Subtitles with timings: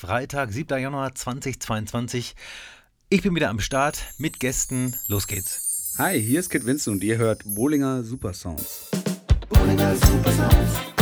[0.00, 0.78] Freitag, 7.
[0.78, 2.36] Januar 2022.
[3.08, 4.94] Ich bin wieder am Start mit Gästen.
[5.08, 5.96] Los geht's.
[5.98, 8.90] Hi, hier ist Kid Vincent und ihr hört Bollinger Super Sounds.
[9.48, 10.97] Bollinger Super Sounds.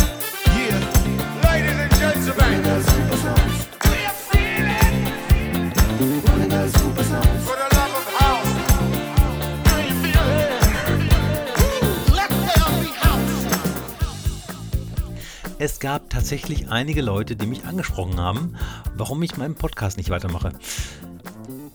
[15.66, 18.54] Es gab tatsächlich einige Leute, die mich angesprochen haben,
[18.94, 20.52] warum ich meinen Podcast nicht weitermache.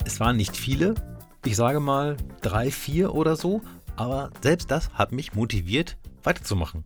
[0.05, 0.95] Es waren nicht viele,
[1.43, 3.62] ich sage mal drei, vier oder so,
[3.98, 6.85] aber selbst das hat mich motiviert, weiterzumachen.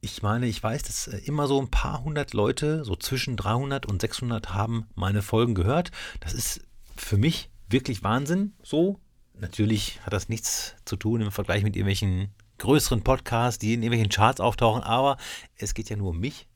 [0.00, 3.84] Ich meine, ich weiß, dass äh, immer so ein paar hundert Leute, so zwischen 300
[3.84, 5.90] und 600 haben meine Folgen gehört.
[6.20, 6.60] Das ist
[6.96, 8.52] für mich wirklich Wahnsinn.
[8.62, 9.00] So,
[9.34, 14.10] natürlich hat das nichts zu tun im Vergleich mit irgendwelchen größeren Podcasts, die in irgendwelchen
[14.10, 15.16] Charts auftauchen, aber
[15.56, 16.48] es geht ja nur um mich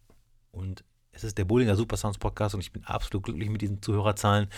[0.51, 3.83] und es ist der Bollinger Super Sounds Podcast und ich bin absolut glücklich mit diesen
[3.83, 4.49] Zuhörerzahlen.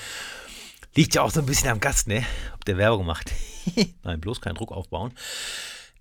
[0.95, 2.25] Liegt ja auch so ein bisschen am Gast, ne?
[2.55, 3.33] Ob der Werbung macht.
[4.05, 5.13] Nein, bloß keinen Druck aufbauen.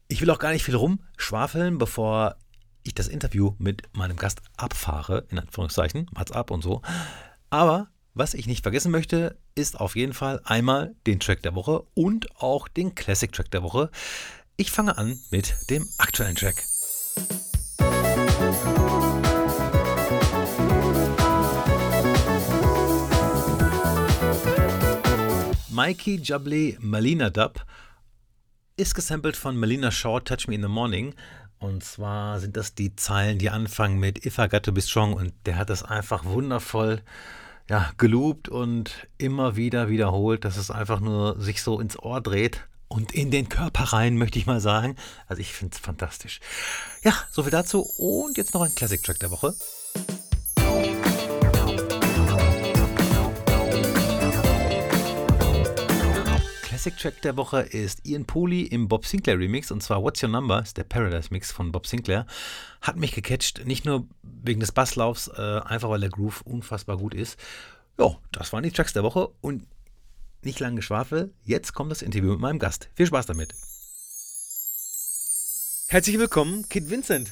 [0.08, 2.38] Ich will auch gar nicht viel rumschwafeln, bevor
[2.84, 6.82] ich das Interview mit meinem Gast abfahre, in Anführungszeichen, Mats ab und so.
[7.50, 11.84] Aber was ich nicht vergessen möchte, ist auf jeden Fall einmal den Track der Woche
[11.96, 13.90] und auch den Classic Track der Woche.
[14.56, 16.64] Ich fange an mit dem aktuellen Track.
[25.72, 27.66] Mikey Jubbly Melina Dub
[28.78, 31.16] ist gesampelt von Melina Shaw, Touch Me in the Morning.
[31.58, 35.14] Und zwar sind das die Zeilen, die anfangen mit If I Got to Be Strong.
[35.14, 37.02] Und der hat das einfach wundervoll
[37.68, 42.68] ja, geloopt und immer wieder wiederholt, dass es einfach nur sich so ins Ohr dreht
[42.88, 44.96] und in den Körper rein, möchte ich mal sagen.
[45.28, 46.40] Also ich finde es fantastisch.
[47.04, 47.82] Ja, soviel dazu.
[47.98, 49.56] Und jetzt noch ein Classic-Track der Woche.
[56.84, 60.28] Classic Track der Woche ist Ian Pooley im Bob Sinclair Remix und zwar What's Your
[60.28, 62.26] Number, ist der Paradise Mix von Bob Sinclair.
[62.82, 67.14] Hat mich gecatcht, nicht nur wegen des Basslaufs, äh, einfach weil der Groove unfassbar gut
[67.14, 67.40] ist.
[67.98, 69.66] Ja, das waren die Tracks der Woche und
[70.46, 71.34] nicht lang Geschwafel.
[71.44, 72.90] Jetzt kommt das Interview mit meinem Gast.
[72.96, 73.54] Viel Spaß damit.
[75.88, 77.32] Herzlich willkommen, Kid Vincent.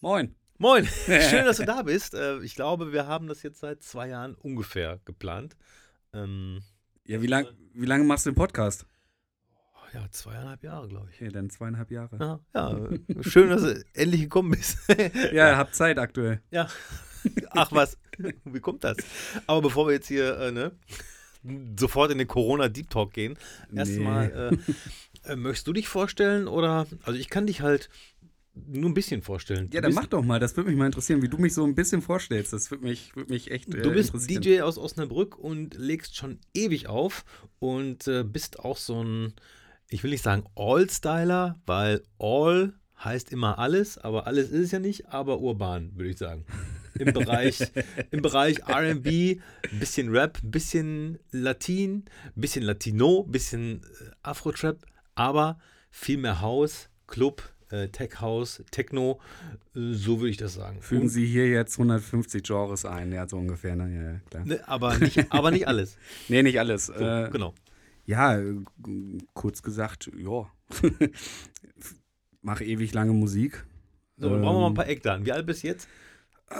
[0.00, 0.34] Moin.
[0.58, 2.14] Moin, schön, dass du da bist.
[2.14, 5.56] Äh, Ich glaube, wir haben das jetzt seit zwei Jahren ungefähr geplant.
[6.12, 6.62] Ähm,
[7.04, 8.86] Ja, wie, lang, wie lange machst du den Podcast?
[9.92, 11.16] ja, zweieinhalb Jahre, glaube ich.
[11.20, 12.18] Okay, dann zweieinhalb Jahre.
[12.18, 14.78] Ja, ja, schön, dass du endlich gekommen bist.
[15.32, 16.42] Ja, hab Zeit aktuell.
[16.50, 16.68] ja.
[17.50, 17.96] Ach was,
[18.44, 18.96] wie kommt das?
[19.46, 20.72] Aber bevor wir jetzt hier äh, ne,
[21.78, 23.36] sofort in den Corona Deep Talk gehen,
[23.74, 24.58] erstmal,
[25.24, 27.90] äh, äh, möchtest du dich vorstellen oder, also ich kann dich halt
[28.54, 29.68] nur ein bisschen vorstellen.
[29.72, 30.38] Ja, dann mach doch mal.
[30.38, 32.52] Das würde mich mal interessieren, wie du mich so ein bisschen vorstellst.
[32.52, 34.12] Das würde mich, würd mich echt äh, Du bist.
[34.30, 37.24] DJ aus Osnabrück und legst schon ewig auf
[37.58, 39.34] und äh, bist auch so ein,
[39.88, 44.78] ich will nicht sagen All-Styler, weil All heißt immer alles, aber alles ist es ja
[44.78, 46.44] nicht, aber urban, würde ich sagen.
[46.98, 47.60] Im Bereich,
[48.10, 49.06] im Bereich RB,
[49.72, 52.04] ein bisschen Rap, ein bisschen Latin,
[52.36, 54.78] ein bisschen Latino, ein bisschen äh, Afro-Trap,
[55.14, 55.58] aber
[55.90, 59.20] viel mehr House, Club, äh, Tech House, Techno,
[59.74, 60.80] äh, so würde ich das sagen.
[60.82, 64.20] Fügen Sie hier jetzt 150 Genres ein, ja, so ungefähr, ne?
[64.22, 64.44] Ja, klar.
[64.46, 65.96] Ne, aber, nicht, aber nicht alles.
[66.28, 66.86] Nee, nicht alles.
[66.86, 67.54] So, äh, genau.
[68.06, 68.38] Ja,
[69.32, 70.46] kurz gesagt, ja.
[72.42, 73.64] Mach ewig lange Musik.
[74.18, 75.26] So, dann brauchen wir mal ein Ähm, paar Eckdaten.
[75.26, 75.88] Wie alt bist du jetzt?
[76.50, 76.56] Äh,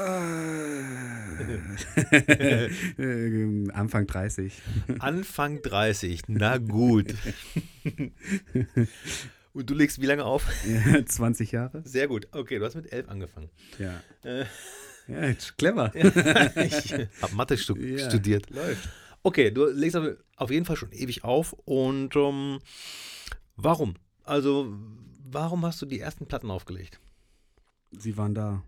[3.72, 4.53] Anfang 30.
[4.99, 6.22] Anfang 30.
[6.28, 7.15] Na gut.
[9.53, 10.47] Und du legst wie lange auf?
[10.67, 11.83] Ja, 20 Jahre?
[11.84, 12.27] Sehr gut.
[12.33, 13.50] Okay, du hast mit 11 angefangen.
[13.78, 14.00] Ja.
[14.25, 14.44] Äh.
[15.06, 15.93] Ja, clever.
[15.94, 18.09] ich habe Mathe stu Ja.
[18.09, 18.49] studiert.
[18.50, 18.89] Läuft.
[19.23, 21.53] Okay, du legst auf- auf jeden Fall schon ewig auf.
[21.67, 22.59] Und ähm,
[23.56, 23.94] warum?
[24.25, 24.75] Also,
[25.31, 26.99] warum hast du die ersten Platten aufgelegt?
[27.99, 28.62] Sie waren da.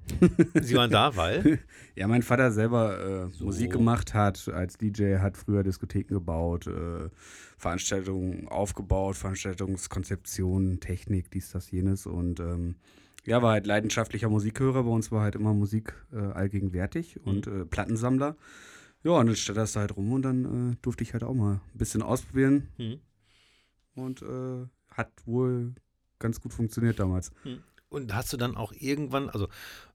[0.61, 1.59] Sie waren da, weil.
[1.95, 3.47] Ja, mein Vater selber äh, So.
[3.47, 7.09] Musik gemacht hat, als DJ, hat früher Diskotheken gebaut, äh,
[7.57, 12.07] Veranstaltungen aufgebaut, Veranstaltungskonzeption, Technik, dies, das, jenes.
[12.07, 12.77] Und ähm,
[13.25, 14.83] ja, war halt leidenschaftlicher Musikhörer.
[14.85, 18.37] Bei uns war halt immer Musik äh, allgegenwärtig und äh, Plattensammler.
[19.03, 21.35] Ja, und dann stand das da halt rum und dann äh, durfte ich halt auch
[21.35, 22.99] mal ein bisschen ausprobieren Hm.
[23.95, 25.75] und äh, hat wohl
[26.19, 27.31] ganz gut funktioniert damals.
[27.89, 29.49] Und hast du dann auch irgendwann, also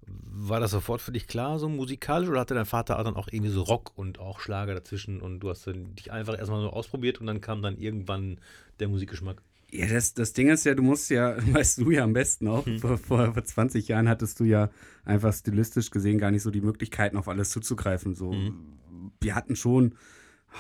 [0.07, 3.51] war das sofort für dich klar, so musikalisch, oder hatte dein Vater dann auch irgendwie
[3.51, 7.19] so Rock und auch Schlager dazwischen und du hast dann dich einfach erstmal so ausprobiert
[7.19, 8.39] und dann kam dann irgendwann
[8.79, 9.41] der Musikgeschmack?
[9.71, 12.65] Ja, das, das Ding ist ja, du musst ja, weißt du ja am besten auch,
[12.79, 14.69] vor, vor, vor 20 Jahren hattest du ja
[15.03, 18.15] einfach stilistisch gesehen gar nicht so die Möglichkeiten, auf alles zuzugreifen.
[18.15, 18.73] So, Mhm.
[19.19, 19.95] wir hatten schon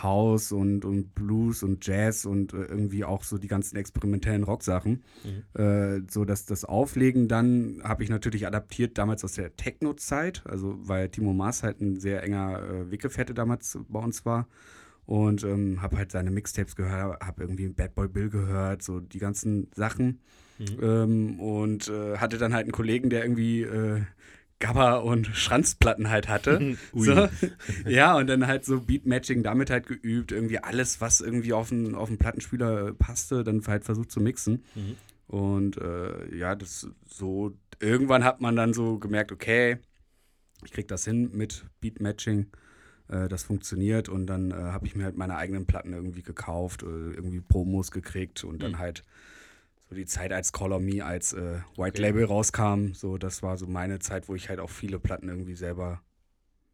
[0.01, 5.03] House und, und Blues und Jazz und äh, irgendwie auch so die ganzen experimentellen Rocksachen.
[5.53, 10.75] Äh, so dass das Auflegen dann habe ich natürlich adaptiert damals aus der Techno-Zeit, also
[10.79, 14.47] weil Timo Maas halt ein sehr enger äh, Weggefährte damals bei uns war.
[15.05, 19.19] Und ähm, habe halt seine Mixtapes gehört, habe irgendwie Bad Boy Bill gehört, so die
[19.19, 20.21] ganzen Sachen.
[20.81, 24.01] Ähm, und äh, hatte dann halt einen Kollegen, der irgendwie äh,
[24.61, 26.77] Gabber und Schranzplatten halt hatte.
[26.93, 27.27] So.
[27.85, 30.31] Ja, und dann halt so Beatmatching damit halt geübt.
[30.31, 34.63] Irgendwie alles, was irgendwie auf den, auf den Plattenspieler passte, dann halt versucht zu mixen.
[35.27, 39.77] Und äh, ja, das so, irgendwann hat man dann so gemerkt, okay,
[40.63, 42.47] ich krieg das hin mit Beatmatching.
[43.11, 46.83] Äh, das funktioniert und dann äh, habe ich mir halt meine eigenen Platten irgendwie gekauft,
[46.83, 49.03] äh, irgendwie Promos gekriegt und dann halt
[49.91, 53.57] so die Zeit als Call on Me als äh, White Label rauskam, so das war
[53.57, 56.01] so meine Zeit, wo ich halt auch viele Platten irgendwie selber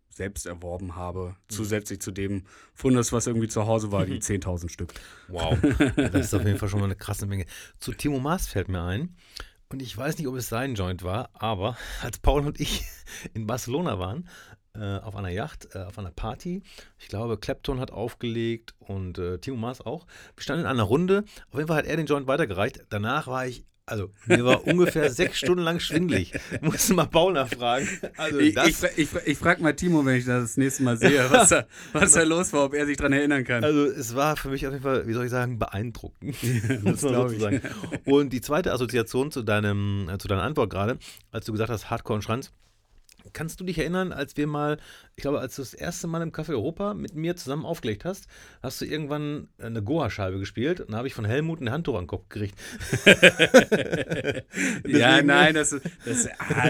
[0.08, 2.44] selbst erworben habe, zusätzlich zu dem
[2.76, 4.94] Fundus, was irgendwie zu Hause war, die 10.000 Stück.
[5.30, 5.58] Wow,
[5.96, 7.48] das ist auf jeden Fall schon mal eine krasse Menge.
[7.80, 9.16] Zu Timo Maas fällt mir ein,
[9.70, 12.86] und ich weiß nicht, ob es sein Joint war, aber als Paul und ich
[13.34, 14.30] in Barcelona waren,
[14.80, 16.62] äh, auf einer Yacht, äh, auf einer Party,
[17.00, 20.06] ich glaube, Clapton hat aufgelegt und äh, Timo Maas auch.
[20.36, 22.82] Wir standen in einer Runde, auf jeden Fall hat er den Joint weitergereicht.
[22.90, 26.34] Danach war ich, also mir war ungefähr sechs Stunden lang schwindelig.
[26.52, 27.88] Ich musste mal Paul nachfragen.
[28.18, 30.98] Also Ich, das, ich, ich, ich frage mal Timo, wenn ich das das nächste Mal
[30.98, 33.64] sehe, was da, was da los war, ob er sich dran erinnern kann.
[33.64, 36.36] Also es war für mich auf jeden Fall, wie soll ich sagen, beeindruckend.
[36.84, 37.42] muss man glaub so ich.
[37.42, 37.62] sagen.
[38.06, 40.98] Und die zweite Assoziation zu, deinem, äh, zu deiner Antwort gerade,
[41.32, 42.52] als du gesagt hast, Hardcore und Schranz.
[43.38, 44.78] Kannst du dich erinnern, als wir mal,
[45.16, 48.28] ich glaube, als du das erste Mal im Café Europa mit mir zusammen aufgelegt hast,
[48.64, 52.06] hast du irgendwann eine Goa-Scheibe gespielt und da habe ich von Helmut ein Handtuch an
[52.06, 52.56] den Kopf gekriegt.
[53.06, 54.42] ja,
[54.84, 56.70] Deswegen- nein, das, ist- das ah,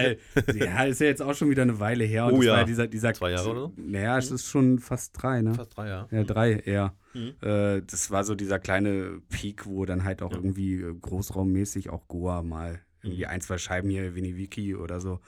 [0.54, 2.26] ja, ist ja jetzt auch schon wieder eine Weile her.
[2.26, 2.64] Und Oh das ja.
[2.64, 3.72] dieser, dieser, Zwei Jahre oder so?
[3.76, 5.54] Naja, es ist schon fast drei, ne?
[5.54, 6.08] Fast drei Jahre.
[6.14, 6.94] Ja, drei eher.
[7.14, 7.34] Mhm.
[7.40, 12.06] Äh, das war so dieser kleine Peak, wo dann halt auch irgendwie äh, großraummäßig auch
[12.08, 13.30] Goa mal irgendwie Mhm.
[13.30, 15.20] ein, zwei Scheiben hier, Winnie Wiki oder so,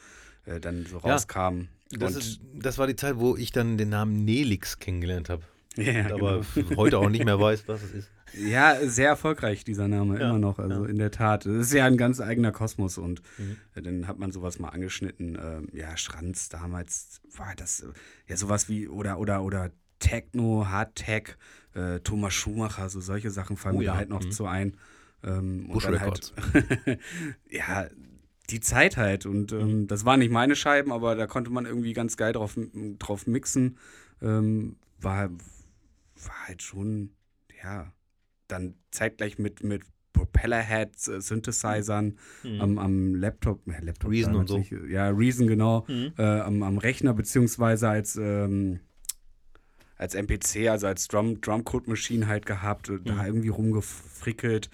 [0.47, 1.13] äh, dann so Ja.
[1.13, 1.69] rauskamen.
[1.99, 5.43] Das, ist, das war die Zeit, wo ich dann den Namen Nelix kennengelernt habe.
[5.77, 6.71] ja, Aber genau.
[6.77, 8.11] heute auch nicht mehr weiß, was es ist.
[8.33, 10.61] ja, sehr erfolgreich, dieser Name, Ja, immer noch.
[10.61, 11.47] Also in der Tat.
[11.47, 13.57] Das ist ja ein ganz eigener Kosmos und Mhm.
[13.75, 15.37] äh, dann hat man sowas mal angeschnitten.
[15.43, 17.85] Ähm, ja, Schranz damals war das
[18.29, 21.37] ja sowas wie oder oder oder Techno, Hardtech,
[21.75, 24.31] äh, Thomas Schumacher, so solche Sachen fallen Oh mir ja, halt noch mhm.
[24.31, 24.77] zu ein.
[25.23, 26.33] Ähm, und Bush dann Records.
[26.55, 26.99] halt,
[27.51, 27.89] ja,
[28.51, 29.27] die Zeit halt.
[29.27, 32.57] Und ähm, das waren nicht meine Scheiben, aber da konnte man irgendwie ganz geil drauf,
[32.99, 33.79] drauf mixen.
[34.23, 37.11] Ähm, war, war halt schon,
[37.63, 37.93] ja,
[38.49, 39.83] dann zeitgleich mit, mit
[40.13, 42.19] Propellerheads, äh, Synthesizern
[42.59, 44.59] am, am Laptop, äh, Laptop Reason und so.
[44.59, 46.13] nicht, ja, Reason genau, Mhm.
[46.19, 48.81] äh, am, am Rechner beziehungsweise als ähm,
[49.97, 53.05] als MPC, also als Drum, Drumcode Machine halt gehabt, und Mhm.
[53.07, 54.71] da irgendwie rumgefrickelt,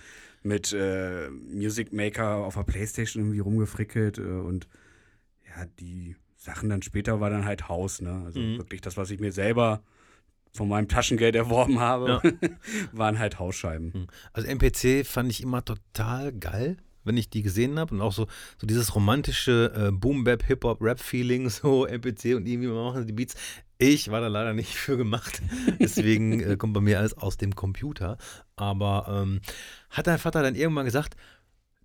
[0.46, 4.68] mit äh, Music Maker auf der Playstation irgendwie rumgefrickelt äh, und
[5.48, 8.22] ja, die Sachen dann später war dann halt Haus, ne?
[8.24, 8.58] Also Mhm.
[8.58, 9.82] wirklich das, was ich mir selber
[10.52, 12.20] von meinem Taschengeld erworben habe,
[12.92, 14.06] waren halt Hausscheiben.
[14.32, 18.26] Also MPC fand ich immer total geil, wenn ich die gesehen habe und auch so,
[18.58, 23.34] so dieses romantische äh, Boom-Bap, Hip-Hop-Rap-Feeling, so MPC und irgendwie machen die Beats.
[23.78, 25.42] Ich war da leider nicht für gemacht.
[25.78, 28.18] Deswegen äh, kommt bei mir alles aus dem Computer.
[28.56, 29.40] Aber ähm,
[29.90, 31.16] hat dein Vater dann irgendwann gesagt,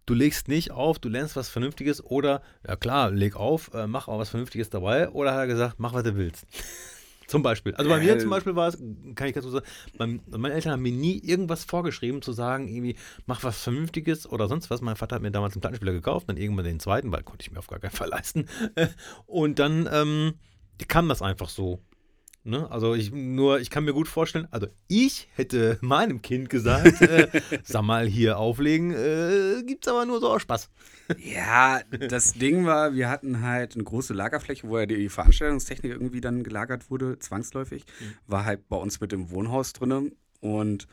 [0.05, 4.07] du legst nicht auf, du lernst was Vernünftiges oder, ja klar, leg auf, äh, mach
[4.07, 6.45] auch was Vernünftiges dabei oder hat er gesagt, mach was du willst?
[7.27, 7.73] Zum Beispiel.
[7.75, 8.77] Also bei mir zum Beispiel war es,
[9.15, 9.65] kann ich dazu sagen,
[9.97, 14.49] mein, meine Eltern haben mir nie irgendwas vorgeschrieben, zu sagen, irgendwie, mach was Vernünftiges oder
[14.49, 14.81] sonst was.
[14.81, 17.51] Mein Vater hat mir damals einen Plattenspieler gekauft, dann irgendwann den zweiten, weil konnte ich
[17.53, 18.47] mir auf gar keinen Fall leisten.
[19.27, 20.33] Und dann ähm,
[20.87, 21.79] kam das einfach so.
[22.43, 22.69] Ne?
[22.71, 27.27] Also ich nur, ich kann mir gut vorstellen, also ich hätte meinem Kind gesagt, äh,
[27.63, 30.69] sag mal hier auflegen, äh, gibt's aber nur so aus Spaß.
[31.19, 36.21] Ja, das Ding war, wir hatten halt eine große Lagerfläche, wo ja die Veranstaltungstechnik irgendwie
[36.21, 37.85] dann gelagert wurde, zwangsläufig.
[38.25, 40.87] War halt bei uns mit dem Wohnhaus drinne und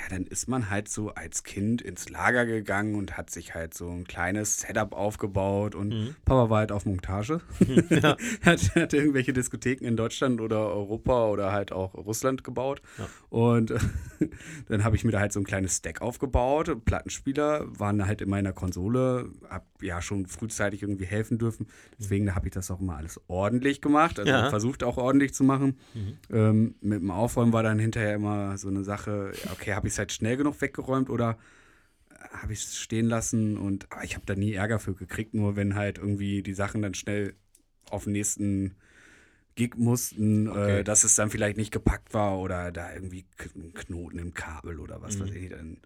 [0.00, 3.74] ja, dann ist man halt so als Kind ins Lager gegangen und hat sich halt
[3.74, 7.40] so ein kleines Setup aufgebaut und Papa war halt auf Montage.
[8.42, 12.80] hat, hat irgendwelche Diskotheken in Deutschland oder Europa oder halt auch Russland gebaut.
[13.28, 13.74] Und
[14.68, 16.84] dann habe ich mir da halt so ein kleines Stack aufgebaut.
[16.84, 19.30] Plattenspieler waren halt in meiner Konsole.
[19.48, 21.66] Hab ja schon frühzeitig irgendwie helfen dürfen.
[21.98, 24.18] Deswegen habe ich das auch immer alles ordentlich gemacht.
[24.18, 24.48] Also Ja.
[24.50, 25.78] versucht auch ordentlich zu machen.
[26.30, 29.89] Ähm, mit dem Aufräumen war dann hinterher immer so eine Sache, ja, okay, habe ich
[29.92, 31.38] es halt schnell genug weggeräumt oder
[32.32, 35.74] habe ich es stehen lassen und ich habe da nie Ärger für gekriegt, nur wenn
[35.74, 37.34] halt irgendwie die Sachen dann schnell
[37.90, 38.76] auf den nächsten
[39.56, 40.80] Gig mussten, Okay.
[40.80, 43.24] äh, dass es dann vielleicht nicht gepackt war oder da irgendwie
[43.56, 45.20] ein Knoten im Kabel oder was Mhm.
[45.22, 45.78] weiß ich, dann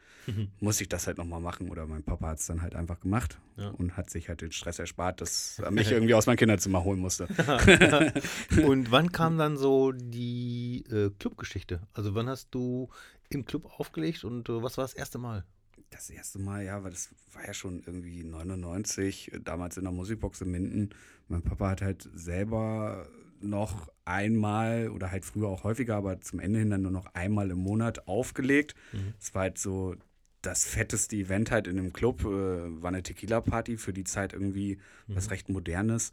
[0.60, 3.38] musste ich das halt nochmal machen oder mein Papa hat es dann halt einfach gemacht
[3.56, 3.68] Ja.
[3.70, 6.98] und hat sich halt den Stress erspart, dass er mich irgendwie aus meinem Kinderzimmer holen
[7.00, 7.26] musste.
[8.64, 11.80] Und wann kam dann so die äh, Clubgeschichte?
[11.92, 12.88] Also wann hast du
[13.30, 15.44] im Club aufgelegt und äh, was war das erste Mal?
[15.90, 19.92] Das erste Mal, ja, weil das war ja schon irgendwie 99, äh, damals in der
[19.92, 20.90] Musikbox in Minden.
[21.28, 23.06] Mein Papa hat halt selber
[23.44, 27.50] noch einmal oder halt früher auch häufiger, aber zum Ende hin dann nur noch einmal
[27.50, 28.74] im Monat aufgelegt.
[29.20, 29.96] Es war halt so
[30.42, 34.78] das fetteste Event halt in dem Club, äh, war eine Tequila-Party für die Zeit irgendwie
[35.06, 36.12] was recht modernes.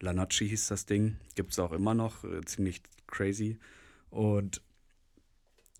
[0.00, 3.58] La Noche hieß das Ding, gibt es auch immer noch, äh, ziemlich crazy.
[4.10, 4.62] Und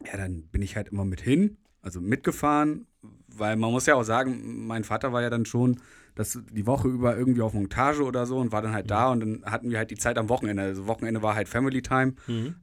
[0.07, 2.87] ja, dann bin ich halt immer mit hin, also mitgefahren,
[3.29, 5.81] weil man muss ja auch sagen, mein Vater war ja dann schon
[6.21, 9.21] das die Woche über irgendwie auf Montage oder so und war dann halt da und
[9.21, 10.63] dann hatten wir halt die Zeit am Wochenende.
[10.63, 12.15] Also Wochenende war halt Family Time,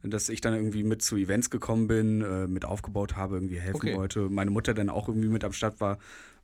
[0.02, 3.76] dass ich dann irgendwie mit zu Events gekommen bin, äh, mit aufgebaut habe, irgendwie helfen
[3.76, 3.96] Okay.
[3.96, 4.28] wollte.
[4.30, 5.98] Meine Mutter dann auch irgendwie mit am Start war,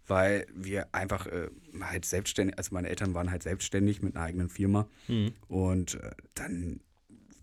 [0.06, 1.48] weil wir einfach äh,
[1.80, 4.88] halt selbstständig, also meine Eltern waren halt selbstständig mit einer eigenen Firma
[5.48, 6.80] und äh, dann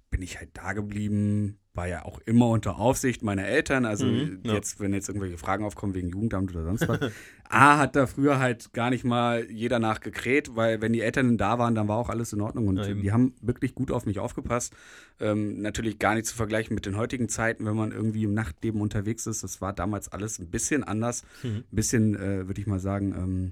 [0.09, 3.85] bin ich halt da geblieben, war ja auch immer unter Aufsicht meiner Eltern.
[3.85, 4.53] Also Mhm, ja.
[4.55, 6.99] jetzt, wenn jetzt irgendwelche Fragen aufkommen wegen Jugendamt oder sonst was.
[7.49, 11.59] A hat da früher halt gar nicht mal jeder nachgekräht, weil wenn die Eltern da
[11.59, 12.67] waren, dann war auch alles in Ordnung.
[12.67, 14.75] Und Ja, die haben wirklich gut auf mich aufgepasst.
[15.19, 18.81] Ähm, natürlich gar nicht zu vergleichen mit den heutigen Zeiten, wenn man irgendwie im Nachtleben
[18.81, 19.43] unterwegs ist.
[19.43, 21.23] Das war damals alles ein bisschen anders.
[21.43, 21.49] Mhm.
[21.49, 23.51] Ein bisschen, äh, würde ich mal sagen, ähm,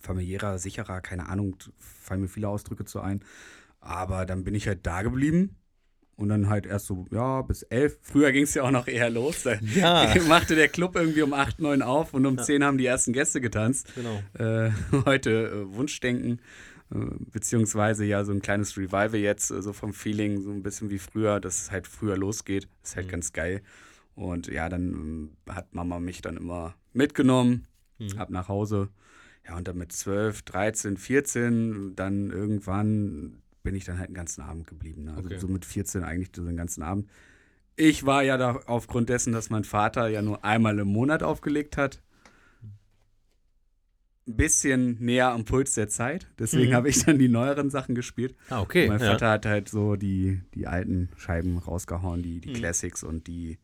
[0.00, 3.20] familiärer, sicherer, keine Ahnung, fallen mir viele Ausdrücke zu ein.
[3.80, 5.56] Aber dann bin ich halt da geblieben
[6.16, 7.98] und dann halt erst so, ja, bis elf.
[8.02, 9.42] Früher ging es ja auch noch eher los.
[9.42, 10.12] Da Ja.
[10.28, 13.40] machte der Club irgendwie um 8, 9 auf und um 10 haben die ersten Gäste
[13.40, 13.88] getanzt.
[13.94, 14.22] Genau.
[14.38, 14.70] Äh,
[15.06, 15.30] heute
[15.70, 16.40] äh, Wunschdenken,
[16.94, 16.98] äh,
[17.32, 20.98] beziehungsweise ja so ein kleines Revival jetzt, äh, so vom Feeling, so ein bisschen wie
[20.98, 22.68] früher, dass es halt früher losgeht.
[22.82, 23.62] Ist halt ganz geil.
[24.14, 27.66] Und ja, dann ähm, hat Mama mich dann immer mitgenommen,
[28.18, 28.90] ab nach Hause.
[29.48, 34.42] Ja, und dann mit 12, 13, 14, dann irgendwann bin ich dann halt den ganzen
[34.42, 35.04] Abend geblieben.
[35.04, 35.14] Ne?
[35.14, 35.38] Also Okay.
[35.38, 37.08] so mit 14 eigentlich so den ganzen Abend.
[37.76, 41.76] Ich war ja da aufgrund dessen, dass mein Vater ja nur einmal im Monat aufgelegt
[41.76, 42.02] hat,
[44.26, 46.30] ein bisschen näher am Puls der Zeit.
[46.38, 46.74] Deswegen Mhm.
[46.76, 48.36] habe ich dann die neueren Sachen gespielt.
[48.50, 48.86] Ah, okay.
[48.86, 49.06] mein ja.
[49.12, 52.54] Vater hat halt so die, die alten Scheiben rausgehauen, die, die Mhm.
[52.54, 53.58] Classics und die,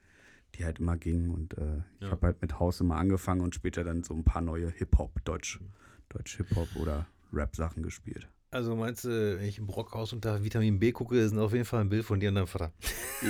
[0.57, 1.31] die halt immer gingen.
[1.31, 2.11] Und äh, ich Ja.
[2.13, 5.61] habe halt mit Haus immer angefangen und später dann so ein paar neue Hip-Hop, Deutsch,
[6.09, 8.29] Deutsch Hip-Hop oder Rap-Sachen gespielt.
[8.51, 11.83] Also meinst du, wenn ich im Brockhaus unter Vitamin B gucke, ist auf jeden Fall
[11.83, 12.73] ein Bild von dir und deinem Vater.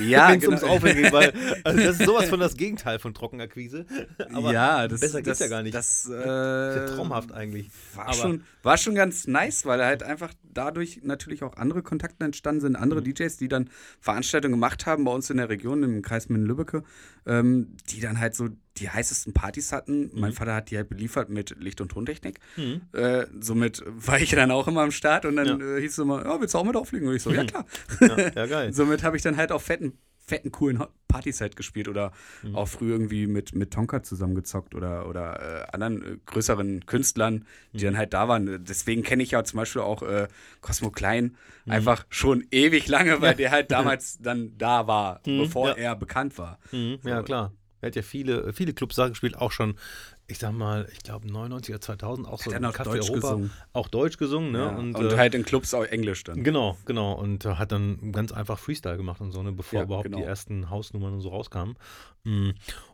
[0.07, 1.33] Ja, es ums Aufhängen geht, weil
[1.65, 3.85] also das ist sowas von das Gegenteil von Trockenakquise.
[4.33, 5.75] Aber ja, das, besser geht's das, ja gar nicht.
[5.75, 7.69] Das, äh, ist ja traumhaft eigentlich.
[7.95, 12.23] War, Aber- schon, war schon ganz nice, weil halt einfach dadurch natürlich auch andere Kontakte
[12.23, 12.83] entstanden sind, Mhm.
[12.83, 16.83] andere DJs, die dann Veranstaltungen gemacht haben bei uns in der Region, im Kreis Minden-Lübbecke,
[17.25, 18.47] ähm, die dann halt so
[18.79, 20.09] die heißesten Partys hatten.
[20.13, 20.19] Mhm.
[20.19, 22.39] Mein Vater hat die halt beliefert mit Licht- und Tontechnik.
[22.93, 25.55] Äh, somit war ich dann auch immer am Start und dann Ja.
[25.57, 25.77] Mhm.
[25.77, 27.07] äh, hieß es immer, ja, willst du auch mit auflegen?
[27.07, 27.65] Und ich so, ja klar.
[28.01, 28.73] Ja, ja geil.
[28.73, 29.93] Somit habe ich dann halt auf fetten,
[30.25, 32.11] fetten, coolen Partys halt gespielt oder
[32.43, 32.55] Mhm.
[32.55, 37.77] auch früh irgendwie mit, mit Tonka zusammengezockt oder, oder äh, anderen äh, größeren Künstlern, die
[37.79, 37.81] Mhm.
[37.83, 38.63] dann halt da waren.
[38.63, 40.27] Deswegen kenne ich ja zum Beispiel auch äh,
[40.61, 41.71] Cosmo Klein Mhm.
[41.73, 46.59] einfach schon ewig lange, weil der halt damals dann da war, bevor er bekannt war.
[46.71, 47.51] Mhm, ja, klar.
[47.81, 49.75] Er hat ja viele, viele Clubs da gespielt, auch schon,
[50.27, 53.15] ich sag mal, ich glaube 99er, 2000, auch so er im noch Café Deutsch Europa,
[53.33, 53.51] gesungen.
[53.73, 54.59] auch Deutsch gesungen, ne?
[54.59, 54.75] Ja.
[54.75, 56.43] Und, Und, äh, halt in Clubs auch Englisch dann.
[56.43, 57.13] Genau, genau.
[57.13, 60.17] Und äh, hat dann ganz einfach Freestyle gemacht und so, ne, bevor Ja, überhaupt genau.
[60.17, 61.75] die ersten Hausnummern und so rauskamen.
[62.23, 62.51] Mm.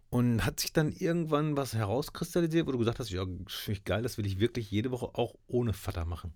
[0.10, 4.02] Und hat sich dann irgendwann was herauskristallisiert, wo du gesagt hast, ja, finde ich geil,
[4.02, 6.34] das will ich wirklich jede Woche auch ohne Vater machen.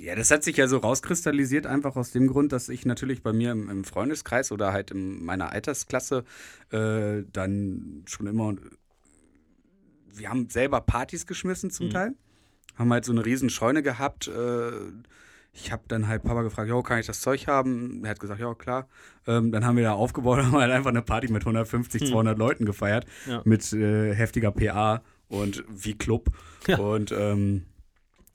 [0.00, 3.32] Ja, das hat sich ja so rauskristallisiert, einfach aus dem Grund, dass ich natürlich bei
[3.32, 6.24] mir im, im Freundeskreis oder halt in meiner Altersklasse
[6.70, 8.54] äh, dann schon immer.
[10.12, 12.14] Wir haben selber Partys geschmissen zum Teil.
[12.76, 14.28] Haben halt so eine riesen Scheune gehabt.
[14.28, 14.70] Äh,
[15.52, 18.04] ich habe dann halt Papa gefragt, jo, kann ich das Zeug haben?
[18.04, 18.88] Er hat gesagt, ja, klar.
[19.26, 22.64] Ähm, dann haben wir da aufgebaut, haben halt einfach eine Party mit 150, 200 Leuten
[22.64, 23.06] gefeiert.
[23.26, 23.42] Ja.
[23.44, 26.30] Mit äh, heftiger PA und wie Club.
[26.66, 26.78] Ja.
[26.78, 27.64] Und ähm,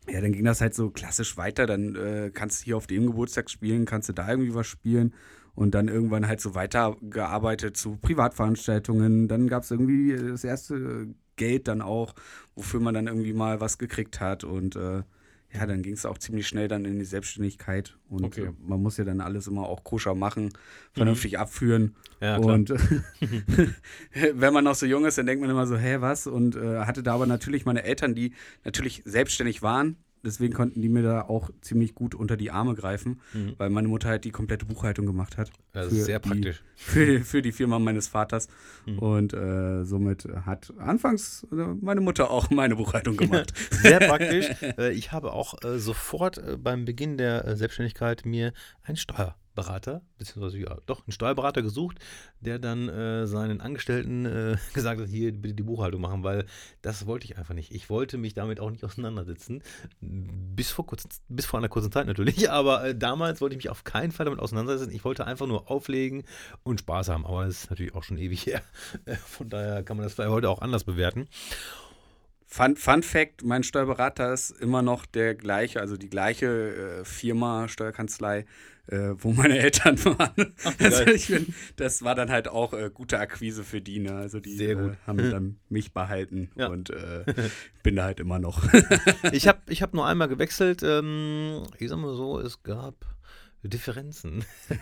[0.10, 1.65] ja, dann ging das halt so klassisch weiter.
[1.65, 5.13] Dann äh, kannst du hier auf dem Geburtstag spielen, kannst du da irgendwie was spielen.
[5.53, 9.27] Und dann irgendwann halt so weitergearbeitet zu Privatveranstaltungen.
[9.27, 12.15] Dann gab es irgendwie das erste Geld dann auch,
[12.55, 14.43] wofür man dann irgendwie mal was gekriegt hat.
[14.43, 15.03] Und äh,
[15.53, 17.98] ja, dann ging es auch ziemlich schnell dann in die Selbstständigkeit.
[18.10, 18.46] Und Okay.
[18.46, 20.50] äh, man muss ja dann alles immer auch koscher machen,
[20.93, 21.96] vernünftig abführen.
[22.22, 22.70] Ja, und
[24.34, 26.27] wenn man noch so jung ist, dann denkt man immer so, hä, was?
[26.27, 30.89] Und äh, hatte da aber natürlich meine Eltern, die natürlich selbstständig waren, deswegen konnten die
[30.89, 33.53] mir da auch ziemlich gut unter die Arme greifen, Mhm.
[33.57, 35.51] weil meine Mutter halt die komplette Buchhaltung gemacht hat.
[35.73, 36.61] Das ist sehr die- praktisch.
[36.75, 38.47] Für, für die Firma meines Vaters.
[38.85, 38.99] Mhm.
[38.99, 43.53] Und äh, somit hat anfangs äh, meine Mutter auch meine Buchhaltung gemacht.
[43.71, 44.49] Sehr praktisch.
[44.77, 48.97] Äh, Ich habe auch äh, sofort äh, beim Beginn der Selbstständigkeit mir einen
[49.51, 52.00] Steuerberater, beziehungsweise ja, doch, einen Steuerberater gesucht,
[52.39, 56.46] der dann äh, seinen Angestellten äh, gesagt hat, hier bitte die Buchhaltung machen, weil
[56.81, 57.74] das wollte ich einfach nicht.
[57.74, 59.62] Ich wollte mich damit auch nicht auseinandersetzen.
[60.00, 63.70] Bis vor, kurz, bis vor einer kurzen Zeit natürlich, aber äh, damals wollte ich mich
[63.70, 64.93] auf keinen Fall damit auseinandersetzen.
[64.93, 66.24] Ich wollte einfach nur auflegen
[66.63, 68.62] und Spaß haben, aber das ist natürlich auch schon ewig her.
[69.05, 71.27] Äh, Von daher kann man das vielleicht heute auch anders bewerten.
[72.53, 77.70] Fun, Fun Fact: Mein Steuerberater ist immer noch der gleiche, also die gleiche äh, Firma,
[77.70, 78.46] Steuerkanzlei,
[78.91, 80.53] äh, wo meine Eltern waren.
[80.77, 84.00] wie also ich bin, das war dann halt auch äh, gute Akquise für die.
[84.00, 84.13] Ne?
[84.13, 84.62] Also die.
[84.63, 86.67] Äh, haben dann mich behalten Ja.
[86.67, 87.24] und äh,
[87.83, 88.63] bin da halt immer noch.
[89.31, 90.83] Ich habe ich hab nur einmal gewechselt.
[90.83, 92.95] Ähm, ich sag mal so, es gab
[93.63, 94.44] Differenzen.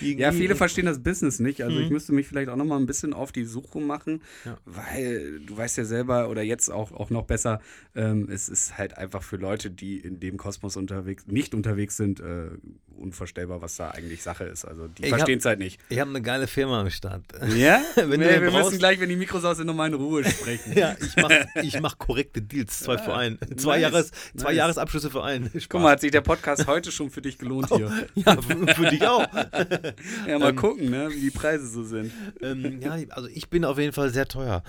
[0.00, 1.62] ja, viele verstehen das Business nicht.
[1.62, 1.92] Also ich Mhm.
[1.92, 4.58] müsste mich vielleicht auch noch mal ein bisschen auf die Suche machen, Ja.
[4.64, 7.60] weil du weißt ja selber oder jetzt auch, auch noch besser,
[7.94, 12.20] ähm, es ist halt einfach für Leute, die in dem Kosmos unterwegs, nicht unterwegs sind,
[12.20, 12.48] äh,
[12.96, 14.64] unvorstellbar, was da eigentlich Sache ist.
[14.64, 15.80] Also die Ich verstehen es halt nicht.
[15.88, 17.22] Ich habe eine geile Firma am Start.
[17.56, 17.80] Ja?
[17.94, 20.72] Wenn nee, wir brauchst- müssen gleich, wenn die Mikros aus sind, nochmal in Ruhe sprechen.
[20.76, 23.38] Ja, ich mache ich mach korrekte Deals, zwei für einen.
[23.56, 24.56] Zwei, nice, Jahres, zwei nice.
[24.56, 25.48] Jahresabschlüsse für einen.
[25.48, 25.68] Spaß.
[25.68, 28.07] Guck mal, hat sich der Podcast heute schon für dich gelohnt hier.
[28.14, 29.26] Ja, für, dich auch.
[30.26, 32.12] Ja, mal Ähm, gucken, ne, wie die Preise so sind.
[32.42, 34.62] ähm, ja, also ich bin auf jeden Fall sehr teuer.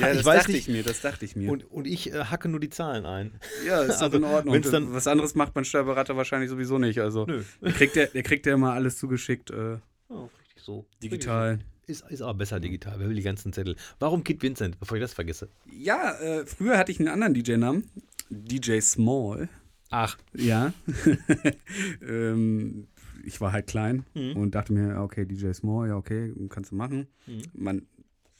[0.00, 0.68] Ja, das ich weiß dachte nicht.
[0.68, 1.50] ich mir, das dachte ich mir.
[1.50, 3.32] Und, und ich äh, hacke nur die Zahlen ein.
[3.66, 4.54] Ja, ist Also, in Ordnung.
[4.54, 7.00] wenn's dann- Was anderes macht mein Steuerberater wahrscheinlich sowieso nicht.
[7.00, 7.42] Also Nö.
[7.60, 10.86] der kriegt ja, der kriegt ja immer alles zugeschickt, äh, Oh, richtig so.
[11.02, 11.58] digital.
[11.86, 12.94] Ist, ist aber besser digital.
[12.98, 13.74] Wer will die ganzen Zettel?
[13.98, 15.48] Warum Kid Vincent, bevor ich das vergesse?
[15.70, 17.90] Ja, äh, früher hatte ich einen anderen DJ-Namen.
[18.30, 19.48] DJ Small.
[19.92, 20.72] Ach, Ja.
[22.00, 22.88] ähm,
[23.24, 24.36] ich war halt klein Mhm.
[24.36, 27.06] und dachte mir, okay, DJ Small, ja, okay, kannst du machen.
[27.26, 27.42] Mhm.
[27.54, 27.86] Man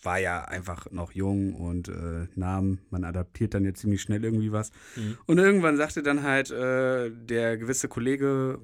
[0.02, 4.50] war ja einfach noch jung und äh, Namen, man adaptiert dann ja ziemlich schnell irgendwie
[4.50, 4.72] was.
[4.96, 5.16] Mhm.
[5.26, 8.58] Und irgendwann sagte dann halt äh, der gewisse Kollege,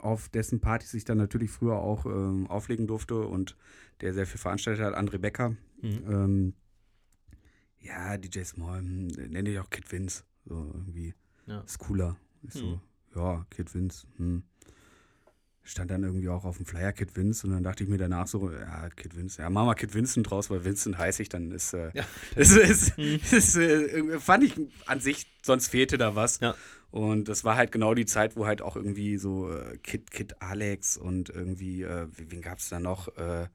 [0.00, 3.56] auf dessen Partys ich dann natürlich früher auch ähm, auflegen durfte und
[4.00, 5.50] der sehr viel veranstaltet hat, André Becker.
[5.82, 6.02] Mhm.
[6.08, 6.54] Ähm,
[7.80, 10.22] ja, DJ Small, hm, nenne ich auch Kid Vince.
[10.44, 11.14] So irgendwie.
[11.48, 11.60] Ja.
[11.60, 12.16] Ist cooler.
[12.42, 12.80] Ist so,
[13.16, 14.06] ja, Kid Vince.
[14.18, 14.42] Hm.
[15.62, 18.26] Stand dann irgendwie auch auf dem Flyer Kid Vince und dann dachte ich mir danach
[18.26, 21.50] so, ja, Kid Vince, ja, mach mal Kid Vincent draus, weil Vincent heiße ich, dann
[21.50, 22.04] ist, äh, Ja.
[22.36, 24.54] ist, ist, ist, äh, fand ich
[24.86, 26.40] an sich, sonst fehlte da was.
[26.40, 26.54] Ja.
[26.90, 30.40] Und das war halt genau die Zeit, wo halt auch irgendwie so äh, Kid, Kid
[30.40, 33.08] Alex und irgendwie, äh, wen gab es da noch?
[33.18, 33.48] Äh,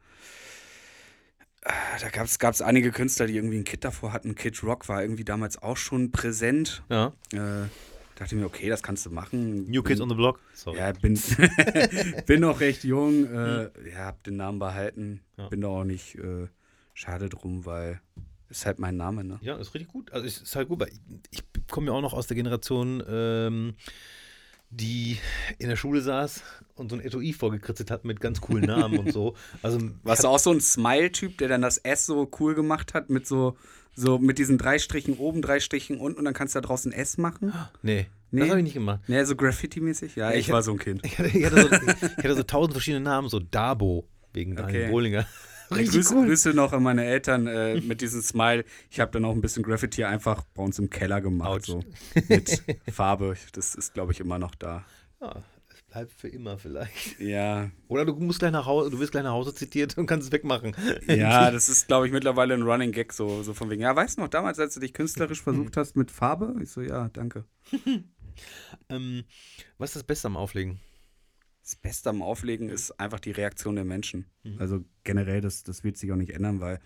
[1.63, 4.36] da gab es einige Künstler, die irgendwie ein Kid davor hatten.
[4.36, 6.84] Kid Rock war irgendwie damals auch schon präsent.
[6.89, 7.13] ja.
[7.32, 7.67] Äh,
[8.15, 9.69] dachte mir, okay, das kannst du machen.
[9.69, 10.39] New Kids on the Block.
[10.54, 10.78] Sorry.
[10.78, 11.19] Ja, bin,
[12.26, 13.26] bin noch recht jung.
[13.26, 15.21] Äh, ja, hab den Namen behalten.
[15.38, 15.49] Ja.
[15.49, 16.47] Bin da auch nicht äh,
[16.93, 18.02] schade drum, weil
[18.49, 19.39] ist halt mein Name, ne?
[19.41, 20.13] Ja, ist richtig gut.
[20.13, 20.99] Also es ist halt gut, weil ich,
[21.32, 23.76] ich komme ja auch noch aus der Generation, ähm,
[24.76, 25.18] die
[25.60, 26.42] in der Schule saß
[26.76, 29.36] und so ein Etui vorgekritzelt hat mit ganz coolen Namen und so.
[29.62, 33.10] Also Warst du auch so ein Smile-Typ, der dann das S so cool gemacht hat
[33.10, 33.56] mit so,
[33.96, 36.92] so mit diesen drei Strichen oben, drei Strichen unten und dann kannst du da draußen
[36.92, 37.54] S machen?
[37.84, 38.40] Nee, Nee.
[38.42, 39.08] das habe ich nicht gemacht.
[39.08, 40.16] Ne, so Graffiti-mäßig?
[40.16, 41.02] Ja, ich, ich- war so ein Kind.
[41.06, 44.64] Ich hatte, ich, hatte so, ich hatte so tausend verschiedene Namen, so Dabo wegen Okay.
[44.64, 45.28] Daniel Bohlinger.
[45.69, 48.65] Grüße, Grüße noch an meine Eltern äh, mit diesem Smile.
[48.89, 51.65] Ich habe dann auch ein bisschen Graffiti einfach bei uns im Keller gemacht.
[51.65, 51.84] So,
[52.30, 53.36] mit Farbe.
[53.54, 54.86] Das ist, glaube ich, immer noch da.
[55.21, 57.19] Ja, es bleibt für immer vielleicht.
[57.19, 60.28] Ja, Oder du musst gleich nach Hause, du wirst gleich nach Hause zitiert und kannst
[60.28, 60.76] es wegmachen.
[61.08, 64.17] ja, das ist, glaube ich, mittlerweile ein Running Gag, so, so von wegen, ja, weißt
[64.17, 66.56] du noch, damals, als du dich künstlerisch versucht hast mit Farbe?
[66.62, 67.45] Ich so, ja, danke.
[68.89, 69.23] ähm,
[69.78, 70.80] was ist das Beste am Auflegen?
[71.63, 74.26] Das Beste am Auflegen ist einfach die Reaktion der Menschen.
[74.60, 76.80] Also generell, das, das wird sich auch nicht ändern, weil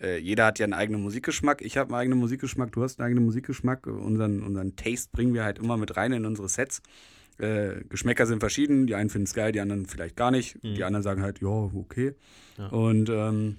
[0.00, 1.62] äh, jeder hat ja einen eigenen Musikgeschmack.
[1.62, 3.86] Ich habe einen eigenen Musikgeschmack, du hast einen eigenen Musikgeschmack.
[3.86, 6.80] Unseren, unseren Taste bringen wir halt immer mit rein in unsere Sets.
[7.38, 8.86] Äh, Geschmäcker sind verschieden.
[8.86, 10.58] Die einen finden es geil, die anderen vielleicht gar nicht.
[10.62, 12.14] Die anderen sagen halt, ja, okay.
[12.56, 12.68] Ja.
[12.68, 13.58] Und ähm,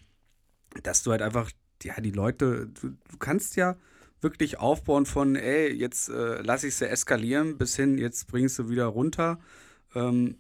[0.84, 1.52] dass du halt einfach,
[1.84, 3.78] ja, die Leute, du, du kannst ja
[4.22, 8.70] wirklich aufbauen von, ey, jetzt äh, lass ich sie eskalieren, bis hin, jetzt bringst du
[8.70, 9.40] wieder runter.
[9.94, 10.38] Ähm,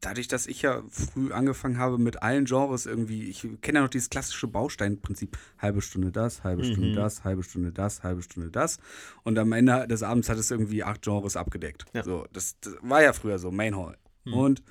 [0.00, 3.90] dadurch, dass ich ja früh angefangen habe mit allen Genres irgendwie, ich kenne ja noch
[3.90, 8.78] dieses klassische Bausteinprinzip, halbe Stunde das, halbe Stunde das, halbe Stunde das, halbe Stunde das.
[9.24, 11.84] Und am Ende des Abends hat es irgendwie acht Genres abgedeckt.
[11.92, 12.02] Ja.
[12.02, 13.96] So, das, das war ja früher so, Main Hall.
[14.30, 14.62] Und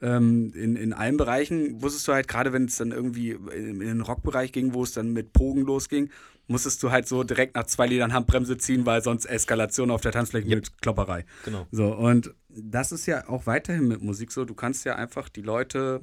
[0.00, 3.80] ähm, in, in allen Bereichen wusstest du halt, gerade wenn es dann irgendwie in, in
[3.80, 6.10] den Rockbereich ging, wo es dann mit Pogen losging,
[6.48, 10.12] musstest du halt so direkt nach zwei Liedern Handbremse ziehen, weil sonst Eskalation auf der
[10.12, 11.24] Tanzfläche mit Klopperei.
[11.44, 11.66] Genau.
[11.70, 14.44] So, und das ist ja auch weiterhin mit Musik so.
[14.44, 16.00] Du kannst ja einfach die Leute,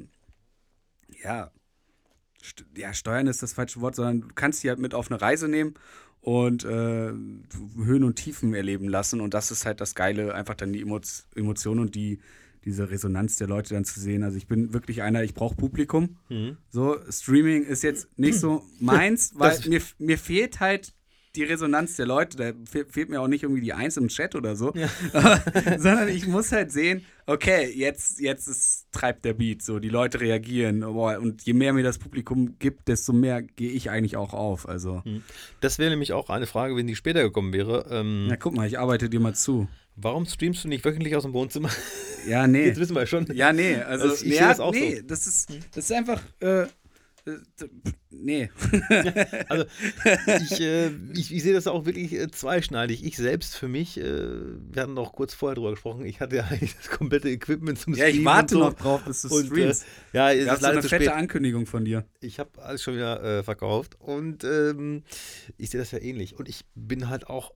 [1.24, 1.52] ja,
[2.44, 5.22] st ja, steuern ist das falsche Wort, sondern du kannst sie halt mit auf eine
[5.22, 5.74] Reise nehmen
[6.22, 9.22] und äh, Höhen und Tiefen erleben lassen.
[9.22, 11.00] Und das ist halt das Geile, einfach dann die Emo
[11.36, 12.20] Emotionen und die,
[12.66, 14.24] diese Resonanz der Leute dann zu sehen.
[14.24, 16.18] Also ich bin wirklich einer, ich brauche Publikum.
[16.30, 16.58] Mhm.
[16.70, 20.94] So, Streaming ist jetzt nicht so meins, weil Das- mir, mir fehlt halt
[21.36, 22.38] die Resonanz der Leute.
[22.38, 24.74] Da fe fehlt mir auch nicht irgendwie die Eins im Chat oder so.
[25.78, 30.20] Sondern ich muss halt sehen, okay, jetzt, jetzt ist, treibt der Beat so, die Leute
[30.20, 30.84] reagieren.
[30.84, 34.68] Und je mehr mir das Publikum gibt, desto mehr gehe ich eigentlich auch auf.
[34.68, 35.04] Also,
[35.62, 37.86] Das wäre nämlich auch eine Frage, wenn die später gekommen wäre.
[37.92, 39.68] Ähm, na guck mal, ich arbeite dir mal zu.
[40.02, 41.70] Warum streamst du nicht wöchentlich aus dem Wohnzimmer?
[42.28, 42.66] Ja, nee.
[42.68, 43.26] Jetzt wissen wir schon.
[43.34, 45.02] Ja, nee, also, Also ich sehe das auch nee, so.
[45.08, 46.68] das ist, das ist einfach, äh,
[48.10, 48.50] nee.
[49.50, 49.66] Also
[50.44, 53.04] ich, äh, ich, ich sehe das auch wirklich äh, zweischneidig.
[53.04, 56.44] Ich selbst für mich, äh, wir hatten noch kurz vorher drüber gesprochen, ich hatte ja
[56.46, 58.60] eigentlich das komplette Equipment zum Ja, ich Streamen warte so.
[58.60, 59.86] noch drauf, bis du Und, äh, streamst.
[60.14, 61.14] ja, es ist so eine fette.
[61.14, 62.06] Ankündigung von dir.
[62.22, 65.04] Ich habe alles schon wieder äh, verkauft und ähm,
[65.58, 66.38] ich sehe das ja ähnlich.
[66.38, 67.54] Und ich bin halt auch,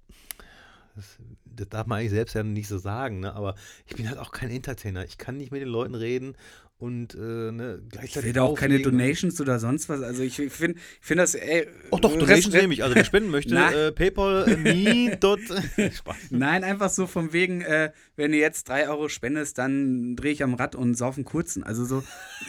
[0.95, 3.33] das, das darf man eigentlich selbst ja nicht so sagen, ne?
[3.33, 3.55] aber
[3.87, 5.03] ich bin halt auch kein Entertainer.
[5.05, 6.35] Ich kann nicht mit den Leuten reden
[6.83, 7.17] und äh,
[7.51, 8.23] ne, Ich gleichzeitig.
[8.25, 8.79] will da auch keine.
[8.81, 10.01] Donations oder sonst was.
[10.01, 11.67] Also ich finde ich find das, ey.
[11.91, 12.83] Oh doch, Rest- Donations nehme ich.
[12.83, 15.17] Also wer spenden möchte, äh, PayPal, äh, me.
[16.29, 20.43] Nein, einfach so von wegen, äh, wenn du jetzt drei Euro spendest, dann drehe ich
[20.43, 21.63] am Rad und sauf einen kurzen.
[21.63, 21.99] Also so,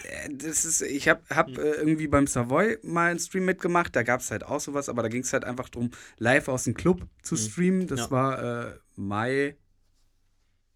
[0.03, 1.55] äh, das ist, ich habe hab, Hm.
[1.57, 5.01] äh, irgendwie beim Savoy mal einen Stream mitgemacht, da gab es halt auch sowas, aber
[5.03, 7.87] da ging es halt einfach darum, live aus dem Club zu streamen.
[7.87, 8.05] Das Hm.
[8.07, 8.11] Ja.
[8.11, 9.55] war äh, Mai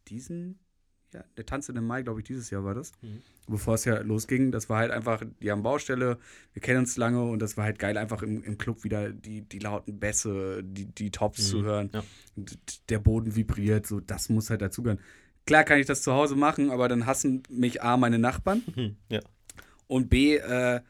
[0.08, 0.60] diesen,
[1.13, 2.91] ja, der Tanz in dem Mai, glaube ich, dieses Jahr war das.
[3.02, 3.22] Mhm.
[3.48, 6.19] Bevor es ja losging, das war halt einfach, die haben Baustelle,
[6.54, 9.41] wir kennen uns lange und das war halt geil, einfach im, im Club wieder die,
[9.41, 11.89] die lauten Bässe, die, die Tops zu hören.
[12.36, 12.45] Mhm.
[12.45, 12.45] Ja.
[12.89, 15.00] Der Boden vibriert, so, das muss halt dazugehören.
[15.45, 18.95] Klar kann ich das zu Hause machen, aber dann hassen mich A, meine Nachbarn Hm,
[19.10, 19.22] ja.
[19.88, 20.82] und B, äh,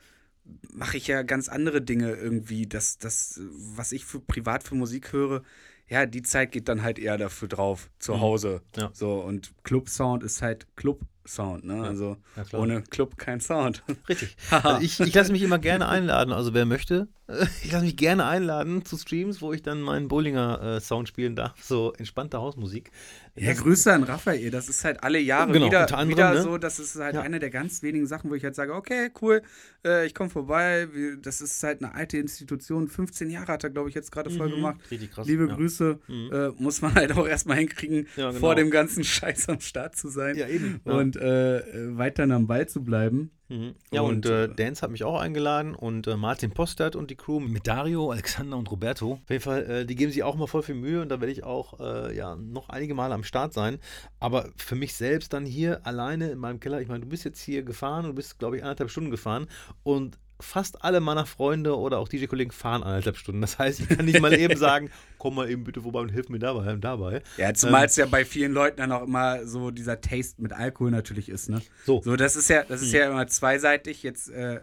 [0.73, 2.67] mache ich ja ganz andere Dinge irgendwie.
[2.67, 5.43] Das, das, was ich für privat für Musik höre,
[5.89, 8.21] ja, die Zeit geht dann halt eher dafür drauf, zu Mhm.
[8.21, 8.61] Hause.
[8.77, 8.89] Ja.
[8.93, 11.81] So, und Club-Sound ist halt Club-Sound, ne?
[11.83, 13.83] Also Ja, ohne Club kein Sound.
[14.07, 14.35] Richtig.
[14.51, 17.07] Also ich ich lasse mich immer gerne einladen, also wer möchte,
[17.63, 21.35] ich lasse mich gerne einladen zu Streams, wo ich dann meinen Bollinger äh, Sound spielen
[21.35, 22.91] darf, so entspannte Hausmusik.
[23.35, 24.51] Ja, Das- Grüße an Raphael.
[24.51, 26.41] Das ist halt alle Jahre Genau, wieder, anderem, wieder ne?
[26.41, 26.57] so.
[26.57, 27.21] Das ist halt Ja.
[27.21, 29.41] eine der ganz wenigen Sachen, wo ich halt sage, okay, cool,
[29.85, 30.87] äh, ich komme vorbei.
[31.21, 32.87] Das ist halt eine alte Institution.
[32.87, 34.77] 15 Jahre hat er, glaube ich, jetzt gerade voll Mhm, gemacht.
[34.91, 35.27] Richtig krass.
[35.27, 35.55] Liebe ja.
[35.55, 35.99] Grüße.
[36.07, 36.29] Mhm.
[36.33, 38.39] Äh, muss man halt auch erstmal hinkriegen, Ja, genau.
[38.39, 40.35] vor dem ganzen Scheiß am Start zu sein.
[40.35, 40.81] Ja, eben.
[40.83, 43.31] Und äh, äh, weiterhin am Ball zu bleiben.
[43.49, 43.75] Mhm.
[43.91, 47.09] Ja, und, Und, äh, äh, Dance hat mich auch eingeladen und äh, Martin Postert und
[47.09, 49.13] die Crew mit Dario, Alexander und Roberto.
[49.13, 51.31] Auf jeden Fall, äh, die geben sich auch mal voll viel Mühe und da werde
[51.31, 53.79] ich auch äh, ja, noch einige Male am Start sein.
[54.19, 57.41] Aber für mich selbst dann hier alleine in meinem Keller, ich meine, du bist jetzt
[57.41, 59.47] hier gefahren, du bist, glaube ich, anderthalb Stunden gefahren
[59.83, 63.41] und fast alle meiner Freunde oder auch DJ-Kollegen fahren anderthalb Stunden.
[63.41, 66.29] Das heißt, ich kann nicht mal eben sagen, komm mal eben bitte vorbei und hilf
[66.29, 67.21] mir dabei und dabei.
[67.37, 70.91] Ja, zumal es ja bei vielen Leuten dann auch immer so dieser Taste mit Alkohol
[70.91, 71.61] natürlich ist, ne?
[71.85, 72.01] So.
[72.03, 74.03] So, das ist ja, das ist ja immer zweiseitig.
[74.03, 74.61] Jetzt, äh,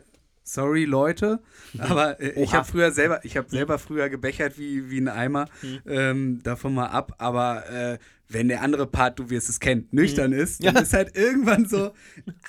[0.49, 1.41] sorry, Leute,
[1.79, 5.47] aber äh, ich habe früher selber, ich habe selber früher gebechert wie, wie ein Eimer,
[5.87, 10.33] ähm, davon mal ab, aber äh, wenn der andere Part, du wirst es kennen, nüchtern
[10.33, 10.81] ist, dann Ja.
[10.83, 11.93] ist halt irgendwann so,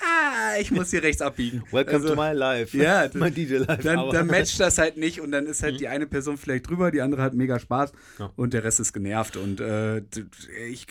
[0.00, 1.62] ah, ich muss hier rechts abbiegen.
[1.70, 2.76] Welcome Also, to my life.
[2.76, 3.82] Ja, mein DJ-Life.
[3.82, 6.90] Dann, dann matcht das halt nicht und dann ist halt die eine Person vielleicht drüber,
[6.90, 8.32] die andere hat mega Spaß Ja.
[8.36, 9.36] und der Rest ist genervt.
[9.36, 10.02] Und äh,
[10.68, 10.86] ich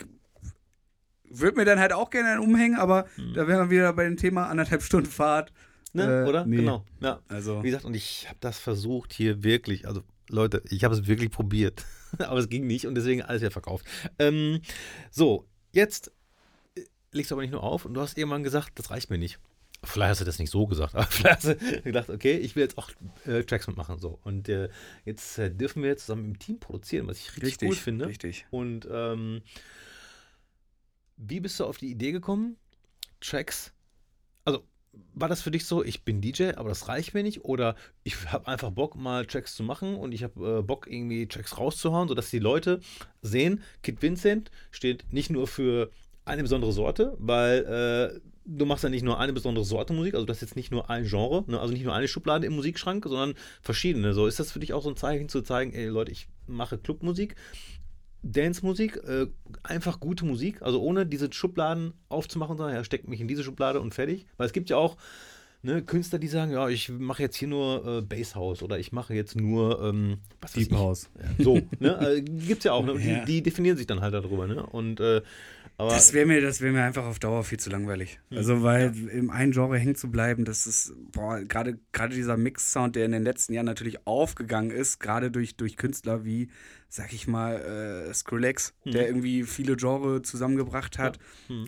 [1.30, 4.16] würde mir dann halt auch gerne einen umhängen, aber da wären wir wieder bei dem
[4.16, 5.52] Thema anderthalb Stunden Fahrt.
[5.94, 6.44] Ne, Äh, oder?
[6.46, 6.56] nee.
[6.56, 6.84] Genau.
[7.00, 7.20] Ja.
[7.28, 11.06] Also, Wie gesagt, und ich habe das versucht hier wirklich, also Leute, ich habe es
[11.06, 11.84] wirklich probiert,
[12.18, 13.86] aber es ging nicht und deswegen alles wieder verkauft.
[14.18, 14.60] Ähm,
[15.10, 16.12] so, jetzt
[16.76, 19.18] äh, legst du aber nicht nur auf und du hast irgendwann gesagt, das reicht mir
[19.18, 19.38] nicht.
[19.84, 22.64] Vielleicht hast du das nicht so gesagt, aber vielleicht hast du gedacht, okay, ich will
[22.64, 22.90] jetzt auch
[23.24, 23.98] äh, Tracks mitmachen.
[24.00, 24.18] So.
[24.24, 24.68] Und äh,
[25.04, 28.06] jetzt äh, dürfen wir zusammen im Team produzieren, was ich richtig, richtig cool finde.
[28.08, 28.46] Richtig.
[28.50, 29.40] Und ähm,
[31.16, 32.56] wie bist du auf die Idee gekommen,
[33.20, 33.72] Tracks?
[35.14, 37.44] War das für dich so, ich bin DJ, aber das reicht mir nicht?
[37.44, 41.26] Oder ich habe einfach Bock, mal Tracks zu machen und ich habe äh, Bock, irgendwie
[41.26, 42.80] Tracks rauszuhauen, sodass die Leute
[43.22, 45.90] sehen, Kid Vincent steht nicht nur für
[46.24, 50.26] eine besondere Sorte, weil äh, du machst ja nicht nur eine besondere Sorte Musik, also
[50.26, 51.60] das ist jetzt nicht nur ein Genre, ne?
[51.60, 54.14] also nicht nur eine Schublade im Musikschrank, sondern verschiedene.
[54.14, 56.78] So ist das für dich auch so ein Zeichen zu zeigen, ey Leute, ich mache
[56.78, 57.34] Clubmusik,
[58.32, 59.26] Dance-Musik, äh,
[59.62, 63.80] einfach gute Musik, also ohne diese Schubladen aufzumachen, sondern ja, steckt mich in diese Schublade
[63.80, 64.26] und fertig.
[64.36, 64.96] Weil es gibt ja auch
[65.62, 69.14] ne, Künstler, die sagen, ja, ich mache jetzt hier nur äh, Basshouse oder ich mache
[69.14, 70.72] jetzt nur ähm, was Deep.
[70.72, 71.10] House.
[71.38, 72.16] So, ne?
[72.16, 72.94] äh, gibt's ja auch, ne?
[72.94, 73.20] Ja.
[73.20, 74.64] Die, die definieren sich dann halt darüber, ne?
[74.64, 75.22] Und äh,
[75.80, 78.18] aber Das wäre mir, das wär mir einfach auf Dauer viel zu langweilig.
[78.32, 82.96] Also, weil im einen Genre hängen zu bleiben, das ist, boah, gerade gerade dieser Mix-Sound,
[82.96, 86.48] der in den letzten Jahren natürlich aufgegangen ist, gerade durch, durch Künstler wie,
[86.88, 87.56] sag ich mal,
[88.08, 91.18] äh, Skrillex, der irgendwie viele Genre zusammengebracht hat.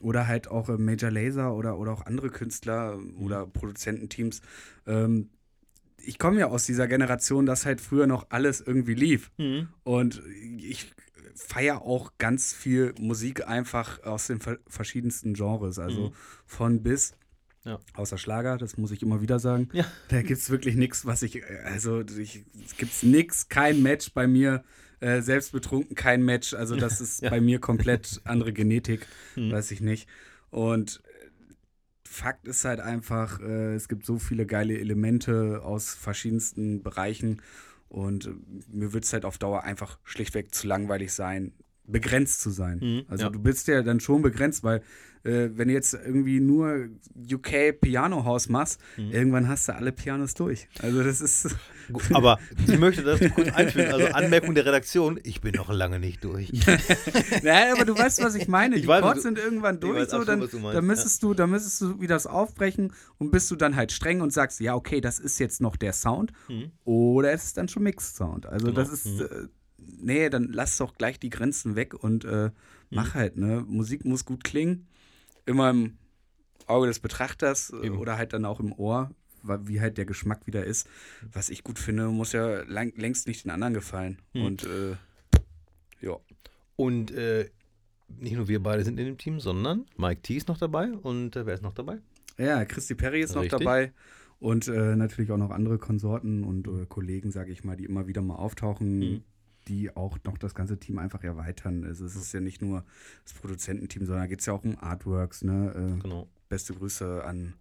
[0.03, 4.41] Oder halt auch äh, Major Laser oder, oder auch andere Künstler oder Produzententeams.
[4.87, 5.31] Ähm,
[5.99, 9.31] ich komme ja aus dieser Generation, dass halt früher noch alles irgendwie lief.
[9.37, 9.69] Mhm.
[9.83, 10.23] Und
[10.57, 10.93] ich
[11.35, 15.79] feiere auch ganz viel Musik einfach aus den ver verschiedensten Genres.
[15.79, 16.13] Also
[16.47, 17.15] von bis.
[17.65, 17.79] Ja.
[17.93, 19.69] Außer Schlager, das muss ich immer wieder sagen.
[19.75, 19.85] Ja.
[20.09, 24.27] Da gibt es wirklich nichts, was ich, also ich, es gibt nichts, kein Match bei
[24.27, 24.65] mir.
[25.01, 26.55] Äh, selbst betrunken, kein Match.
[26.55, 27.31] Also das ist Ja.
[27.31, 30.09] bei mir komplett andere Genetik, weiß ich nicht.
[30.51, 31.29] Und äh,
[32.07, 37.41] Fakt ist halt einfach, äh, es gibt so viele geile Elemente aus verschiedensten Bereichen
[37.89, 38.31] und äh,
[38.69, 41.53] mir wird es halt auf Dauer einfach schlichtweg zu langweilig sein,
[41.91, 42.79] begrenzt zu sein.
[42.81, 43.31] Mhm, also ja.
[43.31, 44.83] du bist ja dann schon begrenzt, weil
[45.23, 46.89] äh, wenn du jetzt irgendwie nur
[47.31, 49.11] UK Piano House machst, Mhm.
[49.11, 50.67] irgendwann hast du alle Pianos durch.
[50.81, 51.55] Also das ist
[52.15, 53.93] Aber ich möchte das kurz einführen.
[53.93, 56.51] Also Anmerkung der Redaktion, ich bin noch lange nicht durch.
[57.43, 58.77] Naja, aber du weißt, was ich meine.
[58.77, 61.23] Ich Die weiß, was Chords sind irgendwann ich durch, weiß so, dann, meinst, dann müsstest
[61.23, 64.61] du, dann müsstest du wieder das aufbrechen und bist du dann halt streng und sagst,
[64.61, 66.33] ja, okay, das ist jetzt noch der Sound
[66.85, 68.47] oder es ist dann schon Mixed Sound.
[68.47, 68.77] Also Genau.
[68.81, 69.29] das ist, äh,
[70.01, 72.51] nee, dann lass doch gleich die Grenzen weg und äh,
[72.91, 73.65] mach halt, ne?
[73.67, 74.87] Musik muss gut klingen,
[75.47, 75.99] immer im
[76.67, 77.99] Auge des Betrachters äh, Eben.
[77.99, 79.11] oder halt dann auch im Ohr,
[79.43, 80.89] wie halt der Geschmack wieder ist.
[81.33, 84.19] Was ich gut finde, muss ja lang, längst nicht den anderen gefallen.
[84.33, 84.45] Hm.
[84.45, 84.97] Und äh,
[86.01, 86.17] ja.
[86.77, 87.49] Und äh,
[88.09, 91.37] nicht nur wir beide sind in dem Team, sondern Mike T ist noch dabei und
[91.37, 91.99] äh, wer ist noch dabei?
[92.39, 93.59] Ja, Christy Perry ist noch Richtig.
[93.61, 93.93] dabei.
[94.39, 98.23] Und äh, natürlich auch noch andere Konsorten und Kollegen, sage ich mal, die immer wieder
[98.23, 99.25] mal auftauchen, Mhm.
[99.69, 101.85] Die auch noch das ganze Team einfach erweitern.
[101.85, 102.85] Also es ist ja nicht nur
[103.25, 105.43] das Produzententeam, sondern da geht es ja auch um Artworks.
[105.43, 105.73] Ne?
[105.97, 106.29] Äh, Genau.
[106.49, 107.55] Beste Grüße an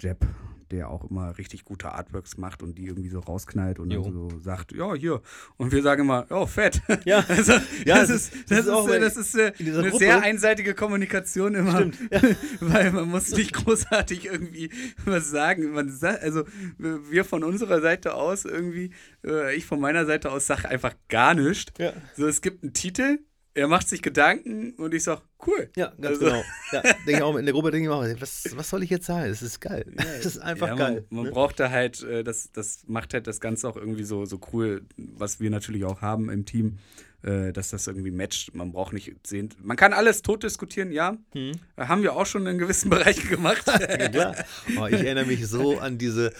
[0.00, 0.26] Jeb,
[0.72, 4.02] der auch immer richtig gute Artworks macht und die irgendwie so rausknallt und Jo.
[4.02, 5.22] dann so sagt, ja, hier.
[5.56, 6.82] Und wir sagen immer, oh, fett.
[7.04, 7.24] Ja.
[7.28, 7.52] also,
[7.84, 11.54] Ja, das, ist, das, ist, auch äh, das ist äh, eine Gruppe- sehr einseitige Kommunikation
[11.54, 11.76] immer.
[11.76, 11.98] Stimmt,
[12.60, 14.70] Weil man muss nicht großartig irgendwie
[15.04, 15.70] was sagen.
[15.72, 16.42] Man sagt, also
[16.78, 18.90] wir von unserer Seite aus irgendwie,
[19.24, 21.72] äh, ich von meiner Seite aus sage einfach gar nichts.
[21.78, 21.92] Ja.
[22.16, 23.20] So, es gibt einen Titel,
[23.56, 25.70] er macht sich Gedanken und ich sage, cool.
[25.76, 26.42] Ja, ganz Also- genau.
[26.72, 29.06] Ja, denke ich auch, in der Gruppe denke ich auch, was, was soll ich jetzt
[29.06, 29.30] sagen?
[29.30, 29.86] Das ist geil.
[29.96, 31.04] Das ist einfach ja, man, geil.
[31.08, 31.30] Man ne?
[31.30, 34.82] braucht da halt, äh, das, das macht halt das Ganze auch irgendwie so, so cool,
[34.96, 36.78] was wir natürlich auch haben im Team,
[37.26, 38.54] äh, dass das irgendwie matcht.
[38.54, 39.50] Man braucht nicht sehen.
[39.62, 41.16] Man kann alles tot diskutieren, ja.
[41.34, 41.52] Mhm.
[41.76, 43.64] Äh, Haben wir auch schon in gewissen Bereichen gemacht.
[43.96, 44.36] Ja, klar.
[44.78, 46.32] Oh, ich erinnere mich so an diese,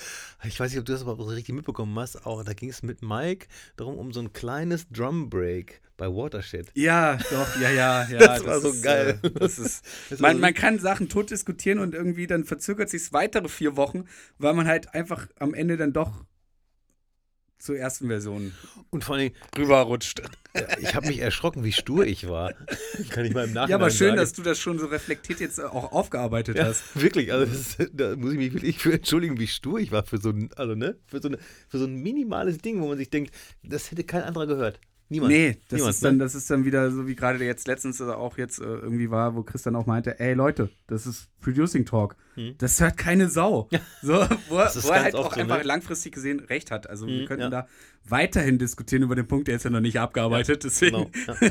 [0.45, 3.03] ich weiß nicht, ob du das aber richtig mitbekommen hast, auch da ging es mit
[3.03, 3.47] Mike
[3.77, 6.71] darum, um so ein kleines Drum Break bei Watershed.
[6.75, 8.19] Ja, doch, ja, ja, ja.
[8.19, 9.19] Das war so ist, geil.
[9.23, 13.13] Äh, das ist, Das man, man kann Sachen tot diskutieren und irgendwie dann verzögert sich
[13.13, 14.05] weitere vier Wochen,
[14.39, 16.25] weil man halt einfach am Ende dann doch
[17.59, 18.53] zur ersten Version
[18.91, 20.23] Und vor allem, rüberrutscht.
[20.81, 22.53] ich habe mich erschrocken, wie stur ich war.
[23.11, 24.19] Kann ich mal im Nachhinein Ja, aber schön, sagen.
[24.19, 26.83] dass du das schon so reflektiert jetzt auch aufgearbeitet Ja, hast.
[26.95, 30.19] wirklich, also das, da muss ich mich wirklich für entschuldigen, wie stur ich war für
[30.19, 31.39] so ein, also ne, für so, eine,
[31.69, 34.81] für so ein minimales Ding, wo man sich denkt, das hätte kein anderer gehört.
[35.09, 35.33] Niemand.
[35.33, 36.25] Nee, das Niemand, ist, dann, ne?
[36.25, 39.43] das ist dann wieder so, wie gerade jetzt letztens auch jetzt äh, irgendwie war, wo
[39.45, 42.17] Christian auch meinte, ey Leute, das ist Producing Talk.
[42.35, 42.55] Hm.
[42.59, 43.69] Das hört keine Sau.
[44.03, 44.15] So,
[44.49, 45.63] wo, er- wo er halt auch so, einfach ne?
[45.63, 46.89] langfristig gesehen recht hat.
[46.91, 47.51] Also wir Hm, könnten ja.
[47.51, 47.69] da
[48.05, 50.65] weiterhin diskutieren über den Punkt, der ist ja noch nicht abgearbeitet.
[50.65, 51.11] Deswegen.
[51.13, 51.51] Genau, ja.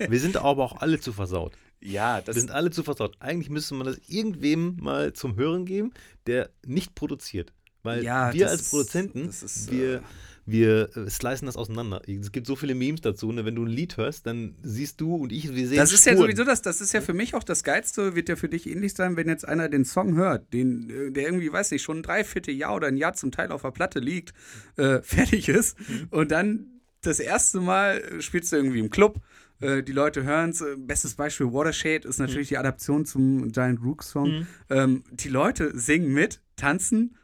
[0.10, 1.52] Wir sind aber auch alle zu versaut.
[1.80, 3.16] Ja, Wir das sind alle zu versaut.
[3.20, 5.92] Eigentlich müsste man das irgendwem mal zum Hören geben,
[6.26, 7.52] der nicht produziert.
[7.82, 10.00] Weil Ja, wir als Produzenten, ist, wir, äh,
[10.46, 12.00] wir äh, slicen das auseinander.
[12.06, 13.30] Es gibt so viele Memes dazu.
[13.32, 13.44] Ne?
[13.44, 16.12] Wenn du ein Lied hörst, dann siehst du und ich, wir sehen Das ist ja
[16.12, 16.26] Spuren.
[16.26, 18.94] sowieso das, das ist ja für mich auch das Geilste, wird ja für dich ähnlich
[18.94, 22.02] sein, wenn jetzt einer den Song hört, den, äh, der irgendwie, weiß nicht, schon ein
[22.04, 24.34] Dreivierteljahr oder ein Jahr zum Teil auf der Platte liegt,
[24.76, 25.76] äh, fertig ist
[26.10, 29.20] und dann das erste Mal äh, spielst du irgendwie im Club,
[29.58, 30.62] die Leute hören es.
[30.76, 34.46] Bestes Beispiel Watershed ist natürlich die Adaption zum Giant Rook Song.
[34.68, 37.16] Ähm, die Leute singen mit, tanzen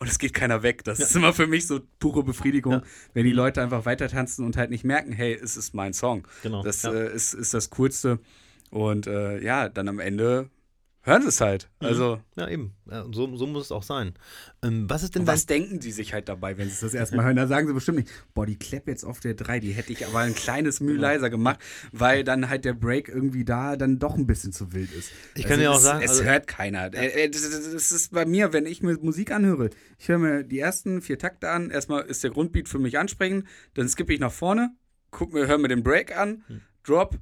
[0.00, 0.84] und es geht keiner weg.
[0.84, 2.82] Das ist immer für mich so pure Befriedigung, Ja.
[3.14, 6.26] wenn die Leute einfach weiter tanzen und halt nicht merken, hey, es ist mein Song.
[6.42, 6.92] Genau, Das ja.
[6.92, 8.18] äh, ist, ist das Coolste.
[8.70, 10.50] Und äh, ja, dann am Ende
[11.08, 11.68] hören sie es halt.
[11.80, 12.74] Also, Ja, eben.
[12.90, 14.14] Ja, so, so muss es auch sein.
[14.62, 17.36] Ähm, was ist denn was denken sie sich halt dabei, wenn sie das erstmal hören?
[17.36, 20.06] Da sagen sie bestimmt nicht, boah, die Clap jetzt auf der 3, die hätte ich
[20.06, 21.58] aber ein kleines Mühe leiser gemacht,
[21.92, 25.10] weil dann halt der Break irgendwie da dann doch ein bisschen zu wild ist.
[25.34, 26.94] Ich kann dir auch sagen, es also- hört keiner.
[26.94, 27.42] Äh, äh, das
[27.92, 31.50] ist bei mir, wenn ich mir Musik anhöre, ich höre mir die ersten vier Takte
[31.50, 34.70] an, erstmal ist der Grundbeat für mich ansprechend, dann skippe ich nach vorne,
[35.10, 36.60] guck mir, höre mir den Break an, Hm.
[36.84, 37.18] Drop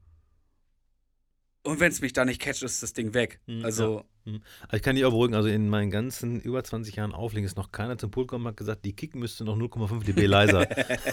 [1.66, 3.40] und wenn es mich da nicht catcht, ist das Ding weg.
[3.46, 4.04] Hm, Also.
[4.26, 7.56] Also ich kann dich auch beruhigen, also in meinen ganzen über 20 Jahren Auflegen ist
[7.56, 10.66] noch keiner zum Pult gekommen und hat gesagt, die Kick müsste noch 0,5 dB leiser.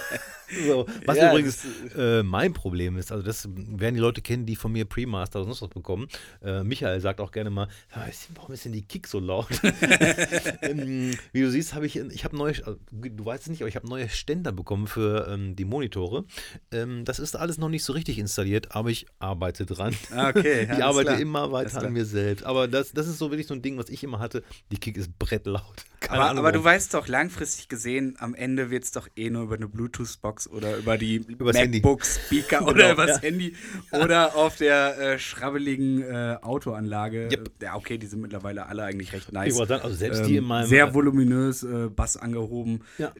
[0.66, 1.64] so, was Ja, übrigens
[1.96, 5.46] äh, mein Problem ist, also das werden die Leute kennen, die von mir Pre-Master oder
[5.46, 6.08] sonst was bekommen.
[6.42, 9.46] Äh, Michael sagt auch gerne mal, "Ja, ist- warum ist denn die Kick so laut?
[10.62, 13.68] ähm, wie du siehst, habe ich, ich habe neue, also, du weißt es nicht, aber
[13.68, 16.24] ich habe neue Ständer bekommen für ähm, die Monitore.
[16.72, 19.94] Ähm, das ist alles noch nicht so richtig installiert, aber ich arbeite dran.
[20.10, 21.20] Ah, okay, ich arbeite klar.
[21.20, 22.44] immer weiter an mir selbst.
[22.44, 24.42] Aber das, das ist so wirklich so ein Ding, was ich immer hatte.
[24.70, 25.62] Die Kick ist brettlaut.
[26.00, 29.30] Keine aber, Ahnung, aber du weißt doch, langfristig gesehen, am Ende wird es doch eh
[29.30, 31.24] nur über eine Bluetooth-Box oder über die.
[31.38, 33.18] MacBook-Speaker oder Genau, übers ja.
[33.22, 33.56] Handy
[33.92, 37.28] oder auf der äh, schrabbeligen äh, Autoanlage.
[37.32, 37.50] Yep.
[37.62, 39.54] Ja, okay, die sind mittlerweile alle eigentlich recht nice.
[39.56, 40.68] sagen, also selbst die Ähm, in meinem.
[40.68, 42.82] sehr voluminös, äh, Bass angehoben.
[42.98, 43.12] Ja.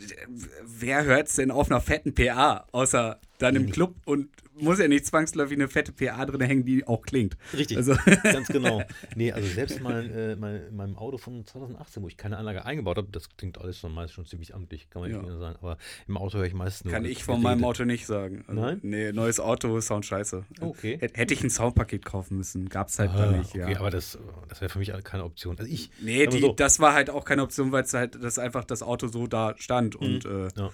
[0.65, 4.87] Wer hört es denn auf einer fetten PA, außer dann im Club und muss ja
[4.87, 7.37] nicht zwangsläufig eine fette PA drin hängen, die auch klingt.
[7.57, 8.83] Richtig, Also, ganz genau.
[9.17, 12.65] Nee, also selbst mein, äh, mein, in meinem Auto von 2018, wo ich keine Anlage
[12.65, 15.19] eingebaut habe, das klingt alles schon meist schon ziemlich amtlich, kann man Ja.
[15.19, 15.57] nicht mehr sagen.
[15.61, 15.77] Aber
[16.07, 16.95] im Auto höre ich meistens nur.
[16.95, 18.45] Kann ich von meinem Auto nicht sagen.
[18.47, 18.79] Also, Nein?
[18.83, 20.45] Nee, neues Auto, Sound scheiße.
[20.61, 20.99] Okay.
[21.01, 22.69] Hätt- Hätte ich ein Soundpaket kaufen müssen.
[22.69, 23.81] Gab's halt Ah, da nicht, okay, ja.
[23.81, 25.59] aber das, das wäre für mich keine Option.
[25.59, 25.91] Also ich.
[26.01, 28.83] nee, die, so, das war halt auch keine Option, weil es halt das einfach das
[28.83, 29.97] Auto so da stand.
[29.97, 30.71] Und äh, ja.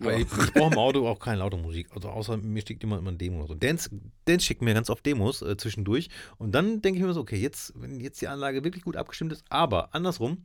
[0.00, 0.10] Ja.
[0.12, 1.88] ich, ich brauche im Auto auch keine laute Musik.
[1.94, 3.54] Also außer mir schickt immer, immer ein Demo oder so.
[3.54, 3.90] Dance,
[4.26, 6.08] Dance schickt mir ganz oft Demos äh, zwischendurch.
[6.38, 9.32] Und dann denke ich mir so, okay, jetzt, wenn jetzt die Anlage wirklich gut abgestimmt
[9.32, 10.42] ist, aber andersrum,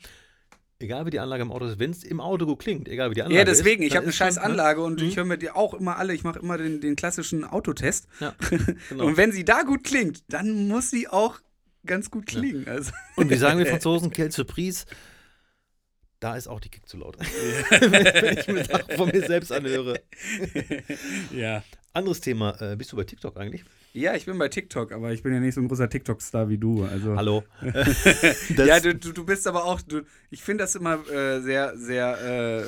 [0.79, 3.15] egal wie die Anlage im Auto ist, wenn es im Auto gut klingt, egal wie
[3.15, 3.59] die Anlage ja, ist.
[3.59, 4.41] deswegen, ich dann habe eine ist scheiß ne?
[4.43, 5.07] Anlage und Mhm.
[5.07, 8.07] ich höre mir die auch immer alle, ich mache immer den, den klassischen Autotest.
[8.19, 8.33] Ja,
[8.89, 9.05] genau.
[9.05, 11.39] Und wenn sie da gut klingt, dann muss sie auch
[11.85, 12.67] ganz gut klingen.
[12.67, 14.85] Also, Und wie sagen wir Franzosen, quelle surprise,
[16.23, 17.17] da ist auch die Kick zu laut.
[17.69, 19.99] wenn ich mir Sachen von mir selbst anhöre.
[21.31, 21.63] ja.
[21.91, 23.63] Anderes Thema, äh, bist du bei TikTok eigentlich?
[23.93, 26.57] Ja, ich bin bei TikTok, aber ich bin ja nicht so ein großer TikTok-Star wie
[26.57, 26.83] du.
[26.83, 27.15] Also.
[27.15, 27.43] Hallo.
[28.57, 32.63] ja, du, du, bist aber auch, du, ich finde das immer äh, sehr, sehr,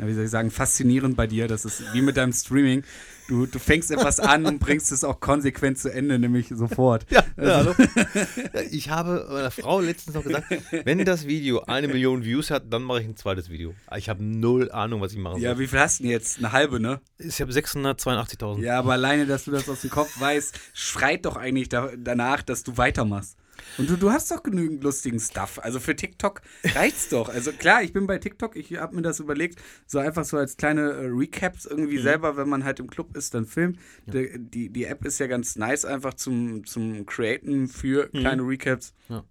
[0.00, 1.46] äh, wie soll ich sagen, faszinierend bei dir.
[1.46, 2.82] Das ist wie mit deinem Streaming.
[3.28, 7.04] Du, du fängst etwas an und bringst es auch konsequent zu Ende, nämlich sofort.
[7.10, 7.74] Ja, ja hallo.
[8.70, 10.46] Ich habe meiner Frau letztens noch gesagt,
[10.84, 13.74] wenn das Video eine Million Views hat, dann mache ich ein zweites Video.
[13.96, 15.42] Ich habe null Ahnung, was ich machen soll.
[15.42, 16.38] Ja, wie viel hast du denn jetzt?
[16.38, 17.00] Eine halbe, ne?
[17.18, 18.60] ich habe 682.000.
[18.60, 22.42] Ja, aber alleine, dass du das aus dem Kopf weißt, schreit doch eigentlich da, danach,
[22.42, 23.36] dass du weitermachst.
[23.76, 25.58] Und du, du hast doch genügend lustigen Stuff.
[25.62, 26.42] Also für TikTok
[26.74, 27.28] reicht's doch.
[27.28, 30.56] Also klar, ich bin bei TikTok, ich habe mir das überlegt, so einfach so als
[30.56, 33.78] kleine äh, Recaps irgendwie selber, wenn man halt im Club ist, dann filmt.
[34.06, 38.94] Die, die, die App ist ja ganz nice einfach zum, zum Createn für kleine Recaps.
[39.08, 39.24] Ja.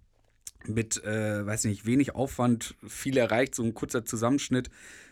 [0.66, 4.70] Mit, äh, weiß nicht, wenig Aufwand, viel erreicht, so ein kurzer Zusammenschnitt.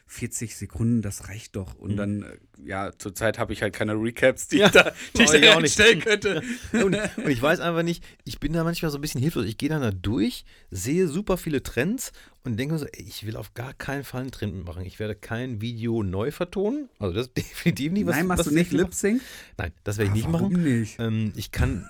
[0.09, 1.75] 40 Sekunden, das reicht doch.
[1.75, 5.23] Und dann, äh, ja, zurzeit habe ich halt keine Recaps, die Ja, ich da, die
[5.23, 5.73] ich da auch nicht.
[5.75, 6.43] stellen könnte.
[6.73, 9.45] Und, und ich weiß einfach nicht, ich bin da manchmal so ein bisschen hilflos.
[9.47, 12.13] Ich gehe dann da durch, sehe super viele Trends
[12.45, 14.85] und denke mir so, ey, ich will auf gar keinen Fall einen Trend mitmachen.
[14.85, 16.89] Ich werde kein Video neu vertonen.
[17.01, 18.71] Also das ist definitiv nicht was Nein, machst was du nicht.
[18.73, 19.21] Lip Sync?
[19.59, 20.63] Nein, das werde ich nicht Warum machen.
[20.81, 21.01] nicht?
[21.01, 21.85] Ähm, ich kann,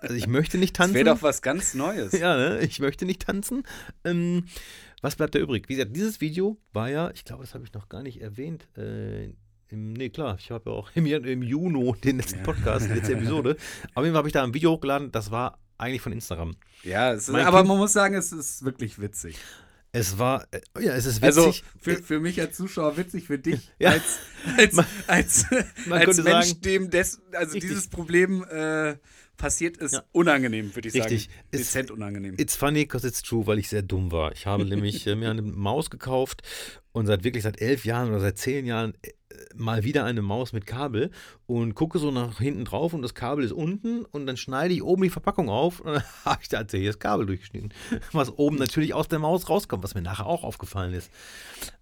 [0.00, 0.94] also ich möchte nicht Das tanzen.
[0.94, 2.12] wäre doch was ganz Neues.
[2.12, 2.60] Ja, ne?
[2.60, 3.62] ich möchte nicht tanzen.
[4.04, 4.44] Ähm,
[5.02, 5.68] was bleibt da übrig?
[5.68, 8.66] Wie gesagt, dieses Video war ja, ich glaube, das habe ich noch gar nicht erwähnt.
[8.76, 9.32] Äh,
[9.68, 13.14] im, nee, klar, ich habe ja auch im, im Juni den letzten Podcast, die letzte
[13.14, 13.56] Episode.
[13.94, 16.56] Auf jeden Fall habe ich da ein Video hochgeladen, das war eigentlich von Instagram.
[16.84, 19.36] Ja, ist, aber Kind- man muss sagen, es ist wirklich witzig.
[19.92, 21.64] Es war, äh, ja, es ist Also witzig.
[21.78, 23.90] für, für mich als Zuschauer witzig, für dich Ja.
[23.90, 24.18] als,
[24.56, 25.46] als, Man- als,
[25.86, 27.70] man als Mensch, sagen- dem des, also Richtig.
[27.70, 28.96] dieses Problem äh,
[29.36, 30.02] passiert ist, Ja.
[30.12, 31.24] unangenehm, würde ich Richtig.
[31.24, 31.34] sagen.
[31.52, 32.34] Dezent unangenehm.
[32.38, 34.32] It's funny because it's true, weil ich sehr dumm war.
[34.32, 36.42] Ich habe nämlich äh, mir eine Maus gekauft
[36.92, 39.10] und seit wirklich seit elf Jahren oder seit zehn Jahren äh,
[39.54, 41.10] mal wieder eine Maus mit Kabel
[41.46, 44.82] und gucke so nach hinten drauf und das Kabel ist unten und dann schneide ich
[44.82, 47.72] oben die Verpackung auf und dann habe ich da tatsächlich das Kabel durchgeschnitten,
[48.12, 51.10] was oben natürlich aus der Maus rauskommt, was mir nachher auch aufgefallen ist.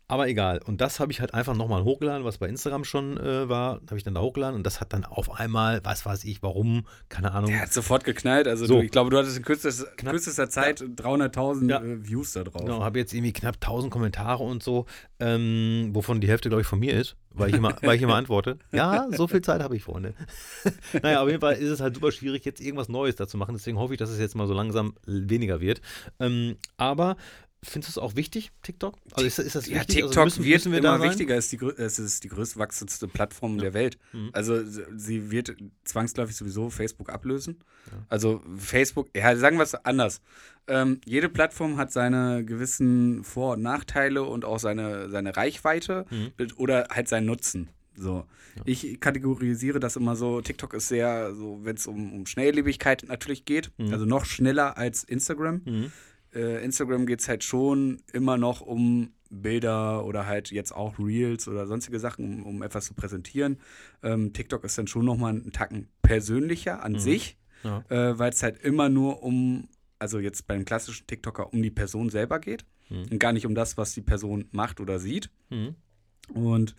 [0.07, 0.61] Aber egal.
[0.67, 3.81] Und das habe ich halt einfach nochmal hochgeladen, was bei Instagram schon äh, war.
[3.88, 6.85] Habe ich dann da hochgeladen und das hat dann auf einmal, was weiß ich, warum,
[7.09, 7.51] keine Ahnung.
[7.51, 8.47] Der hat sofort geknallt.
[8.47, 8.74] Also So.
[8.76, 11.83] du, ich glaube, du hattest in kürzester, Knapp- kürzester Zeit 300.000 Ja.
[11.83, 12.62] äh, Views da drauf.
[12.62, 14.85] Genau, habe jetzt irgendwie knapp 1000 Kommentare und so,
[15.20, 18.16] ähm, wovon die Hälfte, glaube ich, von mir ist, weil ich immer, weil ich immer
[18.16, 18.59] antworte.
[18.72, 20.12] Ja, so viel Zeit habe ich, Freunde.
[21.03, 23.55] naja, auf jeden Fall ist es halt super schwierig, jetzt irgendwas Neues da zu machen.
[23.55, 25.81] Deswegen hoffe ich, dass es jetzt mal so langsam weniger wird.
[26.20, 27.16] Ähm, aber
[27.65, 28.97] findest du es auch wichtig, TikTok?
[29.12, 29.97] Also ist, ist das Ja, wichtig?
[29.97, 31.37] TikTok also müssen, wird müssen wir immer wichtiger.
[31.37, 33.99] Es ist, die, es ist die größtwachsendste Plattform der Welt.
[34.12, 34.31] Mhm.
[34.33, 37.57] Also sie- wird zwangsläufig sowieso Facebook ablösen.
[38.09, 40.21] Also Facebook, ja, sagen wir es anders.
[40.67, 46.33] Ähm, jede Plattform hat seine gewissen Vor- und Nachteile und auch seine, seine Reichweite Mhm.
[46.57, 47.69] oder halt seinen Nutzen.
[47.97, 48.25] So.
[48.65, 53.45] Ich kategorisiere das immer so, TikTok ist sehr, so, wenn es um, um Schnelllebigkeit natürlich
[53.45, 55.93] geht, also noch schneller als Instagram Mhm.
[56.35, 61.49] Äh, Instagram geht es halt schon immer noch um Bilder oder halt jetzt auch Reels
[61.49, 63.59] oder sonstige Sachen, um, um etwas zu präsentieren.
[64.03, 67.85] Ähm, TikTok ist dann schon nochmal einen Tacken persönlicher an sich, Ja.
[67.89, 69.68] äh, weil es halt immer nur um,
[69.99, 73.76] also jetzt beim klassischen TikToker, um die Person selber geht und gar nicht um das,
[73.76, 75.30] was die Person macht oder sieht.
[75.51, 75.74] Mhm.
[76.32, 76.76] Und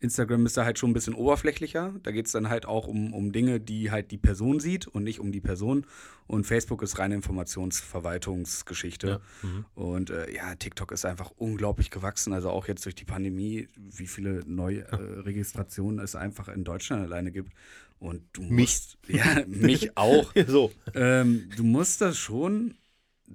[0.00, 1.94] Instagram ist da halt schon ein bisschen oberflächlicher.
[2.02, 5.02] Da geht es dann halt auch um, um Dinge, die halt die Person sieht und
[5.02, 5.86] nicht um die Person.
[6.26, 9.08] Und Facebook ist reine Informationsverwaltungsgeschichte.
[9.08, 9.20] Ja.
[9.42, 9.64] Mhm.
[9.74, 12.32] Und äh, ja, TikTok ist einfach unglaublich gewachsen.
[12.32, 17.32] Also auch jetzt durch die Pandemie, wie viele neue äh, es einfach in Deutschland alleine
[17.32, 17.52] gibt.
[17.98, 18.50] Und du Mich.
[18.50, 20.32] musst, ja, mich auch.
[20.46, 20.70] So.
[20.94, 22.76] Ähm, du musst das schon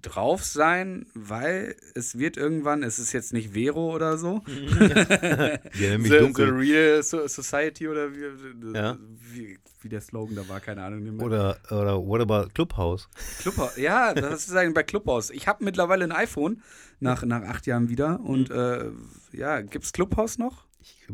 [0.02, 6.10] drauf sein, weil es wird irgendwann, es ist jetzt nicht Vero oder so, Ja, the,
[6.10, 6.48] dunkel.
[6.48, 8.98] the Real So- Society oder wie, Ja.
[9.32, 11.04] wie, wie der Slogan da war, keine Ahnung.
[11.04, 11.26] mehr.
[11.26, 13.08] Oder, oder what about Clubhouse?
[13.40, 13.78] Clubhouse.
[13.78, 15.30] Ja, das ist eigentlich bei Clubhouse.
[15.30, 16.62] Ich habe mittlerweile ein iPhone
[17.00, 18.56] nach, nach acht Jahren wieder und Mhm.
[18.56, 20.66] äh, ja, gibt's Clubhouse noch?
[20.80, 21.08] Ich,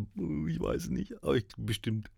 [0.47, 2.09] ich weiß nicht, aber ich, bestimmt.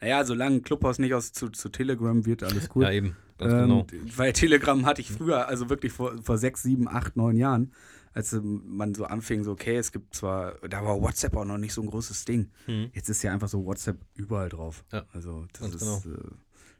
[0.00, 2.84] Naja, solange Clubhouse nicht aus zu, zu Telegram wird, alles cool.
[2.84, 3.16] Ja, eben.
[3.40, 3.86] Ganz Ähm, genau.
[4.16, 7.72] Weil Telegram hatte ich früher, also wirklich vor, vor sechs, sieben, acht, neun Jahren,
[8.12, 11.58] als ähm, man so anfing, so, okay, es gibt zwar, da war WhatsApp auch noch
[11.58, 12.50] nicht so ein großes Ding.
[12.66, 12.90] Mhm.
[12.92, 14.84] Jetzt ist ja einfach so WhatsApp überall drauf.
[14.92, 16.16] Ja, Also das ganz ist genau.
[16.16, 16.30] äh,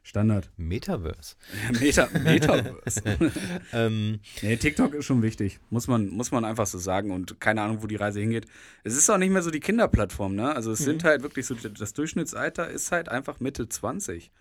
[0.03, 0.49] Standard.
[0.57, 1.35] Metaverse.
[1.79, 3.01] Meta, Metaverse.
[3.71, 5.59] Ähm, nee, TikTok ist schon wichtig.
[5.69, 7.11] Muss man, muss man einfach so sagen.
[7.11, 8.47] Und keine Ahnung, wo die Reise hingeht.
[8.83, 10.55] Es ist auch nicht mehr so die Kinderplattform, ne?
[10.55, 10.85] Also es Mhm.
[10.85, 14.31] sind halt wirklich so, das Durchschnittsalter ist halt einfach Mitte 20.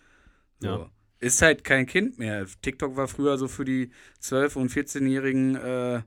[0.60, 0.66] So.
[0.66, 0.90] Ja.
[1.20, 2.46] Ist halt kein Kind mehr.
[2.62, 3.90] TikTok war früher so für die
[4.22, 6.02] 12- und 14-jährigen äh,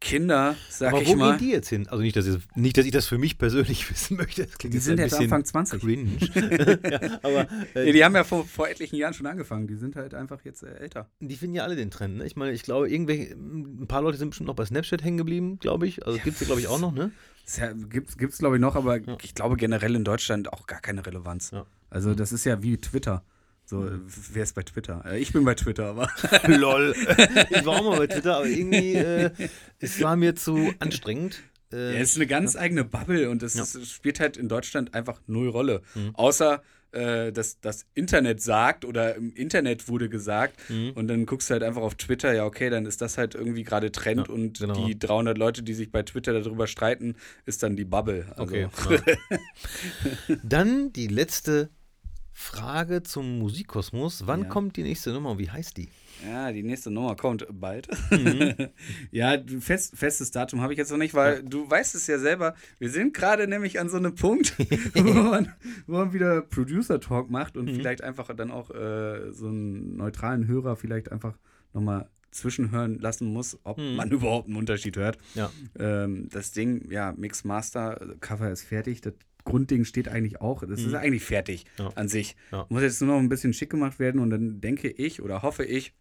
[0.00, 1.36] Kinder, sag aber ich wo mal.
[1.36, 1.86] gehen die jetzt hin?
[1.88, 4.44] Also nicht dass, ich, nicht, dass ich das für mich persönlich wissen möchte.
[4.46, 5.80] Das klingt Die jetzt sind ein jetzt bisschen Anfang 20.
[5.80, 6.80] Cringe.
[6.90, 9.68] ja, aber äh, Nee, die haben ja vor, vor etlichen Jahren schon angefangen.
[9.68, 11.08] Die sind halt einfach jetzt äh, älter.
[11.20, 12.16] die finden ja alle den Trend.
[12.16, 12.26] Ne?
[12.26, 15.58] Ich meine, ich glaube, irgendwelche, ein paar Leute sind bestimmt noch bei Snapchat hängen geblieben,
[15.60, 16.04] glaube ich.
[16.04, 17.12] Also gibt es ja, glaube ich, auch noch, ne?
[17.56, 21.04] Ja, gibt's, gibt's glaube ich noch, aber ich glaube generell in Deutschland auch gar keine
[21.06, 21.50] Relevanz.
[21.52, 21.66] Ja.
[21.90, 23.24] Also das ist ja wie Twitter.
[23.72, 23.98] So, äh,
[24.34, 25.02] wer ist bei Twitter?
[25.06, 26.08] Äh, Ich bin bei Twitter, aber
[26.46, 26.94] Lol.
[27.50, 29.30] ich war auch mal bei Twitter, aber irgendwie, äh,
[29.80, 31.42] es war mir zu anstrengend.
[31.72, 33.64] Äh, ja, es ist eine ganz eigene Bubble und das Ja.
[33.84, 35.80] spielt halt in Deutschland einfach null Rolle.
[35.94, 36.14] Mhm.
[36.14, 40.90] Außer äh, dass das Internet sagt oder im Internet wurde gesagt Mhm.
[40.94, 43.62] und dann guckst du halt einfach auf Twitter, ja okay, dann ist das halt irgendwie
[43.62, 44.86] gerade Trend Ja, und genau.
[44.86, 47.14] die 300 Leute, die sich bei Twitter darüber streiten,
[47.46, 48.26] ist dann die Bubble.
[48.36, 48.68] Also, Okay.
[49.30, 50.36] ja.
[50.42, 51.70] Dann die letzte
[52.34, 54.26] Frage zum Musikkosmos.
[54.26, 54.48] Wann Ja.
[54.48, 55.88] kommt die nächste Nummer und wie heißt die?
[56.26, 57.88] Ja, die nächste Nummer kommt bald.
[58.10, 58.54] Mhm.
[59.10, 62.54] ja, fest, festes Datum habe ich jetzt noch nicht, weil du weißt es ja selber.
[62.78, 64.54] Wir sind gerade nämlich an so einem Punkt,
[64.94, 65.52] wo, man,
[65.86, 67.60] wo man wieder Producer-Talk macht Mhm.
[67.60, 71.36] und vielleicht einfach dann auch äh, so einen neutralen Hörer vielleicht einfach
[71.74, 73.96] nochmal zwischenhören lassen muss, ob Mhm.
[73.96, 75.18] man überhaupt einen Unterschied hört.
[75.34, 75.50] Ja.
[75.78, 79.02] Ähm, das Ding, ja, Mix Master, Cover ist fertig.
[79.02, 79.12] Das
[79.44, 80.62] Grundding steht eigentlich auch.
[80.66, 81.84] Das ist eigentlich fertig Mhm.
[81.84, 81.90] Ja.
[81.94, 82.36] an sich.
[82.52, 82.66] Ja.
[82.68, 85.64] Muss jetzt nur noch ein bisschen schick gemacht werden und dann denke ich oder hoffe
[85.64, 85.92] ich,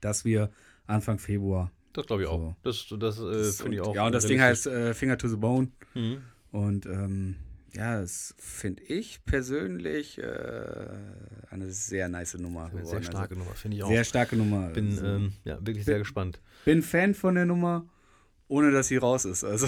[0.00, 0.50] dass wir
[0.86, 1.70] Anfang Februar.
[1.92, 2.54] Das glaube ich auch.
[2.62, 3.94] Das, das äh, finde ich auch.
[3.94, 5.68] Ja, und das Ding heißt äh, Finger to the Bone.
[5.94, 6.18] Mhm.
[6.50, 7.36] Und ähm,
[7.74, 10.86] ja, das finde ich persönlich äh,
[11.50, 12.70] eine sehr nice Nummer.
[12.70, 13.02] Sehr geworden.
[13.04, 13.96] starke Nummer, finde ich Also, auch.
[13.96, 14.68] sehr starke Nummer.
[14.68, 16.40] bin Also, ähm, ja, wirklich sehr gespannt.
[16.64, 17.86] bin Fan von der Nummer,
[18.48, 19.44] ohne dass sie raus ist.
[19.44, 19.66] Also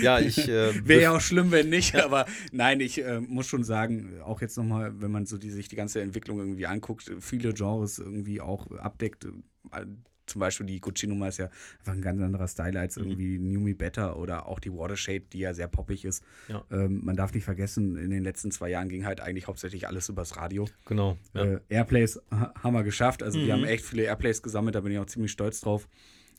[0.00, 0.48] Ja, ich.
[0.48, 4.40] Äh, Wäre ja auch schlimm, wenn nicht, aber nein, ich äh, muss schon sagen, auch
[4.40, 8.40] jetzt nochmal, wenn man so die, sich die ganze Entwicklung irgendwie anguckt, viele Genres irgendwie
[8.40, 9.24] auch abdeckt.
[9.24, 9.86] Äh,
[10.26, 11.50] Zum Beispiel die Gucci-Nummer ist ja
[11.80, 13.02] einfach ein ganz anderer Style als Mhm.
[13.04, 16.22] irgendwie New Me Better oder auch die Watershade, die ja sehr poppig ist.
[16.48, 16.62] Ja.
[16.70, 20.08] Ähm, man darf nicht vergessen, in den letzten zwei Jahren ging halt eigentlich hauptsächlich alles
[20.08, 20.68] übers Radio.
[20.86, 21.18] genau.
[21.34, 21.44] Ja.
[21.44, 21.52] Mhm.
[21.68, 23.24] Äh, Airplays ha- haben wir geschafft.
[23.24, 25.88] Also wir haben echt viele Airplays gesammelt, da bin ich auch ziemlich stolz drauf.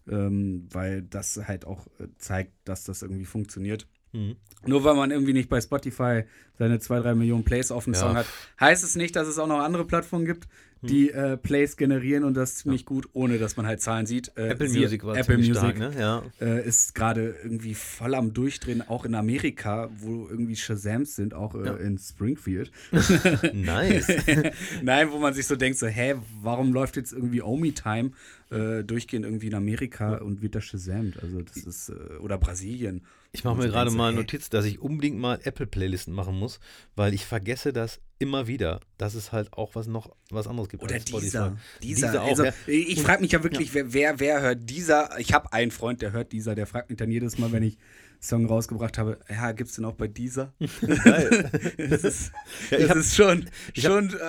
[0.07, 3.87] Ähm, weil das halt auch äh, zeigt, dass das irgendwie funktioniert.
[4.13, 4.35] Mhm.
[4.65, 6.23] Nur weil man irgendwie nicht bei Spotify
[6.59, 7.99] seine 2, 3 Millionen Plays auf dem Ja.
[7.99, 8.27] Song hat,
[8.59, 10.47] heißt es nicht, dass es auch noch andere Plattformen gibt,
[10.83, 14.31] die äh, Plays generieren und das ziemlich gut, ohne dass man halt Zahlen sieht.
[14.35, 15.91] Äh, Apple Music war Apple Music stark, ne?
[15.97, 16.23] Ja.
[16.39, 21.53] äh, ist gerade irgendwie voll am Durchdrehen, auch in Amerika, wo irgendwie Shazams sind, auch
[21.55, 21.75] äh, Ja.
[21.75, 22.71] in Springfield.
[23.53, 24.07] Nice.
[24.81, 28.11] Nein, wo man sich so denkt, so, hä, warum läuft jetzt irgendwie Omi Time
[28.49, 31.21] äh, durchgehend irgendwie in Amerika und wird da Shazamt?
[31.21, 33.01] Also das ist, äh, oder Brasilien.
[33.33, 34.11] Ich mache mir gerade mal?
[34.11, 36.59] Notiz, dass ich unbedingt mal Apple-Playlisten machen muss,
[36.95, 40.83] weil ich vergesse das immer wieder, dass es halt auch was noch was anderes gibt.
[40.83, 41.55] Oder dieser.
[41.81, 42.07] Dieser.
[42.09, 42.53] Dieser auch, also, ja.
[42.67, 45.17] Ich frage mich ja wirklich, wer, wer, wer hört dieser?
[45.17, 47.77] Ich habe einen Freund, der hört dieser, der fragt mich dann jedes Mal, wenn ich
[48.19, 50.53] Song rausgebracht habe, ja, gibt's den auch bei dieser?
[51.03, 51.49] Geil.
[51.89, 52.31] Das ist,
[52.69, 54.19] Ja, das hab- ist schon, hab- schon äh,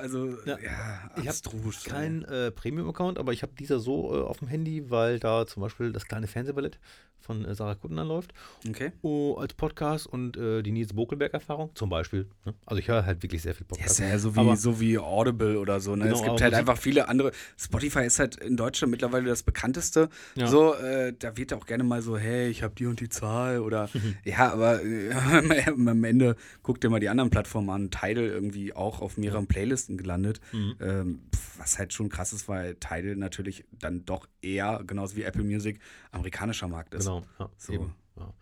[0.00, 0.58] also Ja.
[0.58, 4.90] ja, Ich habe keinen äh, Premium-Account, aber ich habe dieser so äh, auf dem Handy,
[4.90, 6.78] weil da zum Beispiel das kleine Fernsehballett
[7.20, 8.32] von äh, Sarah Kutten anläuft
[8.68, 8.90] Okay.
[9.02, 12.26] oh, als Podcast und äh, die Nils Bokelberg-Erfahrung zum Beispiel.
[12.44, 12.52] Ne?
[12.66, 13.90] Also ich höre halt wirklich sehr viel Ja, Podcast.
[13.92, 15.94] ist ja so wie, Aber- so wie Audible oder so.
[15.94, 16.06] Ne?
[16.06, 17.30] Genau, es gibt halt einfach viele andere.
[17.56, 20.08] Spotify ist halt in Deutschland mittlerweile das bekannteste.
[20.34, 20.48] Ja.
[20.48, 23.60] So, äh, da wird auch gerne mal so, hey, ich habe die und die Zahl
[23.60, 23.88] oder
[24.24, 25.12] ja, aber äh,
[25.68, 26.34] am Ende
[26.64, 27.90] guck dir mal die anderen Plattformen an.
[27.92, 29.46] Tidal irgendwie auch auf mehreren
[29.82, 30.40] Playlisten gelandet.
[30.52, 30.74] Mhm.
[30.80, 31.20] Ähm,
[31.58, 35.80] was halt schon krass ist, weil Tidal natürlich dann doch eher, genauso wie Apple Music,
[36.10, 37.04] amerikanischer Markt ist.
[37.04, 37.90] Genau, ja, So.
[38.16, 38.34] ja.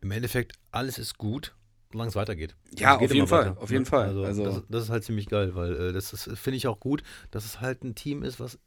[0.00, 1.54] Im Endeffekt, alles ist gut,
[1.92, 2.56] solange es weitergeht.
[2.76, 3.88] Ja, geht auf jeden Fall, weiter, auf jeden ne?
[3.88, 4.06] Fall.
[4.08, 7.02] Also, Also- das, das ist halt ziemlich geil, weil äh, das finde ich auch gut,
[7.30, 8.58] dass es halt ein Team ist, was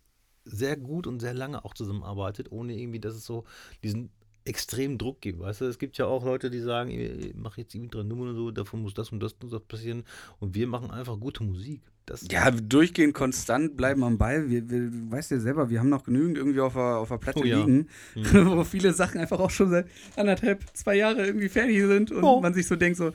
[0.43, 3.45] sehr gut und sehr lange auch zusammenarbeitet, ohne irgendwie, dass es so
[3.83, 4.09] diesen
[4.43, 5.39] extremen Druck gibt.
[5.39, 8.29] Weißt du, es gibt ja auch Leute, die sagen, ich mache jetzt irgendwie drei Nummern
[8.29, 10.03] und so, davon muss das und das und das passieren
[10.39, 11.83] und wir machen einfach gute Musik.
[12.11, 14.49] Das, Ja, durchgehend konstant bleiben am Ball.
[14.49, 17.17] Wir, wir, du weißt ja selber, wir haben noch genügend irgendwie auf der, auf der
[17.17, 17.59] Platte Oh ja.
[17.59, 19.87] liegen, wo viele Sachen einfach auch schon seit
[20.17, 22.41] anderthalb, zwei Jahre irgendwie fertig sind und Oh.
[22.41, 23.11] man sich so denkt so,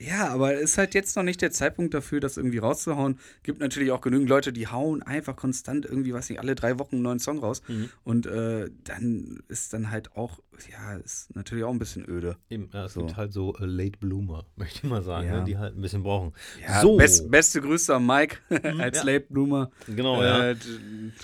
[0.00, 3.18] ja, aber ist halt jetzt noch nicht der Zeitpunkt dafür, das irgendwie rauszuhauen.
[3.42, 6.96] Gibt natürlich auch genügend Leute, die hauen einfach konstant irgendwie, weiß nicht, alle drei Wochen
[6.96, 7.62] einen neuen Song raus.
[7.68, 7.90] Mhm.
[8.02, 10.40] Und äh, dann ist dann halt auch,
[10.70, 12.36] ja, ist natürlich auch ein bisschen öde.
[12.50, 13.00] Eben, ja, es So.
[13.04, 15.38] gibt halt so äh, Late Bloomer, möchte ich mal sagen, Ja.
[15.40, 16.32] ne, die halt ein bisschen brauchen.
[16.62, 18.38] Ja, so, best, beste Grüße an Mike
[18.78, 19.04] als ja.
[19.04, 19.70] Late Bloomer.
[19.86, 20.60] genau, ja, Äh, d-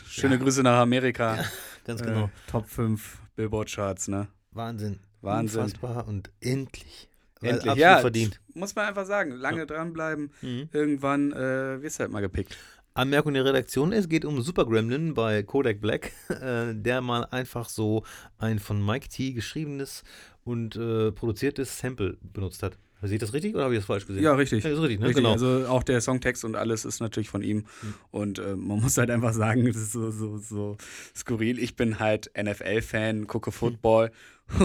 [0.09, 1.39] schöne Grüße nach Amerika.
[1.85, 2.25] ganz genau.
[2.27, 4.29] Äh, Top 5 Billboard-Charts, ne?
[4.53, 5.01] Wahnsinn.
[5.23, 5.61] Wahnsinn.
[5.63, 7.10] Unfassbar und endlich.
[7.43, 7.99] Endlich, ja.
[7.99, 8.41] verdient.
[8.55, 9.33] Muss man einfach sagen.
[9.33, 10.31] Lange dranbleiben.
[10.43, 10.69] Mhm.
[10.73, 12.57] Irgendwann äh, wirst du halt mal gepickt.
[12.95, 17.69] Anmerkung der Redaktion, es geht um Super Gremlin bei Kodak Black, äh, der mal einfach
[17.69, 18.05] so
[18.39, 20.03] ein von Mike T geschriebenes
[20.45, 22.77] und äh, produziertes Sample benutzt hat.
[23.03, 24.23] Sehe ich das richtig oder habe ich das falsch gesehen?
[24.23, 24.63] Ja, richtig.
[24.63, 25.07] Ja, richtig, ne?
[25.07, 25.33] Richtig, genau.
[25.33, 27.65] Also auch der Songtext und alles ist natürlich von ihm.
[28.11, 30.77] Und äh, man muss halt einfach sagen, es ist so, so, so
[31.17, 31.59] skurril.
[31.59, 34.11] Ich bin halt NFL-Fan, gucke Football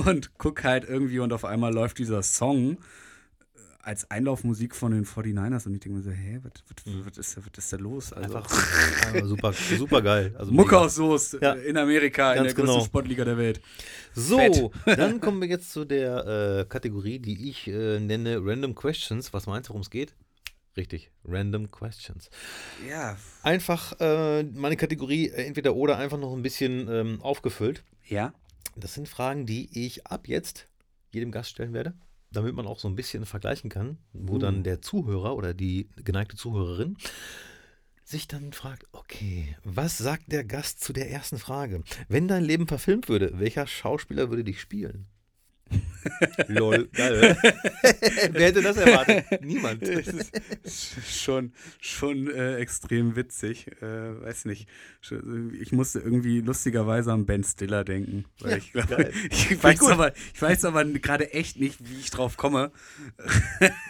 [0.05, 2.77] und gucke halt irgendwie und auf einmal läuft dieser Song äh,
[3.81, 7.57] als Einlaufmusik von den 49ers und ich denke mir so, hä, was, was, was, ist,
[7.57, 8.13] ist da los?
[8.13, 8.49] Also, einfach
[9.23, 10.35] super, super geil.
[10.37, 11.53] Also Mucke aus Soest Ja.
[11.53, 12.85] in Amerika, in Ganz der größten genau.
[12.85, 13.61] Sportliga der Welt.
[14.13, 14.71] So, Fett.
[14.99, 19.33] dann kommen wir jetzt zu der äh, Kategorie, die ich äh, nenne Random Questions.
[19.33, 20.15] Was meinst du, worum es geht?
[20.77, 22.29] Richtig, Random Questions.
[22.89, 23.15] Ja.
[23.43, 27.83] Einfach äh, meine Kategorie äh, entweder oder einfach noch ein bisschen ähm, aufgefüllt.
[28.07, 28.33] Ja?
[28.75, 30.67] Das sind Fragen, die ich ab jetzt
[31.11, 31.93] jedem Gast stellen werde,
[32.31, 34.39] damit man auch so ein bisschen vergleichen kann, wo Uh.
[34.39, 36.97] dann der Zuhörer oder die geneigte Zuhörerin
[38.03, 41.83] sich dann fragt, okay, was sagt der Gast zu der ersten Frage?
[42.07, 45.07] Wenn dein Leben verfilmt würde, welcher Schauspieler würde dich spielen?
[46.47, 47.37] Lol, geil.
[48.31, 49.25] Wer hätte das erwartet?
[49.41, 49.81] Niemand.
[50.63, 53.67] Es ist schon, schon äh, extrem witzig.
[53.81, 54.67] Äh, weiß nicht.
[55.59, 58.25] Ich musste irgendwie lustigerweise an Ben Stiller denken.
[58.39, 59.13] Ja, ich, glaube, geil.
[59.29, 62.71] ich, weiß aber, ich weiß aber gerade echt nicht, wie ich drauf komme.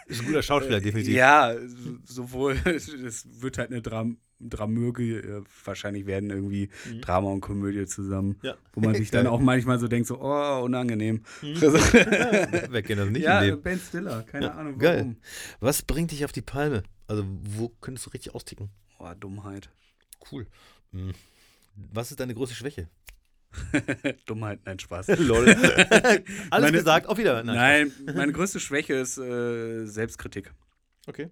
[0.07, 1.13] Ist ein guter Schauspieler, definitiv.
[1.13, 6.69] Ja, so- sowohl, es wird halt eine Dram Dramurgie, äh, wahrscheinlich werden irgendwie
[7.01, 8.29] Drama und Komödie zusammen.
[8.41, 8.47] Mhm.
[8.47, 8.55] Ja.
[8.73, 9.33] Wo man sich dann Geil.
[9.33, 11.23] auch manchmal so denkt, so, oh, unangenehm.
[11.41, 13.61] Wer kennt das nicht ja, Leben?
[13.61, 14.97] Ben Stiller, keine Ja, Ahnung geil.
[14.99, 15.17] warum.
[15.59, 16.83] Was bringt dich auf die Palme?
[17.07, 18.69] Also, wo könntest du richtig austicken?
[18.99, 19.69] Oh, Dummheit.
[20.31, 20.47] Cool.
[20.91, 21.13] Hm.
[21.93, 22.89] Was ist deine größte Schwäche?
[24.25, 25.07] Dummheit, nein, Spaß.
[25.19, 25.47] Lol.
[25.49, 27.41] Alles Meine- gesagt, auf wieder.
[27.43, 30.51] Nein, meine größte Schwäche ist äh, Selbstkritik.
[31.07, 31.29] Okay.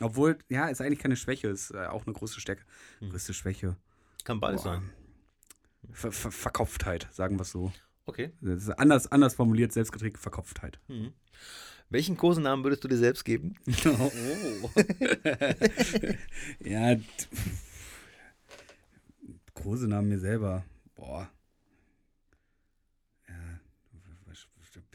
[0.00, 2.64] Obwohl, ja, ist eigentlich keine Schwäche, ist äh, auch eine große Stärke.
[3.00, 3.10] Hm.
[3.10, 3.76] Größte Schwäche.
[4.24, 4.74] Kann beides Boah.
[4.74, 4.90] sein.
[5.92, 7.72] Ver Ver Verkopftheit, sagen wir es so.
[8.06, 8.32] Okay.
[8.40, 10.78] Das ist anders, anders formuliert, Selbstkritik, Verkopftheit.
[10.88, 11.12] Mhm.
[11.90, 13.56] Welchen Kosenamen würdest du dir selbst geben?
[13.86, 14.70] oh.
[16.60, 17.04] ja, d-
[19.54, 20.64] große Namen mir selber.
[20.94, 21.28] Boah.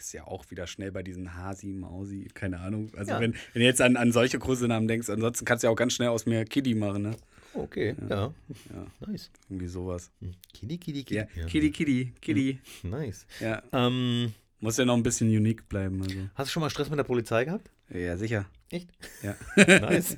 [0.06, 2.92] Bist ja auch wieder schnell bei diesen Hasi, Mausi, keine Ahnung.
[2.96, 3.20] Also Ja.
[3.20, 5.94] wenn, wenn du jetzt an, an solche Kosenamen denkst, ansonsten kannst du ja auch ganz
[5.94, 7.16] schnell aus mir Kiddy machen, ne?
[7.56, 8.32] Okay, ja.
[8.72, 8.86] Ja.
[9.08, 9.32] Nice.
[9.50, 10.12] Irgendwie sowas.
[10.54, 11.16] Kitty, Kitty, Kitty.
[11.16, 12.60] Ja, Kiddy, Kiddy, Kiddy.
[12.84, 13.26] Nice.
[13.40, 13.64] Ja.
[13.74, 16.00] Ähm, Muss ja noch ein bisschen unique bleiben.
[16.04, 16.16] Also.
[16.36, 17.72] hast du schon mal Stress mit der Polizei gehabt?
[17.90, 18.46] Ja, sicher.
[18.70, 18.90] Echt?
[19.22, 19.36] Ja.
[19.56, 20.18] Nice.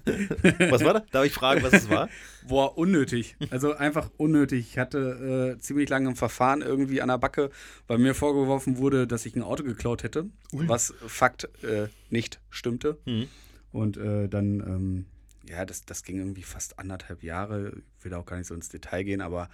[0.70, 1.05] was war da?
[1.11, 2.09] Darf ich fragen, was es war?
[2.47, 3.36] Boah, unnötig.
[3.49, 4.68] Also einfach unnötig.
[4.72, 7.51] Ich hatte äh, ziemlich lange ein Verfahren irgendwie an der Backe,
[7.88, 12.97] weil mir vorgeworfen wurde, dass ich ein Auto geklaut hätte, was Fakt äh, nicht stimmte.
[13.05, 13.28] Mhm.
[13.72, 15.05] Und äh, dann, ähm,
[15.47, 17.74] ja, das, das ging irgendwie fast anderthalb Jahre.
[17.99, 19.49] Ich will auch gar nicht so ins Detail gehen, aber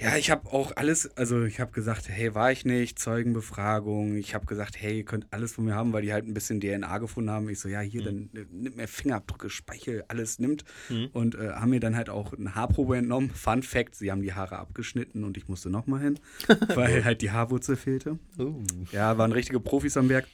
[0.00, 4.16] ja, ich habe auch alles, also ich habe gesagt, hey, war ich nicht, Zeugenbefragung.
[4.16, 6.60] Ich habe gesagt, hey, ihr könnt alles von mir haben, weil die halt ein bisschen
[6.60, 7.48] DNA gefunden haben.
[7.48, 10.64] Ich so, ja, hier, dann äh, nimmt mir Fingerabdrücke, Speichel, alles nimmt.
[11.12, 13.30] Und äh, haben mir dann halt auch eine Haarprobe entnommen.
[13.30, 16.20] Fun Fact, sie haben die Haare abgeschnitten und ich musste nochmal hin,
[16.74, 18.18] weil halt die Haarwurzel fehlte.
[18.38, 20.28] Uh, Ja, waren richtige Profis am Werk.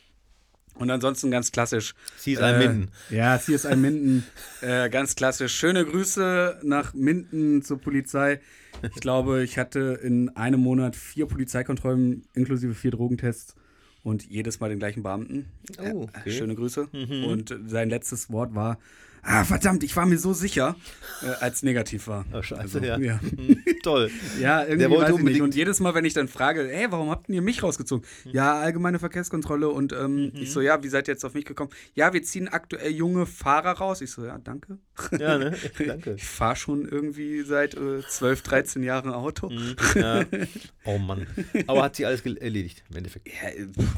[0.74, 1.94] Und ansonsten ganz klassisch.
[2.16, 2.90] sie ist ein Äh, Minden.
[3.10, 4.24] Ja, CSI Minden.
[4.60, 5.54] äh, ganz klassisch.
[5.54, 8.40] Schöne Grüße nach Minden zur Polizei.
[8.82, 13.54] Ich glaube, ich hatte in einem Monat vier Polizeikontrollen inklusive vier Drogentests
[14.02, 15.46] und jedes Mal den gleichen Beamten.
[15.78, 16.10] Oh, Äh, okay.
[16.26, 16.30] Mhm.
[16.30, 16.88] Schöne Grüße.
[17.28, 18.78] Und sein letztes Wort war:
[19.26, 20.76] Ah, verdammt, ich war mir so sicher,
[21.22, 22.26] äh, als negativ war.
[22.32, 22.98] Oh, scheiße, Also, ja.
[22.98, 23.20] ja.
[23.20, 24.10] Hm, Toll.
[24.38, 25.40] Ja, irgendwie weiß ich nicht.
[25.40, 28.04] Und jedes Mal, wenn ich dann frage, hey, warum habt ihr mich rausgezogen?
[28.24, 29.68] Ja, allgemeine Verkehrskontrolle.
[29.70, 31.70] Und ähm, ich so, ja, wie seid ihr jetzt auf mich gekommen?
[31.94, 34.02] Ja, wir ziehen aktuell junge Fahrer raus.
[34.02, 34.78] Ich so, ja, danke.
[35.18, 35.54] Ja, ne?
[35.86, 36.14] Danke.
[36.16, 39.48] Ich fahre schon irgendwie seit äh, 12, 13 Jahren Auto.
[39.50, 40.24] Mhm, ja.
[40.84, 41.26] Oh Mann.
[41.66, 43.28] Aber hat sie alles erledigt, im Endeffekt.
[43.28, 43.96] Ja, äh, pff.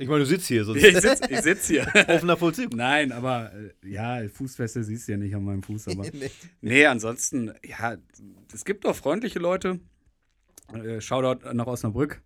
[0.00, 1.86] Ich meine, du sitzt hier, sonst ich sitze ich sitz hier.
[2.08, 2.74] offener Vollzug.
[2.74, 5.88] Nein, aber äh, ja, Fußfeste siehst du ja nicht an meinem Fuß.
[5.88, 6.30] Aber Nee.
[6.60, 7.96] nee, ansonsten, ja,
[8.52, 9.80] es gibt doch freundliche Leute.
[10.72, 12.22] Äh, Shoutout nach Osnabrück.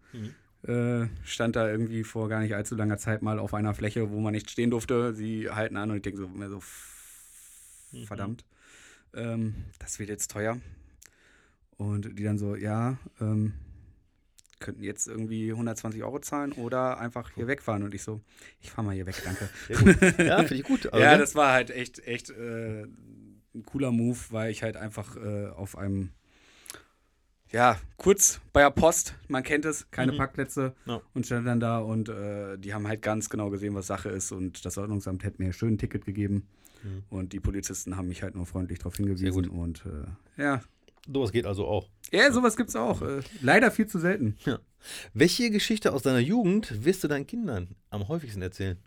[0.65, 4.21] Äh, stand da irgendwie vor gar nicht allzu langer Zeit mal auf einer Fläche, wo
[4.21, 5.13] man nicht stehen durfte.
[5.15, 8.45] Sie halten an und ich denke so, mir so, f- verdammt,
[9.15, 10.61] ähm, das wird jetzt teuer.
[11.79, 13.55] Und die dann so, ja, ähm,
[14.63, 17.83] könnten jetzt irgendwie 120 Euro zahlen oder einfach hier wegfahren.
[17.83, 18.21] Und ich so,
[18.61, 19.49] ich fahre mal hier weg, danke.
[20.23, 20.85] Ja, finde ich gut.
[20.85, 21.19] Ja, ne?
[21.19, 25.77] das war halt echt, echt äh, ein cooler Move, weil ich halt einfach äh, auf
[25.77, 26.11] einem,
[27.51, 31.03] ja, kurz bei der Post, man kennt es, keine Parkplätze Ja.
[31.13, 34.33] und stand dann da und äh, die haben halt ganz genau gesehen, was Sache ist
[34.33, 36.47] und das Ordnungsamt hätte mir schön ein Ticket gegeben
[37.11, 40.63] und die Polizisten haben mich halt nur freundlich darauf hingewiesen und äh, ja.
[41.07, 41.89] Sowas geht also auch.
[42.13, 43.03] Ja, sowas gibt's auch.
[43.03, 44.37] Äh, leider viel zu selten.
[45.15, 48.79] Welche Geschichte aus deiner Jugend wirst du deinen Kindern am häufigsten erzählen?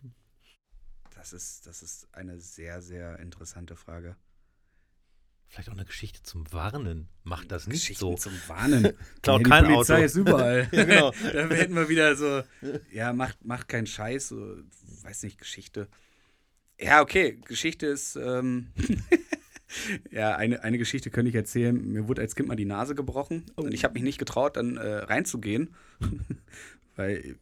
[1.14, 4.16] Das ist, das ist eine sehr, sehr interessante Frage.
[5.48, 7.08] Vielleicht auch eine Geschichte zum Warnen.
[7.22, 8.14] Macht das nicht Geschichten so.
[8.14, 8.92] zum Warnen.
[9.22, 10.04] Klaut kein Polizei Auto.
[10.04, 10.68] ist überall.
[10.72, 11.10] Ja, genau.
[11.32, 12.42] da hätten wir wieder so,
[12.92, 14.56] ja, macht, macht keinen Scheiß, so,
[15.02, 15.88] weiß nicht, Geschichte.
[16.78, 18.72] Ja, okay, Geschichte ist, ähm,
[20.10, 21.92] ja, eine, eine Geschichte könnte ich erzählen.
[21.92, 24.76] Mir wurde als Kind mal die Nase gebrochen und ich habe mich nicht getraut, dann
[24.76, 25.74] äh, reinzugehen,
[26.96, 27.36] weil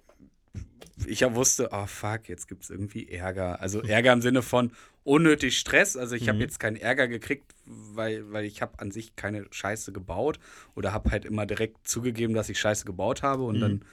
[1.06, 3.60] ich ja wusste, oh fuck, jetzt gibt es irgendwie Ärger.
[3.60, 4.70] Also Ärger im Sinne von
[5.02, 5.96] unnötig Stress.
[5.96, 9.92] Also ich habe jetzt keinen Ärger gekriegt, weil, weil ich habe an sich keine Scheiße
[9.92, 10.38] gebaut
[10.76, 13.84] oder habe halt immer direkt zugegeben, dass ich Scheiße gebaut habe und dann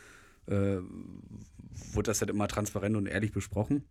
[0.47, 0.81] äh,
[1.93, 3.83] wurde das halt immer transparent und ehrlich besprochen.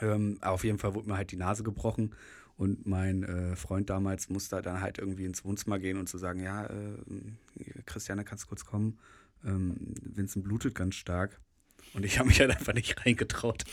[0.00, 2.14] Ähm, aber auf jeden Fall wurde mir halt die Nase gebrochen
[2.58, 6.40] und mein äh, Freund damals musste dann halt irgendwie ins Wohnzimmer gehen und zu sagen,
[6.40, 8.98] ja, äh, Christiane, kannst du kurz kommen?
[9.44, 11.40] Ähm, Vincent blutet ganz stark.
[11.94, 13.64] Und ich habe mich halt einfach nicht reingetraut.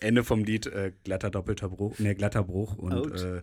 [0.00, 3.42] Ende vom Lied, äh, glatter doppelter Bruch, ne, glatter Bruch und äh,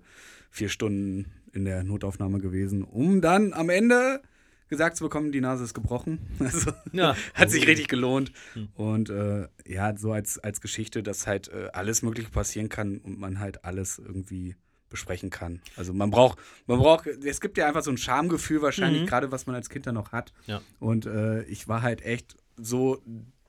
[0.50, 4.22] vier Stunden in der Notaufnahme gewesen, um dann am Ende
[4.68, 6.20] gesagt zu bekommen, die Nase ist gebrochen.
[6.40, 7.16] Also Ja.
[7.36, 8.32] hat sich richtig gelohnt.
[8.74, 13.20] Und äh, ja, so als, als Geschichte, dass halt äh, alles Mögliche passieren kann und
[13.20, 14.56] man halt alles irgendwie
[14.92, 15.60] besprechen kann.
[15.76, 16.38] Also man braucht,
[16.68, 19.88] man braucht, es gibt ja einfach so ein Schamgefühl wahrscheinlich, gerade was man als Kind
[19.88, 20.32] dann noch hat.
[20.46, 20.62] Ja.
[20.80, 23.02] Und äh, ich war halt echt so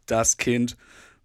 [0.07, 0.77] das Kind,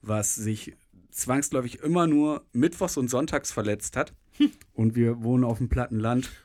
[0.01, 0.75] was sich
[1.11, 4.13] zwangsläufig immer nur mittwochs und sonntags verletzt hat.
[4.73, 6.29] Und wir wohnen auf dem platten Land.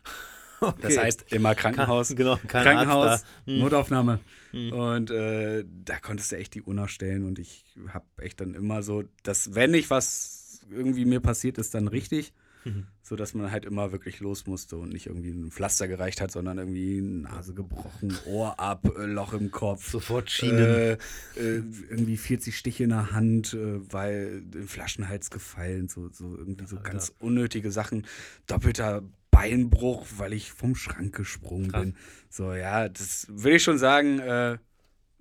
[0.61, 0.99] Das Okay.
[1.01, 2.14] heißt immer Krankenhaus.
[2.14, 3.25] genau, kein Krankenhaus.
[3.47, 3.59] Hm.
[3.59, 4.20] Notaufnahme.
[4.53, 7.25] Und äh, da konntest du echt die Uhr stellen.
[7.25, 11.75] Und ich habe echt dann immer so, dass wenn nicht was irgendwie mir passiert ist,
[11.75, 12.33] dann richtig.
[12.65, 12.87] Mhm.
[13.03, 16.31] So dass man halt immer wirklich los musste und nicht irgendwie ein Pflaster gereicht hat,
[16.31, 19.91] sondern irgendwie Nase gebrochen, Ohr ab, äh, Loch im Kopf.
[19.91, 20.59] Sofort Schienen.
[20.59, 20.93] Äh,
[21.37, 26.67] äh, irgendwie 40 Stiche in der Hand, äh, weil im Flaschenhals gefallen, so, so irgendwie
[26.67, 28.07] so ganz unnötige Sachen.
[28.47, 31.83] Doppelter Beinbruch, weil ich vom Schrank gesprungen Krass.
[31.83, 31.97] bin.
[32.31, 34.59] So, ja, das will ich schon sagen, äh,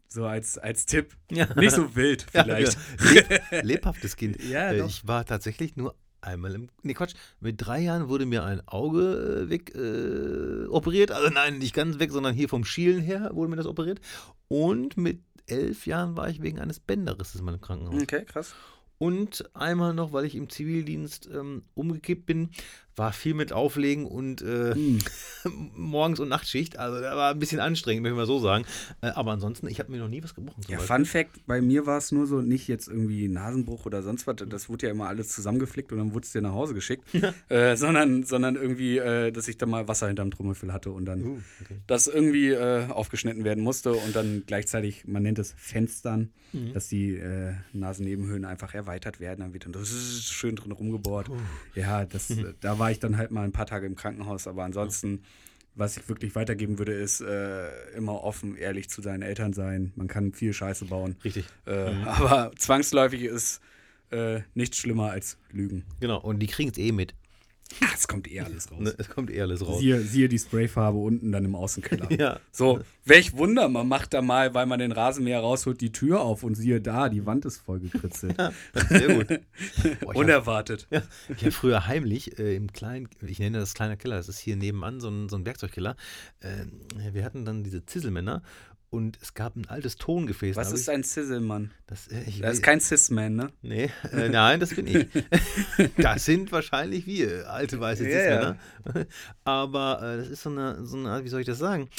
[0.10, 1.16] So als, als Tipp.
[1.32, 1.48] Ja.
[1.56, 2.78] Nicht so wild Ja, vielleicht.
[3.00, 3.12] ja.
[3.12, 4.44] Leb, lebhaftes Kind.
[4.50, 6.70] Ja, Äh, ich war tatsächlich nur einmal im.
[6.84, 7.16] Nee, Quatsch.
[7.40, 11.12] Mit drei Jahren wurde mir ein Auge äh, weg äh, operiert.
[11.12, 14.00] Also nein, nicht ganz weg, sondern hier vom Schielen her wurde mir das operiert.
[14.48, 18.02] Und mit elf Jahren war ich wegen eines Bänderrisses mal im Krankenhaus.
[18.02, 18.56] Okay, krass.
[18.98, 22.52] Und einmal noch, weil ich im Zivildienst ähm, umgekippt bin,
[22.96, 25.00] war viel mit Auflegen und äh, Hm.
[25.76, 26.78] Morgens- und Nachtschicht.
[26.78, 28.66] Also da war ein bisschen anstrengend, möchte ich mal so sagen.
[29.02, 30.62] Äh, aber ansonsten, ich habe mir noch nie was gebrochen.
[30.68, 30.96] Ja, Beispiel.
[30.98, 34.36] Fun Fact, bei mir war es nur so, nicht jetzt irgendwie Nasenbruch oder sonst was,
[34.48, 37.04] das wurde ja immer alles zusammengeflickt und dann wurde es dir nach Hause geschickt,
[37.50, 41.22] äh, sondern, sondern irgendwie, äh, dass ich da mal Wasser hinterm Trommelfell hatte und dann
[41.22, 41.76] Uh, okay.
[41.88, 46.74] das irgendwie äh, aufgeschnitten werden musste und dann gleichzeitig, man nennt es Fenstern, Mhm.
[46.74, 47.18] dass die
[47.72, 51.30] Nasennebenhöhlen einfach erweitert werden, dann wird dann schön drin rumgebohrt.
[51.76, 52.28] Ja, das,
[52.60, 55.24] da war ich dann halt mal ein paar Tage im Krankenhaus, aber ansonsten,
[55.76, 59.92] was ich wirklich weitergeben würde, ist äh, immer offen, ehrlich zu seinen Eltern sein.
[59.96, 61.18] Man kann viel Scheiße bauen.
[61.24, 61.46] Richtig.
[61.66, 63.62] Äh, Aber zwangsläufig ist
[64.10, 65.86] äh, nichts schlimmer als Lügen.
[66.00, 67.14] Genau, und die kriegen es eh mit.
[67.82, 68.80] Ah, es kommt eh alles raus.
[68.80, 68.96] Ne?
[68.98, 69.80] Es kommt eh alles raus.
[69.80, 72.10] Siehe, siehe die Sprayfarbe unten dann im Außenkeller.
[72.22, 72.40] Ja.
[72.52, 76.44] So, welch Wunder, man macht da mal, weil man den Rasenmäher rausholt, die Tür auf
[76.44, 78.36] und siehe da, die Wand ist voll gekritzelt.
[78.90, 79.28] Sehr gut.
[79.30, 79.40] Boah,
[79.84, 80.88] ich habe Unerwartet.
[80.92, 81.02] ja,
[81.36, 84.56] ich hab früher heimlich äh, im kleinen, ich nenne das kleiner Keller, das ist hier
[84.56, 85.96] nebenan so ein, so ein Werkzeugkeller.
[86.42, 86.66] Äh,
[87.14, 88.44] wir hatten dann diese Zisselmänner
[88.92, 90.58] und es gab ein altes Tongefäß.
[90.58, 91.72] Was ist ein Sizzlemann?
[91.72, 92.08] ich, das?
[92.10, 93.50] Äh, ich Das ist kein Cis-Man, ne?
[93.62, 95.08] Nee, äh, nein, das bin ich.
[95.98, 98.58] das sind wahrscheinlich wir, alte weiße Ja, Cis-Männer.
[99.46, 101.90] Aber äh, das ist so eine, so eine, wie soll ich das sagen?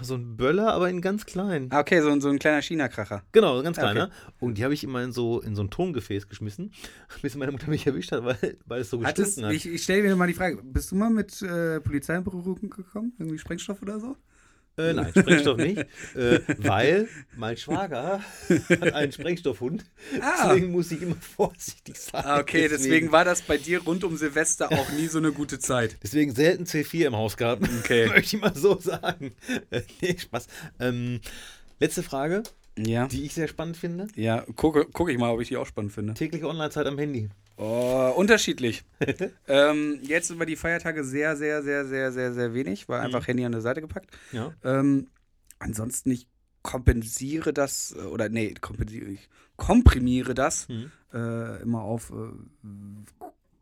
[0.00, 1.68] So ein Böller, aber in ganz klein.
[1.70, 3.22] Ah, okay, so, so ein kleiner China-Kracher.
[3.32, 3.92] Genau, ganz Okay.
[3.92, 4.10] kleiner.
[4.40, 6.72] Und die habe ich immer in so, in so ein Tongefäß geschmissen,
[7.20, 9.52] bis meine Mutter mich erwischt hat, weil, weil es so gestunken hat.
[9.52, 12.70] ich ich stelle dir mal die Frage, bist du mal mit äh, Polizei in Berührung
[12.70, 13.12] gekommen?
[13.18, 14.16] Irgendwie Sprengstoff oder so?
[14.76, 15.78] Äh, nein, Sprengstoff nicht,
[16.16, 19.84] äh, weil mein Schwager hat einen Sprengstoffhund.
[20.20, 20.48] Ah.
[20.48, 22.22] Deswegen muss ich immer vorsichtig sein.
[22.24, 25.58] Ah, okay, deswegen war das bei dir rund um Silvester auch nie so eine gute
[25.60, 25.96] Zeit.
[26.02, 27.62] Deswegen selten C4 im Haus gehabt.
[27.84, 28.06] Okay.
[28.08, 29.32] Möchte ich mal so sagen.
[29.70, 30.46] Äh, nee, Spaß.
[30.80, 31.20] Ähm,
[31.78, 32.42] letzte Frage,
[32.78, 33.06] Ja.
[33.06, 34.08] die ich sehr spannend finde.
[34.16, 36.14] Ja, gucke guck ich mal, ob ich die auch spannend finde.
[36.14, 37.28] Tägliche Online-Zeit am Handy.
[37.56, 38.84] Oh, unterschiedlich.
[39.48, 43.44] ähm, jetzt über die Feiertage sehr, sehr, sehr, sehr, sehr, sehr wenig, war einfach Handy
[43.44, 44.10] an der Seite gepackt.
[44.32, 44.52] Ja.
[44.64, 45.08] Ähm,
[45.58, 46.26] ansonsten, ich
[46.62, 50.90] kompensiere das, äh, oder nee, kompensiere, ich komprimiere das Mhm.
[51.12, 52.32] äh, immer auf äh,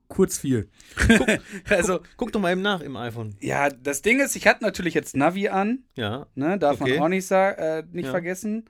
[0.09, 0.69] kurz viel.
[1.69, 3.35] also, Guck doch mal eben nach im iPhone.
[3.41, 6.27] ja, das Ding ist, ich hatte natürlich jetzt Navi an, Ja.
[6.35, 6.93] ne, darf Okay.
[6.97, 8.11] man auch nicht, äh, nicht Ja.
[8.11, 8.65] vergessen.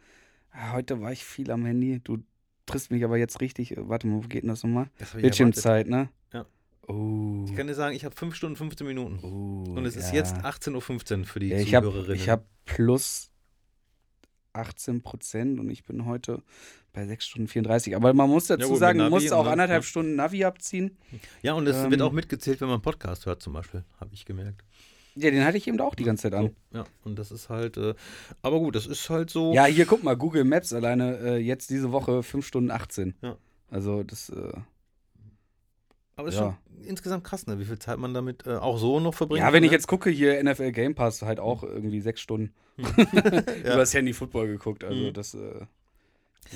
[0.51, 2.19] Ah, heute war ich viel am Handy, du
[2.73, 4.89] triffst mich aber jetzt richtig, äh, warte mal, wo geht denn das nochmal?
[4.99, 5.21] Das hab.
[5.21, 6.09] Bildschirmzeit, ne?
[6.33, 6.47] Ja.
[6.89, 7.45] Oh.
[7.47, 9.19] Ich kann dir sagen, ich habe 5 Stunden 15 Minuten.
[9.23, 10.17] oh Und es ist ja.
[10.17, 12.17] jetzt 18.15 Uhr für die Ja, ich habe Zuhörerinnen.
[12.17, 13.31] ich hab plus
[14.53, 16.43] 18 Prozent und ich bin heute
[16.93, 17.97] bei 6 Stunden 34.
[17.97, 19.89] Aber man muss dazu gut, mit sagen, musst und auch anderthalb ja.
[19.89, 20.99] Stunden Navi abziehen.
[21.43, 23.85] ja, und es ähm, wird auch mitgezählt, wenn man einen Podcast hört, zum Beispiel.
[23.99, 24.63] Habe ich gemerkt.
[25.15, 26.55] Ja, den hatte ich eben auch die ganze Zeit an.
[26.71, 27.95] So, ja, und das ist halt, äh,
[28.41, 29.53] aber gut, das ist halt so.
[29.53, 33.15] Ja, hier guck mal, Google Maps alleine äh, jetzt diese Woche 5 Stunden 18.
[33.21, 33.37] Ja.
[33.71, 34.53] Also das, äh,
[36.17, 36.41] aber ist ja.
[36.41, 36.57] schon
[36.87, 37.59] insgesamt krass, ne?
[37.59, 39.41] wie viel Zeit man damit äh, auch so noch verbringt.
[39.45, 39.77] ja, wenn ich ne?
[39.77, 44.49] jetzt gucke, hier NFL Game Pass halt auch irgendwie 6 Stunden über das Handy Football
[44.49, 44.85] geguckt.
[44.85, 45.13] Also Mhm.
[45.13, 45.67] das, äh,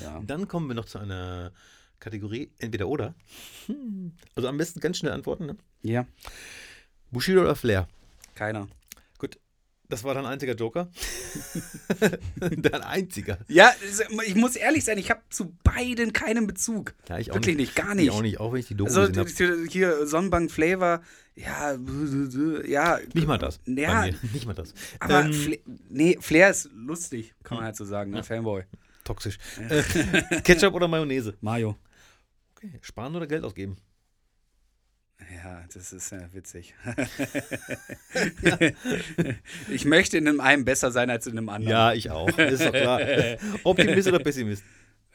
[0.01, 0.21] ja.
[0.25, 1.51] Dann kommen wir noch zu einer
[1.99, 3.15] Kategorie entweder oder.
[3.65, 4.11] Hm.
[4.35, 5.47] Also am besten ganz schnell antworten.
[5.47, 5.57] Ne?
[5.81, 6.05] Ja,
[7.11, 7.87] Bushido oder Flair?
[8.37, 8.67] Keiner.
[9.17, 9.39] Gut,
[9.89, 10.89] das war dein einziger Joker.
[12.39, 13.39] dein einziger.
[13.47, 13.71] Ja,
[14.25, 16.93] ich muss ehrlich sein, ich habe zu beiden keinen Bezug.
[17.07, 18.05] Ja, ich auch Wirklich nicht, gar nicht.
[18.05, 19.25] Ich auch nicht, auch wenn ich die Doku Also
[19.69, 21.01] hier Sonnenbank Flavor,
[21.35, 21.75] ja,
[22.67, 22.99] ja.
[23.13, 23.59] Nicht mal das.
[23.65, 24.05] Ja.
[24.33, 24.73] Nicht mal das.
[24.99, 25.55] aber Ähm, Fla
[25.89, 28.23] nee, Flair ist lustig, kann man halt so sagen, ne?
[28.23, 28.63] Fanboy.
[29.03, 29.37] toxisch.
[29.69, 31.35] Äh, Ketchup oder Mayonnaise?
[31.41, 31.77] Mayo.
[32.55, 32.79] Okay.
[32.81, 33.77] Sparen oder Geld ausgeben?
[35.47, 36.73] Ja, das ist ja witzig.
[39.69, 41.71] ich möchte in einem einen besser sein als in einem anderen.
[41.71, 42.27] Ja, ich auch.
[42.37, 42.99] Ist doch klar.
[43.63, 44.63] Optimist oder Pessimist?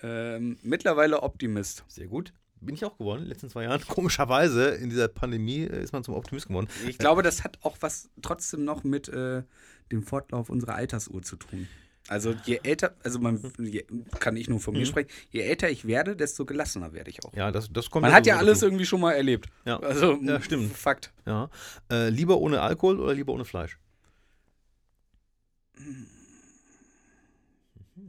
[0.03, 1.85] Ähm, mittlerweile Optimist.
[1.87, 2.33] Sehr gut.
[2.63, 3.83] Bin ich auch geworden in den letzten zwei Jahren.
[3.87, 6.69] Komischerweise, in dieser Pandemie äh, ist man zum Optimist geworden.
[6.89, 9.43] Ich glaube, das hat auch was trotzdem noch mit äh,
[9.91, 11.69] dem Fortlauf unserer Altersuhr zu tun.
[12.09, 13.85] Also je älter, also man je,
[14.19, 17.33] kann ich nur von mir sprechen, je älter ich werde, desto gelassener werde ich auch.
[17.35, 18.67] Ja, das, das kommt Man hat ja alles dazu.
[18.67, 19.47] irgendwie schon mal erlebt.
[19.65, 19.79] Ja.
[19.79, 20.73] Also, Ja, stimmt.
[20.77, 21.13] Fakt.
[21.27, 21.49] Ja.
[21.91, 23.79] Äh, lieber ohne Alkohol oder lieber ohne Fleisch?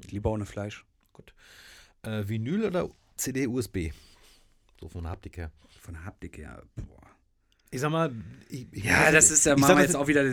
[0.09, 0.85] Lieber ohne Fleisch.
[2.03, 3.91] Äh, Vinyl oder CD, USB?
[4.79, 5.51] So von der Haptik her.
[5.79, 7.01] Von der Haptik her, boah.
[7.73, 8.11] Ich sag mal,
[8.49, 10.23] ich, ich, Ja, das ist ja mal das jetzt auch wieder,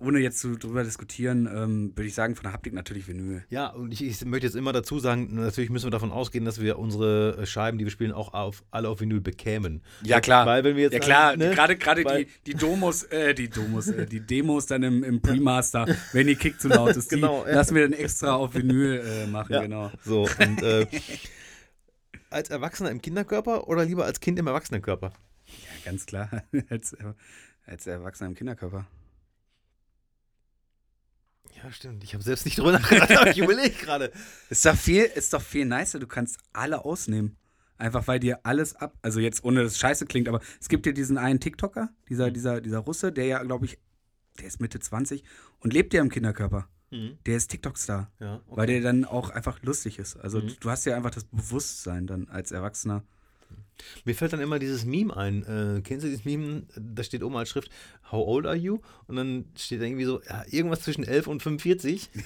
[0.00, 3.44] ohne jetzt zu, drüber diskutieren, ähm, würde ich sagen, von der Haptik natürlich Vinyl.
[3.50, 6.58] Ja, und ich, ich möchte jetzt immer dazu sagen, natürlich müssen wir davon ausgehen, dass
[6.58, 9.82] wir unsere Scheiben, die wir spielen, auch auf, alle auf Vinyl bekämen.
[10.04, 10.46] Ja, klar.
[10.46, 11.36] Weil wenn wir jetzt ja, klar.
[11.36, 15.20] ne, Gerade gerade die, die Domos, äh, die Domos, äh, die Demos dann im, im
[15.20, 17.56] Pre-Master, wenn die Kick zu laut ist, die Genau, ja.
[17.56, 19.60] lassen wir dann extra auf Vinyl äh, machen, Ja.
[19.60, 19.90] genau.
[20.02, 20.86] So, und äh,
[22.30, 25.12] als Erwachsener im Kinderkörper oder lieber als Kind im Erwachsenenkörper?
[25.86, 26.28] Ganz klar.
[26.68, 27.14] als, äh,
[27.64, 28.86] als Erwachsener im Kinderkörper.
[31.62, 32.04] Ja, stimmt.
[32.04, 34.12] Ich habe selbst nicht drüber nachgedacht, aber ich überlege gerade.
[34.50, 37.36] Ist doch viel, ist doch viel nicer, du kannst alle ausnehmen.
[37.78, 40.86] Einfach weil dir alles ab, also jetzt ohne dass es scheiße klingt, aber es gibt
[40.86, 43.78] ja diesen einen TikToker, dieser, dieser, dieser Russe, der ja, glaube ich,
[44.38, 45.24] der ist Mitte 20
[45.60, 46.68] und lebt ja im Kinderkörper.
[47.26, 48.10] Der ist TikTok-Star.
[48.20, 48.56] Ja, okay.
[48.56, 50.16] Weil der dann auch einfach lustig ist.
[50.16, 50.54] Also Mhm.
[50.60, 53.02] du hast ja einfach das Bewusstsein dann als Erwachsener.
[54.04, 55.42] Mir fällt dann immer dieses Meme ein.
[55.42, 56.62] Äh, kennst du dieses Meme?
[56.76, 57.70] Da steht oben als Schrift,
[58.10, 58.80] How old are you?
[59.06, 62.10] Und dann steht da irgendwie so, ja, irgendwas zwischen 11 und 45.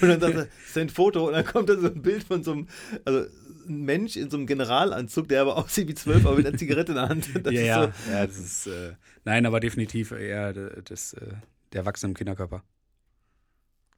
[0.00, 0.48] und dann sagt er,
[0.80, 1.26] ein Foto.
[1.28, 2.68] Und dann kommt da so ein Bild von so einem,
[3.04, 3.26] also
[3.68, 6.92] ein Mensch in so einem Generalanzug, der aber aussieht wie 12, aber mit einer Zigarette
[6.92, 7.28] in der Hand.
[7.44, 7.92] Das ja, ist ja.
[8.06, 8.66] So, ja, das ist.
[8.66, 8.92] Äh,
[9.24, 11.34] nein, aber definitiv eher das, äh,
[11.72, 12.62] der Erwachsene im Kinderkörper.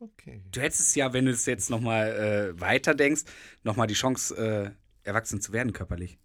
[0.01, 0.43] okay.
[0.53, 3.23] Du hättest ja, wenn du es jetzt nochmal äh, weiter denkst,
[3.65, 4.71] nochmal die Chance, äh,
[5.07, 6.19] erwachsen zu werden körperlich.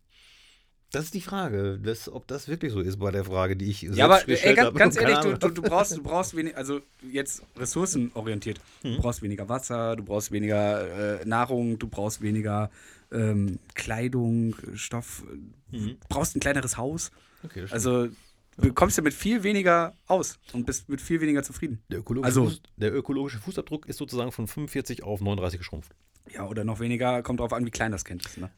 [0.91, 3.81] Das ist die Frage, das, ob das wirklich so ist bei der Frage, die ich
[3.83, 4.77] Ja, aber ey, gestellt ganz, habe.
[4.79, 8.59] ganz ehrlich, du, du, du brauchst, du brauchst wenig, also jetzt ressourcenorientiert.
[8.83, 12.69] Du brauchst weniger Wasser, du brauchst weniger äh, Nahrung, du brauchst weniger
[13.11, 15.23] ähm, Kleidung, Stoff,
[15.71, 17.11] du brauchst ein kleineres Haus.
[17.43, 17.65] Okay.
[17.69, 18.09] Also
[18.57, 21.81] du kommst ja mit viel weniger aus und bist mit viel weniger zufrieden.
[21.89, 25.93] der, ökologische also- Fuß, der ökologische Fußabdruck ist sozusagen von 45 auf 39 geschrumpft.
[26.33, 28.37] Ja, oder noch weniger, kommt drauf an, wie klein das Kind ist.
[28.37, 28.49] Ne?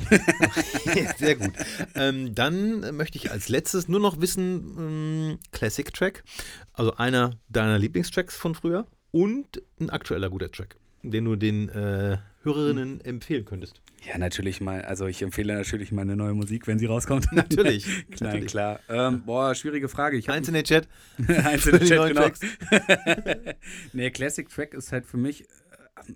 [1.18, 1.52] Sehr gut.
[1.94, 6.24] Ähm, dann möchte ich als letztes nur noch wissen, ähm, Classic Track,
[6.72, 12.18] also einer deiner Lieblingstracks von früher und ein aktueller guter Track, den du den äh,
[12.42, 13.80] Hörerinnen empfehlen könntest.
[14.04, 17.28] Ja, natürlich mal, also ich empfehle natürlich meine neue Musik, wenn sie rauskommt.
[17.32, 17.86] Natürlich.
[18.08, 18.46] Nein, natürlich.
[18.46, 18.80] klar.
[18.88, 20.16] Ähm, boah, schwierige Frage.
[20.16, 20.88] Ich Eins in den Chat.
[21.28, 23.52] Einzelne die Chat, neuen genau.
[23.92, 26.12] Nee, Classic Track ist halt für mich, äh,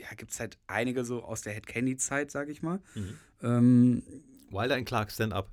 [0.00, 2.80] ja, gibt es halt einige so aus der Head Candy Zeit, sag ich mal.
[2.94, 3.18] Mhm.
[3.42, 4.02] Ähm,
[4.50, 5.50] Wilder and Clark, Stand Up.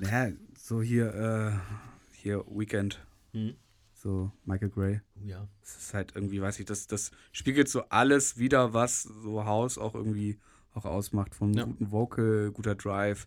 [0.00, 3.54] ja, so hier, äh, hier Weekend, Mhm.
[3.94, 5.00] so Michael Gray.
[5.24, 5.48] Ja.
[5.62, 9.78] Es ist halt irgendwie, weiß ich, das, das spiegelt so alles wieder, was so House
[9.78, 10.38] auch irgendwie
[10.74, 11.34] auch ausmacht.
[11.34, 11.64] Von Ja.
[11.64, 13.26] guten Vocal, guter Drive,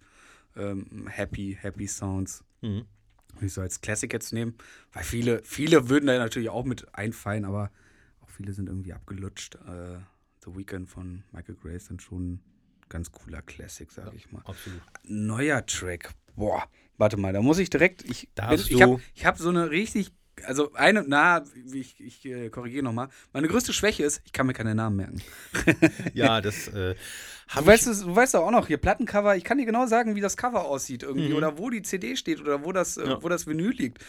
[0.55, 2.43] ähm, happy, happy Sounds.
[2.61, 2.85] Mhm.
[3.37, 4.55] Wenn ich so als Classic jetzt nehmen,
[4.93, 7.69] weil viele, viele würden da natürlich auch mit einfallen, aber
[8.35, 9.55] viele sind irgendwie abgelutscht.
[9.55, 9.99] Äh,
[10.43, 12.39] The Weeknd von Michael Gray ist dann schon ein
[12.89, 14.41] ganz cooler Classic, sag ich mal.
[14.45, 14.81] Absolut.
[15.03, 16.13] Neuer Track.
[16.35, 16.63] Boah,
[16.97, 18.03] warte mal, da muss ich direkt.
[18.03, 20.11] Ich, ich habe ich hab so eine richtig.
[20.43, 23.07] Also eine, na, ich, ich äh, korrigiere nochmal.
[23.31, 25.21] Meine größte Schwäche ist, ich kann mir keine Namen merken.
[26.13, 26.95] Ja, das äh,
[27.53, 30.15] Du weißt, es, du weißt doch auch noch, hier Plattencover, ich kann dir genau sagen,
[30.15, 31.35] wie das Cover aussieht irgendwie Mhm.
[31.35, 33.23] oder wo die CD steht oder wo das, äh, Ja.
[33.23, 33.99] wo das Vinyl liegt.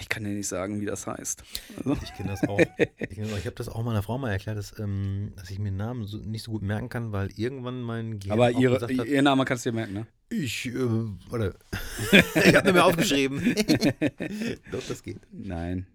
[0.00, 1.42] Ich kann dir nicht sagen, wie das heißt.
[1.78, 2.58] Also, Ich kenne das auch.
[2.58, 6.06] Ich, ich habe das auch meiner Frau mal erklärt, dass, ähm, dass ich mir Namen
[6.06, 9.06] so, nicht so gut merken kann, weil irgendwann mein Gehirn aber auch ihre, gesagt hat,
[9.06, 10.06] ihr Name kannst du dir merken, ne?
[10.30, 10.72] ich, äh,
[11.30, 11.54] warte,
[12.44, 13.54] ich habe mir mehr aufgeschrieben.
[14.72, 15.18] Doch, das geht.
[15.32, 15.86] Nein.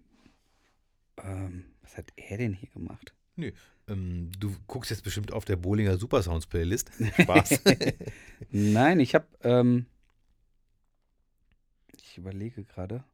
[1.22, 3.12] Ähm, was hat er denn hier gemacht?
[3.36, 3.50] Nö,
[3.88, 6.90] ähm, du guckst jetzt bestimmt auf der Bowlinger Supersounds Playlist.
[7.20, 7.60] Spaß.
[8.50, 9.86] Nein, ich habe, ähm,
[11.96, 13.04] ich überlege gerade.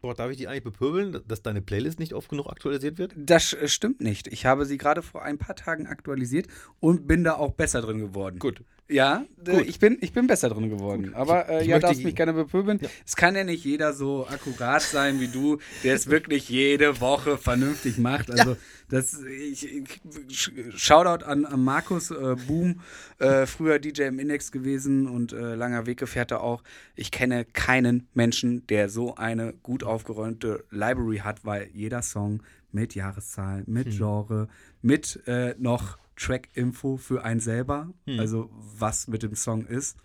[0.00, 3.12] Boah, darf ich die eigentlich bepöbeln, dass deine Playlist nicht oft genug aktualisiert wird?
[3.16, 4.26] Das äh, stimmt nicht.
[4.26, 6.48] Ich habe sie gerade vor ein paar Tagen aktualisiert
[6.80, 8.40] und bin da auch besser drin geworden.
[8.40, 8.64] Gut.
[8.88, 9.66] Ja, äh, Gut.
[9.68, 11.14] ich, bin, ich bin besser drin geworden.
[11.14, 12.78] Aber äh, ja, darfst mich gerne bepöbeln.
[12.82, 12.88] Ja.
[13.06, 17.38] Es kann ja nicht jeder so akkurat sein wie du, der es wirklich jede Woche
[17.38, 18.30] vernünftig macht.
[18.30, 18.56] Also
[18.90, 22.80] das ich, ich, Sh- Shoutout an, an Markus äh, Boom,
[23.18, 26.62] äh, früher DJ im Index gewesen und äh, langer Weggefährte auch.
[26.94, 32.94] Ich kenne keinen Menschen, der so eine gut aufgeräumte Library hat, weil jeder Song mit
[32.94, 34.48] Jahreszahl, mit Genre,
[34.82, 39.96] mit äh, noch Track-Info für einen selber, also was mit dem Song ist.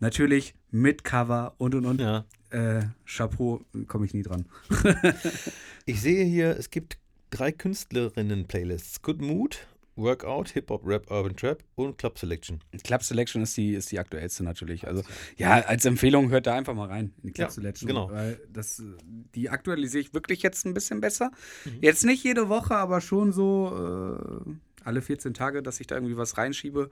[0.00, 2.00] Natürlich mit Cover und und und.
[2.00, 2.24] Ja.
[2.50, 4.46] Äh, Chapeau, komme ich nie dran.
[5.86, 6.98] Ich sehe hier, es gibt
[7.30, 9.00] drei Künstlerinnen-Playlists.
[9.02, 9.66] Good Mood,
[9.96, 12.60] Workout, Hip-Hop, Rap, Urban Trap und Club Selection.
[12.84, 14.86] Club Selection ist die, ist die aktuellste natürlich.
[14.86, 15.02] Also
[15.36, 17.88] ja, als Empfehlung hört da einfach mal rein in die Club Ja, Selection.
[17.88, 18.10] genau.
[18.10, 18.82] Weil das,
[19.34, 21.30] die aktualisiere ich wirklich jetzt ein bisschen besser.
[21.64, 21.78] Mhm.
[21.80, 24.50] Jetzt nicht jede Woche, aber schon so äh,
[24.88, 26.90] alle 14 Tage, dass ich da irgendwie was reinschiebe.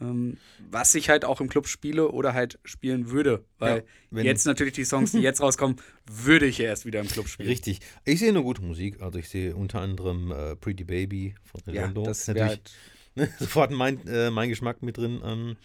[0.00, 0.36] Ähm,
[0.70, 3.44] was ich halt auch im Club spiele oder halt spielen würde.
[3.58, 5.76] Weil Ja, jetzt natürlich die Songs, die jetzt rauskommen,
[6.10, 7.48] würde ich ja erst wieder im Club spielen.
[7.48, 7.80] Richtig.
[8.04, 9.00] Ich sehe nur gute Musik.
[9.02, 12.04] Also ich sehe unter anderem äh, Pretty Baby von Ja, Redondo.
[12.04, 12.72] das Ist natürlich halt.
[13.14, 15.20] ne, sofort mein, äh, mein Geschmack mit drin.
[15.24, 15.56] Ähm,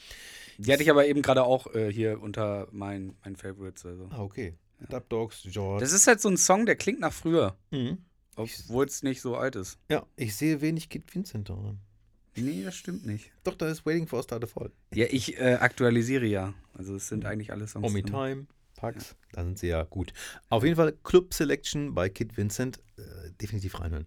[0.58, 3.86] Die hatte ich aber eben gerade auch äh, hier unter meinen mein Favorites.
[3.86, 4.08] Also.
[4.12, 4.54] ah, okay.
[4.90, 5.84] Dub Dogs, George.
[5.84, 7.58] Das ist halt so ein Song, der klingt nach früher.
[7.72, 7.98] mhm.
[8.38, 9.78] Obwohl es nicht so alt ist.
[9.90, 11.80] Ja, ich sehe wenig Kid Vincent daran.
[12.36, 13.32] Nee, das stimmt nicht.
[13.44, 14.72] Doch, da ist Waiting for a Star to Fall.
[14.94, 16.54] Ja, ich äh, aktualisiere ja.
[16.76, 17.88] Also es sind eigentlich alle Songs.
[17.88, 18.04] Omi.
[18.04, 20.14] Time, Pax, da sind sie ja gut.
[20.50, 22.78] Auf jeden Fall Club Selection bei Kid Vincent.
[22.98, 24.06] Äh, definitiv reinhören.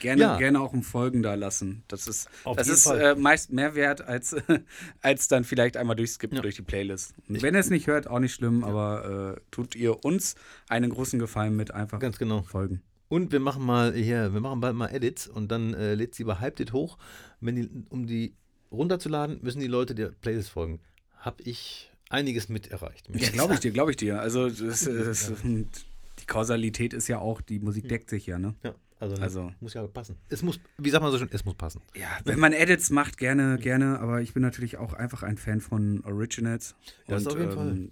[0.00, 0.36] Gerne, Ja.
[0.38, 1.84] gerne auch im Folgen da lassen.
[1.86, 4.34] Das ist, Auf das ist äh, meist mehr wert, als,
[5.00, 6.42] als dann vielleicht einmal durchskippen Ja.
[6.42, 7.14] durch die Playlist.
[7.28, 10.34] Ich- wenn ihr es nicht hört, auch nicht schlimm, aber äh, tut ihr uns
[10.68, 12.42] einen großen Gefallen mit einfach Ganz genau.
[12.42, 12.82] folgen.
[13.08, 16.24] Und wir machen mal hier, wir machen bald mal Edits und dann äh, lädt sie
[16.24, 16.98] bei Hyped It hoch.
[17.40, 18.34] Wenn die, um die
[18.70, 20.80] runterzuladen, müssen die Leute der Playlist folgen.
[21.18, 23.08] Hab ich einiges mit erreicht.
[23.12, 24.20] Ja, glaube ich dir, glaube ich dir.
[24.20, 28.54] Also das, das, die Kausalität ist ja auch, die Musik deckt sich ja, ne?
[28.62, 30.16] Ja, also, Also- muss ja passen.
[30.28, 31.80] Es muss, wie sagt man so schön, es muss passen.
[31.94, 35.60] Ja, wenn man Edits macht, gerne, gerne, aber ich bin natürlich auch einfach ein Fan
[35.60, 36.74] von Originals.
[37.06, 37.88] Ja, das und, auf jeden Fall.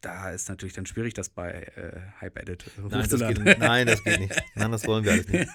[0.00, 4.04] Da ist natürlich dann schwierig, das bei äh, Hype Edit Nein das, geht, nein, das
[4.04, 4.42] geht nicht.
[4.54, 5.50] Nein, das wollen wir alles nicht.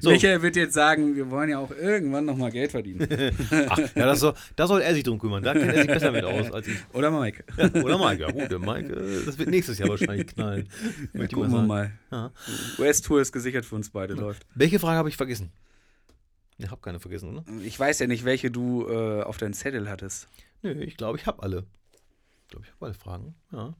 [0.00, 3.06] So, Michael wird jetzt sagen, wir wollen ja auch irgendwann nochmal Geld verdienen.
[3.68, 5.44] ach, ja, das soll, da soll er sich drum kümmern.
[5.44, 6.78] Da kennt er sich besser mit aus als ich.
[6.94, 7.44] Oder Mike?
[7.56, 10.68] Ja, oder Mike, ja gut, der Mike, äh, das wird nächstes Jahr wahrscheinlich knallen.
[11.12, 11.92] Ja, gucken wir mal.
[12.10, 12.32] Ja.
[12.78, 14.46] US-Tour ist gesichert für uns beide, läuft.
[14.54, 15.52] Welche Frage habe ich vergessen?
[16.58, 17.44] Ich habe keine vergessen, oder?
[17.64, 20.28] Ich weiß ja nicht, welche du äh, auf deinen Zettel hattest.
[20.62, 21.64] Nö, ich glaube, ich habe alle.
[22.46, 23.34] Ich glaube, ich habe alle Fragen.
[23.50, 23.74] Ja.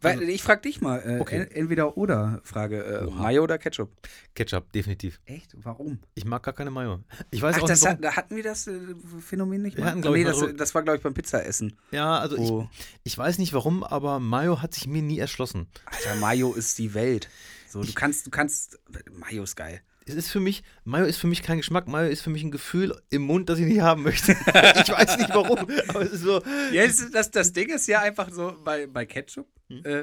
[0.00, 1.42] Weil, ich frag dich mal, äh, Okay.
[1.42, 3.22] en- entweder oder Frage, äh, Oha.
[3.22, 3.88] Mayo oder Ketchup?
[4.34, 5.20] Ketchup, definitiv.
[5.26, 5.54] Echt?
[5.62, 6.00] Warum?
[6.14, 7.04] Ich mag gar keine Mayo.
[7.30, 8.72] Ich weiß Ach, auch das nicht, hat, hatten wir das äh,
[9.20, 9.86] Phänomen nicht mal?
[9.86, 11.78] hatten, nee, ich, das, drüber- das war, glaube ich, beim Pizzaessen.
[11.92, 12.68] Ja, also Wo,
[13.04, 15.68] ich, ich weiß nicht warum, aber Mayo hat sich mir nie erschlossen.
[15.84, 17.28] Alter, Mayo ist die Welt.
[17.68, 18.80] So, du kannst, du kannst,
[19.12, 19.82] Mayo ist geil.
[20.10, 22.50] Es ist für mich, Mayo ist für mich kein Geschmack, Mayo ist für mich ein
[22.50, 24.32] Gefühl im Mund, das ich nicht haben möchte.
[24.42, 25.58] ich weiß nicht warum,
[25.88, 26.42] aber es ist so.
[26.72, 29.46] Ja, das, das, das Ding ist ja einfach so bei, bei Ketchup.
[29.68, 29.84] Hm.
[29.84, 29.98] Äh,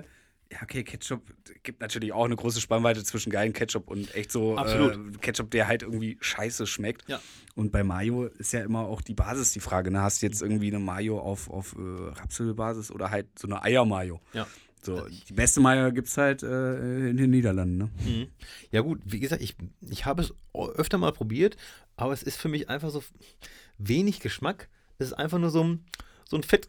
[0.49, 1.21] ja, okay, Ketchup
[1.63, 4.57] gibt natürlich auch eine große Spannweite zwischen geilen Ketchup und echt so.
[4.57, 7.07] Äh, Ketchup, der halt irgendwie scheiße schmeckt.
[7.09, 7.19] Ja.
[7.55, 9.91] Und bei Mayo ist ja immer auch die Basis die Frage.
[9.91, 10.01] Ne?
[10.01, 14.21] Hast du jetzt irgendwie eine Mayo auf, auf äh, Rapsölbasis oder halt so eine Eier-Mayo?
[14.31, 14.47] Ja.
[14.81, 17.77] So, die beste Mayo gibt es halt äh, in den Niederlanden.
[17.77, 17.89] Ne?
[18.05, 18.27] Mhm.
[18.71, 21.57] Ja, gut, wie gesagt, ich, ich habe es öfter mal probiert,
[21.95, 23.03] aber es ist für mich einfach so
[23.77, 24.69] wenig Geschmack.
[24.97, 25.85] Es ist einfach nur so ein,
[26.29, 26.67] so ein Fett.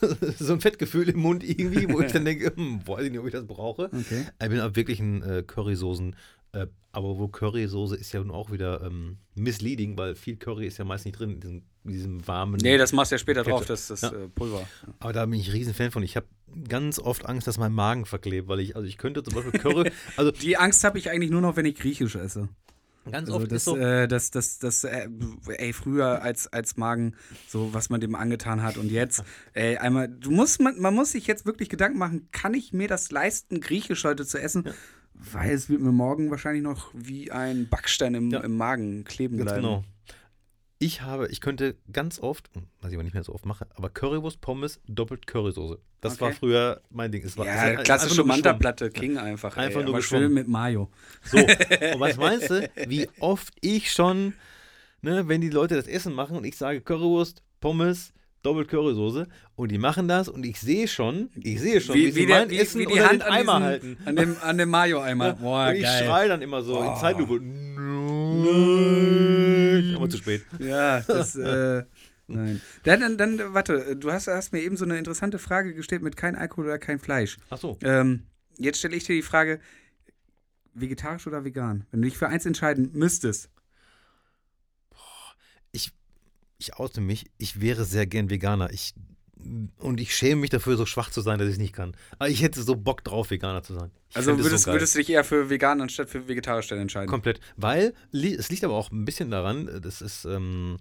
[0.38, 3.26] so ein Fettgefühl im Mund irgendwie, wo ich dann denke, hm, weiß ich nicht, ob
[3.26, 3.86] ich das brauche.
[3.86, 4.26] Okay.
[4.40, 6.14] Ich bin auch wirklich ein äh, Currysoßen,
[6.52, 10.78] äh, aber wo Currysoße ist ja nun auch wieder ähm, misleading, weil viel Curry ist
[10.78, 12.58] ja meist nicht drin in diesem, diesem warmen.
[12.62, 13.58] Nee, das machst du ja später Ketchup.
[13.60, 14.08] drauf, das, das Ja.
[14.12, 14.66] äh, Pulver.
[15.00, 16.02] aber da bin ich ein riesen Fan von.
[16.02, 16.26] Ich habe
[16.68, 19.90] ganz oft Angst, dass mein Magen verklebt, weil ich, also ich könnte zum Beispiel Curry,
[20.16, 22.48] also Die Angst habe ich eigentlich nur noch, wenn ich griechisch esse.
[23.10, 25.08] ganz Also oft das, ist so, äh, das, das, das, äh,
[25.48, 27.14] ey, früher als, als Magen,
[27.48, 29.22] so was man dem angetan hat und jetzt,
[29.54, 32.88] ey, einmal, du musst, man, man muss sich jetzt wirklich Gedanken machen, kann ich mir
[32.88, 34.64] das leisten, griechisch heute zu essen?
[35.32, 38.40] Weil es wird mir morgen wahrscheinlich noch wie ein Backstein im, Ja.
[38.40, 39.62] im Magen kleben Ganz bleiben.
[39.62, 39.84] genau.
[40.78, 42.50] Ich habe, ich könnte ganz oft,
[42.82, 45.78] was ich aber nicht mehr so oft mache, aber Currywurst, Pommes, doppelt Currysoße.
[46.02, 46.36] Das war Okay.
[46.38, 47.24] früher mein Ding.
[47.24, 48.24] Es war, es Ja, einfach klassische.
[48.24, 49.56] Manta-Platte, King einfach.
[49.56, 50.90] Einfach ey, nur aber schön mit Mayo.
[51.24, 54.34] So, und was meinst du, wie oft ich schon,
[55.00, 58.12] ne, wenn die Leute das Essen machen und ich sage Currywurst, Pommes,
[58.42, 62.26] doppelt Currysoße und die machen das und ich sehe schon, ich sehe schon, wie, sie
[62.26, 63.96] mein Essen unter den Eimer an, halten.
[63.96, 65.32] diesem, an dem, an dem Mayo-Eimer.
[65.40, 66.04] Boah, und ich geil.
[66.04, 67.00] schreie dann immer so in Oh.
[67.00, 67.40] Zeitlupe.
[67.40, 69.45] Nein.
[69.96, 70.44] Aber zu spät.
[70.58, 71.84] Ja, das, äh,
[72.26, 72.60] nein.
[72.84, 76.16] Dann, dann, dann, warte, du hast, hast mir eben so eine interessante Frage gestellt mit
[76.16, 77.38] kein Alkohol oder kein Fleisch.
[77.50, 77.78] Ach so.
[77.82, 78.24] Ähm,
[78.58, 79.60] jetzt stelle ich dir die Frage,
[80.74, 81.86] vegetarisch oder vegan?
[81.90, 83.50] Wenn du dich für eins entscheiden müsstest.
[86.58, 88.72] ich oute mich, ich wäre sehr gern Veganer.
[88.72, 88.94] Ich,
[89.78, 91.94] und ich schäme mich dafür, so schwach zu sein, dass ich es nicht kann.
[92.18, 93.90] Aber ich hätte so Bock drauf, Veganer zu sein.
[94.10, 97.08] Ich Also würdest, so würdest du dich eher für vegan anstatt für vegetarisch dann entscheiden?
[97.08, 97.40] Komplett.
[97.56, 100.78] Weil, es liegt aber auch ein bisschen daran, das ist ähm,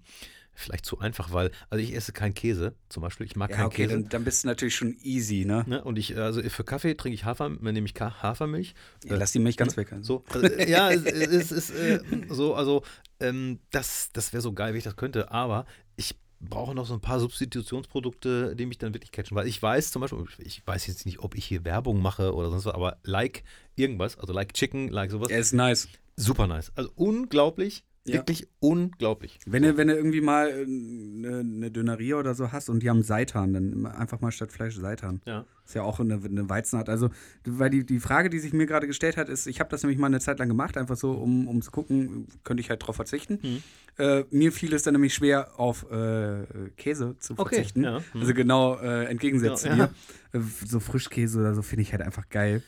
[0.54, 3.26] vielleicht zu einfach, weil, also ich esse keinen Käse zum Beispiel.
[3.26, 3.94] Ich mag Ja, keinen okay, Käse.
[4.00, 5.66] dann, dann bist du natürlich schon easy, ne?
[5.68, 5.84] Ne?
[5.84, 8.74] Und ich, also für Kaffee trinke ich Hafer, nehme ich Hafermilch.
[9.04, 9.92] Ja, lass die Milch ganz weg.
[9.92, 10.24] Also.
[10.32, 12.00] So, also, äh, ja, es, ist äh,
[12.30, 12.84] so, also
[13.20, 15.66] ähm, das, das wäre so geil, wenn ich das könnte, aber
[15.98, 16.16] ich
[16.50, 20.02] brauche noch so ein paar Substitutionsprodukte, die mich dann wirklich catchen, weil ich weiß zum
[20.02, 23.44] Beispiel, ich weiß jetzt nicht, ob ich hier Werbung mache oder sonst was, aber like
[23.76, 25.88] irgendwas, also like Chicken, like sowas, Er ist nice.
[26.16, 26.72] super nice.
[26.76, 28.16] Also unglaublich, Ja.
[28.18, 29.40] Wirklich unglaublich.
[29.48, 33.02] Wenn du, wenn du irgendwie mal eine, eine Dönerie oder so hast und die haben
[33.02, 35.22] Seitan, dann einfach mal statt Fleisch Seitan.
[35.26, 35.46] Ja.
[35.66, 36.88] Ist ja auch eine, eine Weizenart.
[36.88, 37.10] Also,
[37.46, 39.98] weil die, die Frage, die sich mir gerade gestellt hat, ist, ich habe das nämlich
[39.98, 42.96] mal eine Zeit lang gemacht, einfach so, um, um zu gucken, könnte ich halt drauf
[42.96, 43.40] verzichten.
[43.42, 43.64] Mhm.
[43.98, 46.44] Äh, mir fiel es dann nämlich schwer, auf äh,
[46.78, 47.84] Käse zu Okay, verzichten.
[47.84, 48.00] ja.
[48.14, 48.22] Mhm.
[48.22, 49.90] Also genau äh, entgegensetzt Ja, dir.
[50.34, 52.62] Äh, So Frischkäse oder so finde ich halt einfach geil.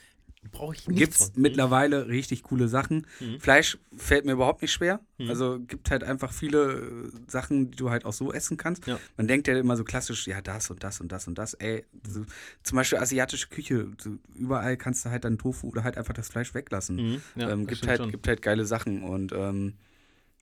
[0.51, 0.97] Brauche ich nicht.
[0.97, 3.05] Gibt's mittlerweile richtig coole Sachen.
[3.19, 3.39] Mhm.
[3.39, 4.99] Fleisch fällt mir überhaupt nicht schwer.
[5.27, 8.85] Also gibt halt einfach viele äh, Sachen, die du halt auch so essen kannst.
[8.85, 8.99] Ja.
[9.15, 11.55] Man denkt ja immer so klassisch, ja, das und das und das und das.
[11.55, 12.23] Ey, so,
[12.63, 13.87] zum Beispiel asiatische Küche.
[13.97, 16.95] So, überall kannst du halt dann Tofu oder halt einfach das Fleisch weglassen.
[16.95, 17.21] Mhm.
[17.35, 18.11] Ja, ähm, gibt, halt, schon.
[18.11, 19.03] gibt halt geile Sachen.
[19.03, 19.73] Und ähm,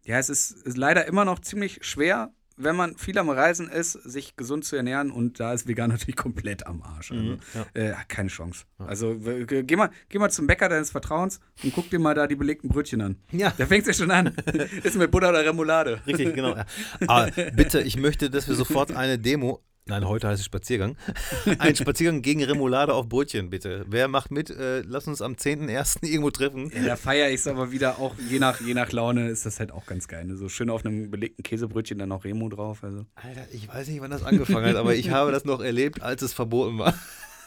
[0.04, 3.94] ja, es ist, ist leider immer noch ziemlich schwer, wenn man viel am Reisen ist,
[3.94, 5.12] sich gesund zu ernähren.
[5.12, 7.12] Und da ist vegan natürlich komplett am Arsch.
[7.12, 7.66] Also, Mhm, ja.
[7.74, 8.66] äh, keine Chance.
[8.78, 12.14] Also w- g- geh mal, geh mal zum Bäcker deines Vertrauens und guck dir mal
[12.16, 13.18] da die belegten Brötchen an.
[13.32, 13.54] Ja.
[13.58, 14.28] Da fängt's ja schon an.
[14.84, 16.02] ist mit Butter oder Remoulade.
[16.08, 16.56] Richtig, genau.
[16.56, 16.66] Ja.
[17.08, 19.62] Aber bitte, ich möchte, dass wir sofort eine Demo.
[19.88, 20.98] Nein, heute heißt es Spaziergang.
[21.60, 23.86] Ein Spaziergang gegen Remoulade auf Brötchen, bitte.
[23.88, 24.50] Wer macht mit?
[24.50, 25.98] Äh, lass uns am 10.01.
[26.02, 26.72] irgendwo treffen.
[26.76, 29.60] Ja, da feiere ich es aber wieder auch, je nach, je nach Laune ist das
[29.60, 30.26] halt auch ganz geil.
[30.26, 30.38] Ne?
[30.38, 32.84] So schön auf einem belegten Käsebrötchen dann noch Remo drauf.
[32.84, 33.06] Also.
[33.14, 36.24] Alter, ich weiß nicht, wann das angefangen hat, aber ich habe das noch erlebt, als
[36.24, 36.96] es verboten war.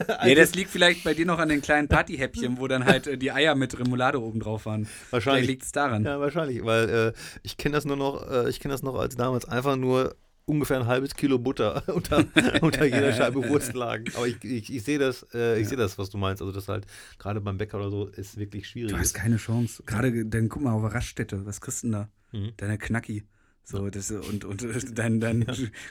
[0.06, 3.18] Ja, das liegt vielleicht bei dir noch an den kleinen Partyhäppchen, wo dann halt äh,
[3.18, 4.86] die Eier mit Remoulade oben drauf waren.
[5.10, 5.46] Wahrscheinlich.
[5.46, 6.04] Vielleicht liegt es daran.
[6.04, 7.12] Ja, wahrscheinlich, weil äh,
[7.42, 10.14] ich kenne das nur noch, äh, ich kenne das noch als damals einfach nur
[10.48, 12.24] ungefähr ein halbes Kilo Butter unter,
[12.60, 14.04] unter jeder Scheibe Wurst lagen.
[14.16, 16.42] Aber ich, ich, ich sehe das, äh, ich sehe das, was du meinst.
[16.42, 16.86] Also das halt
[17.18, 18.92] gerade beim Bäcker oder so ist wirklich schwierig.
[18.92, 19.82] Du hast keine Chance.
[19.86, 22.08] Gerade, dann guck mal auf Raststätte, was kriegst du denn da?
[22.32, 22.52] Mhm.
[22.56, 23.24] Deine Knacki.
[23.70, 25.44] So, das, und, und äh, dann, dann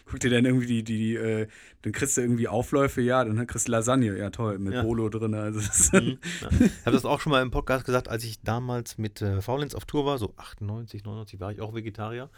[0.06, 1.48] guck dir dann irgendwie die, die, die äh,
[1.84, 4.82] dann kriegst du irgendwie Aufläufe, ja, dann kriegst du Lasagne, ja toll, mit Ja.
[4.82, 5.36] Bolo drin.
[5.36, 5.60] Also
[5.94, 6.18] Mhm.
[6.42, 6.50] Ja.
[6.60, 9.76] Ich habe das auch schon mal im Podcast gesagt, als ich damals mit äh, Faulenz
[9.76, 12.32] auf Tour war, so 98, 99 war ich auch Vegetarier.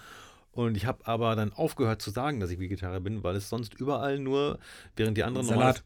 [0.52, 3.76] Und ich habe aber dann aufgehört zu sagen, dass ich Vegetarier bin, weil es sonst
[3.76, 4.60] überall nur,
[4.96, 5.60] während die anderen Salat.
[5.60, 5.84] normales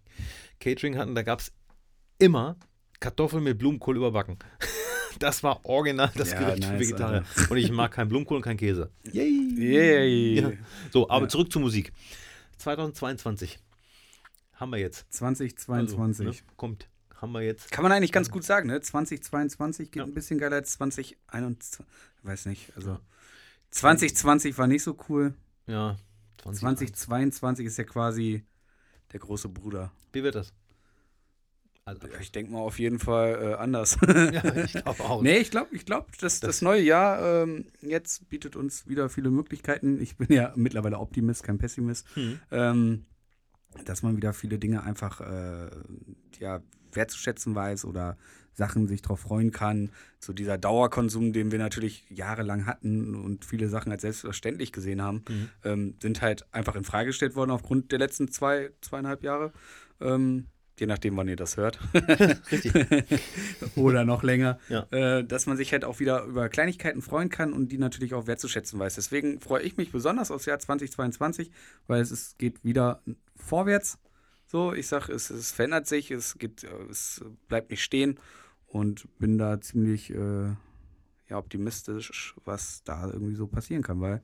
[0.59, 1.51] Catering hatten, da gab es
[2.18, 2.55] immer
[2.99, 4.38] Kartoffeln mit Blumenkohl überbacken.
[5.20, 7.24] Das war original das Ja, Gericht für nice, Vegetarier.
[7.47, 8.89] Und ich mag keinen Blumenkohl und keinen Käse.
[9.11, 9.53] Yay!
[9.59, 10.41] Yay.
[10.41, 10.51] Ja.
[10.91, 11.30] So, aber Ja.
[11.30, 11.93] zurück zur Musik.
[12.57, 13.59] 2022
[14.53, 15.05] haben wir jetzt.
[15.14, 16.26] 2022.
[16.28, 16.88] Also, ne, kommt,
[17.22, 17.72] haben wir jetzt.
[17.72, 18.82] Kann man eigentlich ganz gut sagen, ne?
[18.82, 21.86] 2022 geht ein bisschen geiler als 2021.
[22.24, 22.97] Weiß nicht, also
[23.74, 25.34] 2020 war nicht so cool.
[25.67, 25.97] Ja,
[26.43, 26.93] 20.
[26.95, 28.43] 2022 ist ja quasi
[29.11, 29.91] der große Bruder.
[30.11, 30.53] Wie wird das?
[31.86, 33.97] Also, Ich denke mal auf jeden Fall äh, anders.
[34.07, 35.21] ja, ich glaube auch.
[35.21, 39.32] nee, ich glaube, ich glaub, das, das neue Jahr ähm, jetzt bietet uns wieder viele
[39.32, 39.99] Möglichkeiten.
[39.99, 42.07] Ich bin ja mittlerweile Optimist, kein Pessimist.
[42.15, 42.39] Hm.
[42.51, 43.05] Ähm,
[43.86, 45.69] dass man wieder viele Dinge einfach äh,
[46.39, 46.61] ja,
[46.96, 48.18] wertzuschätzen weiß oder
[48.56, 49.89] Sachen sich darauf freuen kann.
[50.20, 55.24] So dieser Dauerkonsum, den wir natürlich jahrelang hatten und viele Sachen als selbstverständlich gesehen haben,
[55.28, 55.50] Mhm.
[55.64, 59.54] ähm, sind halt einfach in Frage gestellt worden aufgrund der letzten zwei, zweieinhalb Jahre.
[60.00, 60.46] Ähm,
[60.80, 61.80] je nachdem, wann ihr das hört.
[62.52, 62.74] Richtig.
[63.76, 64.86] oder noch länger, Ja.
[64.91, 68.28] äh, dass man sich halt auch wieder über Kleinigkeiten freuen kann und die natürlich auch
[68.28, 68.96] wertzuschätzen weiß.
[68.96, 71.52] Deswegen freue ich mich besonders aufs Jahr 2022,
[71.88, 73.02] weil es ist, geht wieder
[73.36, 73.98] vorwärts.
[74.54, 78.20] So, ich sag, es, es verändert sich, es geht, es bleibt nicht stehen
[78.68, 80.54] und bin da ziemlich äh,
[81.28, 84.22] ja, optimistisch, was da irgendwie so passieren kann, weil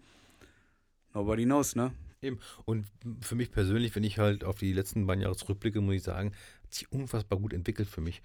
[1.16, 1.94] nobody knows, ne?
[2.22, 2.38] Eben.
[2.66, 2.86] Und
[3.22, 6.34] für mich persönlich, wenn ich halt auf die letzten beiden Jahre zurückblicke, muss ich sagen,
[6.62, 8.22] hat sich unfassbar gut entwickelt für mich.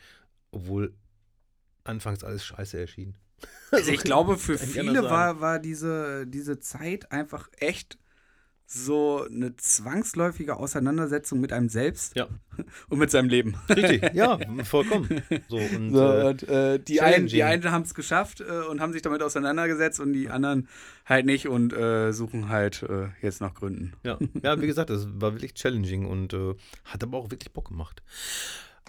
[0.50, 0.92] Obwohl
[1.84, 3.16] anfangs alles scheiße erschien.
[3.70, 7.98] Also ich glaube, für viele war, war diese, diese Zeit einfach echt
[8.66, 12.28] so eine zwangsläufige Auseinandersetzung mit einem selbst Ja.
[12.88, 13.56] und mit seinem Leben.
[13.68, 15.22] Richtig, ja, vollkommen.
[15.48, 18.80] So, und, So, äh, und, äh, die, einen, die einen haben es geschafft äh, und
[18.80, 20.68] haben sich damit auseinandergesetzt und die anderen
[21.04, 23.92] halt nicht und äh, suchen halt äh, jetzt nach Gründen.
[24.02, 24.18] ja.
[24.42, 26.54] ja, wie gesagt, das war wirklich challenging und äh,
[26.84, 28.02] hat aber auch wirklich Bock gemacht.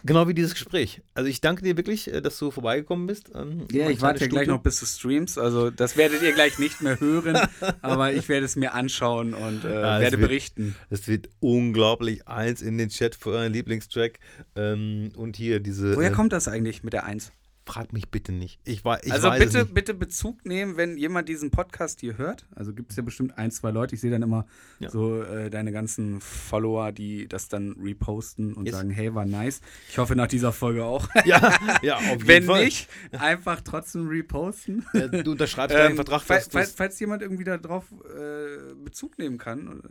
[0.03, 1.01] Genau wie dieses Gespräch.
[1.15, 3.31] Also ich danke dir wirklich, äh, dass du vorbeigekommen bist.
[3.33, 5.39] ähm, Ja, ich warte ja gleich noch bis du streamst.
[5.39, 7.37] Also das werdet ihr gleich nicht mehr hören,
[7.81, 10.75] aber ich werde es mir anschauen und äh, Ja, es werde wird- berichten.
[10.89, 12.27] Es wird unglaublich.
[12.27, 14.19] Eins in den Chat für euren Lieblingstrack.
[14.55, 15.95] Ähm, und hier diese.
[15.95, 17.31] Woher äh, kommt das eigentlich mit der Eins?
[17.67, 18.59] Frag mich bitte nicht.
[18.63, 22.45] Ich, war, ich also bitte, bitte Bezug nehmen, wenn jemand diesen Podcast hier hört.
[22.53, 23.95] Also gibt es ja bestimmt ein, zwei Leute.
[23.95, 24.45] Ich sehe dann immer
[24.79, 24.91] Ja.
[24.91, 28.75] so äh, deine ganzen Follower, die das dann reposten und Yes.
[28.75, 29.61] sagen, hey, war nice.
[29.89, 31.09] Ich hoffe nach dieser Folge auch.
[31.25, 32.65] Ja, ja, auf jeden wenn Fall.
[32.65, 34.85] nicht, einfach trotzdem reposten.
[34.93, 36.53] Ja, du unterschreibst deinen Ähm, Vertrag falls, fest.
[36.53, 39.81] falls, falls jemand irgendwie darauf äh, Bezug nehmen kann,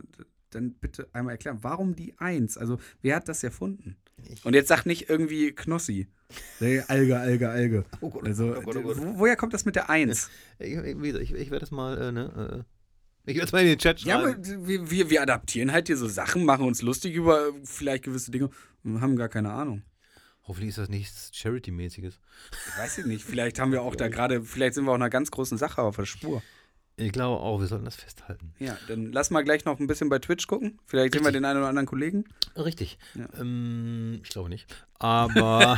[0.51, 2.57] dann bitte einmal erklären, warum die Eins?
[2.57, 3.95] Also wer hat das erfunden?
[4.43, 6.07] Und jetzt sag nicht irgendwie Knossi.
[6.59, 7.85] Nee, Alge, Alge, Alge.
[8.01, 8.97] Oh Gott, Also, oh Gott, oh Gott.
[8.97, 10.29] wo- woher kommt das mit der Eins?
[10.59, 13.67] Ich, ich, ich, ich werde das mal, äh, ne, äh, ich werde es mal in
[13.67, 14.43] den Chat Ja, schreiben.
[14.57, 18.31] aber wir, wir, wir adaptieren halt hier so Sachen, machen uns lustig über vielleicht gewisse
[18.31, 18.49] Dinge
[18.83, 19.83] und haben gar keine Ahnung.
[20.47, 22.19] Hoffentlich ist das nichts Charity-mäßiges.
[22.51, 23.25] Ich weiß ich nicht.
[23.25, 25.95] Vielleicht haben wir auch da gerade, vielleicht sind wir auch einer ganz großen Sache auf
[25.95, 26.41] der Spur.
[26.97, 28.53] Ich glaube auch, wir sollten das festhalten.
[28.57, 30.79] Ja, dann lass mal gleich noch ein bisschen bei Twitch gucken.
[30.85, 31.41] Vielleicht sehen wir Richtig.
[31.41, 32.23] den einen oder anderen Kollegen.
[32.55, 32.97] Richtig.
[33.15, 33.27] Ja.
[33.39, 34.65] Ähm, ich glaube nicht.
[34.97, 35.77] Aber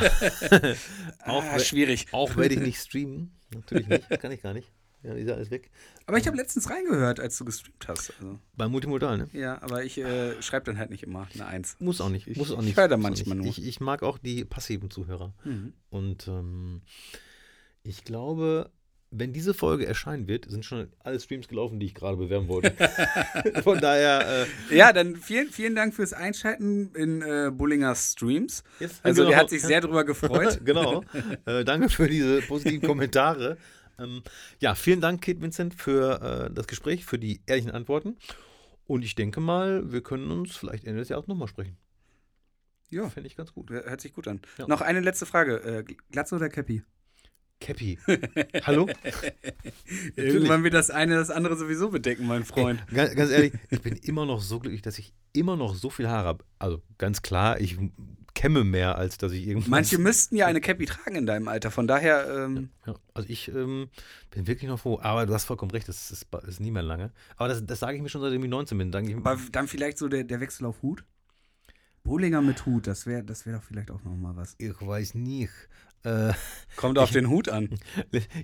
[1.24, 2.06] auch, ah, schwierig.
[2.12, 3.32] auch werde ich nicht streamen.
[3.52, 4.08] Natürlich nicht.
[4.20, 4.70] Kann ich gar nicht.
[5.02, 5.70] Ja, ist ja alles weg.
[6.06, 8.12] Aber ich habe letztens reingehört, als du gestreamt hast.
[8.18, 9.28] Also, Bei Multimodal, ne?
[9.32, 11.76] ja, aber ich äh, schreibe dann halt nicht immer eine Eins.
[11.78, 12.26] Muss auch nicht.
[12.26, 12.76] Ich- muss auch ich nicht.
[12.76, 13.46] höre da manchmal nur.
[13.46, 15.34] Ich, ich mag auch die passiven Zuhörer.
[15.44, 15.72] Mhm.
[15.88, 16.82] Und ähm,
[17.84, 18.70] ich glaube,
[19.10, 22.74] wenn diese Folge erscheinen wird, sind schon alle Streams gelaufen, die ich gerade bewerben wollte.
[23.62, 28.62] Von daher, äh, Ja, dann vielen, vielen Dank fürs Einschalten in äh, Bullingers Streams.
[28.80, 29.30] Jetzt- Also genau.
[29.30, 30.60] der hat sich sehr drüber gefreut.
[30.64, 31.04] genau.
[31.46, 33.56] Äh, danke für diese positiven Kommentare.
[33.98, 34.22] Ähm,
[34.60, 38.16] ja, vielen Dank, Kate Vincent, für äh, das Gespräch, für die ehrlichen Antworten.
[38.86, 41.76] Und ich denke mal, wir können uns vielleicht Ende des Jahres nochmal sprechen.
[42.90, 43.70] Ja, Fände ich ganz gut.
[43.70, 44.40] hört sich gut an.
[44.58, 44.66] Ja.
[44.66, 45.56] Noch eine letzte Frage.
[45.56, 46.82] Äh, Glatze oder Cappy?
[47.60, 47.98] Cappy.
[48.64, 48.88] Hallo?
[50.16, 52.82] Irgendwann wird das eine das andere sowieso bedecken, mein Freund.
[52.88, 55.90] Ey, ganz, ganz ehrlich, ich bin immer noch so glücklich, dass ich immer noch so
[55.90, 56.44] viel Haare habe.
[56.58, 57.76] Also ganz klar, ich
[58.34, 59.68] kämme mehr, als dass ich irgendwas.
[59.68, 61.70] Manche müssten ja eine Cappy tragen in deinem Alter.
[61.72, 63.88] Von daher, ähm, Ja, also ich ähm,
[64.30, 65.00] bin wirklich noch froh.
[65.02, 67.12] Aber du hast vollkommen recht, das ist, das ist nie mehr lange.
[67.36, 69.08] Aber das, das sage ich mir schon, seitdem ich 19 bin.
[69.08, 71.04] Ich, aber dann vielleicht so der, der Wechsel auf Hut?
[72.04, 74.54] Bullinger mit Hut, das wäre das wär doch vielleicht auch nochmal was.
[74.56, 75.52] ich weiß nicht.
[76.04, 76.32] Äh,
[76.76, 77.70] Kommt auf den Hut an.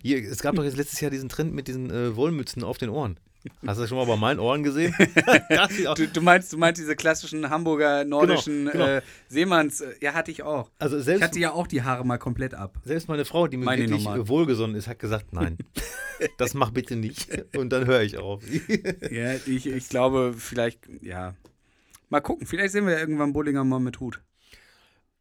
[0.03, 2.89] hier, es gab doch jetzt letztes Jahr diesen Trend mit diesen äh, Wollmützen auf den
[2.91, 3.19] Ohren.
[3.67, 4.95] Hast du das schon mal bei meinen Ohren gesehen?
[5.97, 8.87] Du, du, meinst, du meinst diese klassischen Hamburger nordischen genau.
[8.87, 9.83] Äh, Seemanns.
[9.83, 10.71] äh, Ja, hatte ich auch.
[10.79, 12.79] Also Ich selbst, hatte ja auch die Haare mal komplett ab.
[12.85, 14.21] selbst meine Frau, die mir Meine wirklich normal.
[14.21, 15.59] äh, wohlgesonnen ist, hat gesagt, nein,
[16.39, 17.29] das mach bitte nicht.
[17.55, 18.43] Und dann höre ich auf.
[19.11, 21.35] Ja, ich, ich glaube, vielleicht, ja.
[22.09, 24.21] Mal gucken, vielleicht sehen wir ja irgendwann Bullinger mal mit Hut.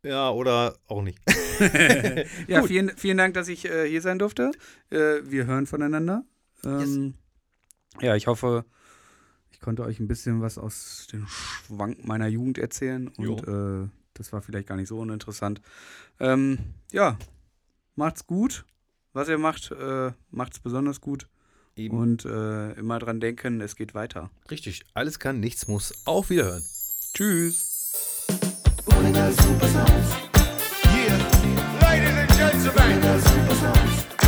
[0.04, 1.20] Ja, oder auch nicht.
[2.48, 2.68] Ja, Gut.
[2.70, 4.52] vielen, vielen Dank, dass ich äh, hier sein durfte.
[4.90, 6.24] Äh, wir hören voneinander.
[6.66, 7.14] Ähm,
[8.02, 8.66] Ja, ich hoffe,
[9.52, 14.34] ich konnte euch ein bisschen was aus dem Schwank meiner Jugend erzählen und äh, das
[14.34, 15.62] war vielleicht gar nicht so uninteressant.
[16.20, 16.60] Ähm,
[16.92, 17.18] ja,
[17.96, 18.66] macht's gut.
[19.14, 21.28] Was ihr macht, äh, macht's besonders gut
[21.76, 21.96] Eben.
[21.98, 24.32] und äh, immer dran denken, es geht weiter.
[24.50, 25.94] Richtig, alles kann, nichts muss.
[26.08, 26.64] Auf Wiederhören.
[27.14, 27.73] Tschüss.
[28.86, 30.14] Bullinger Super Sounds.
[30.86, 31.80] Yeah.
[31.82, 32.74] Ladies and gentlemen.
[32.76, 34.23] Bullinger Super Sounds.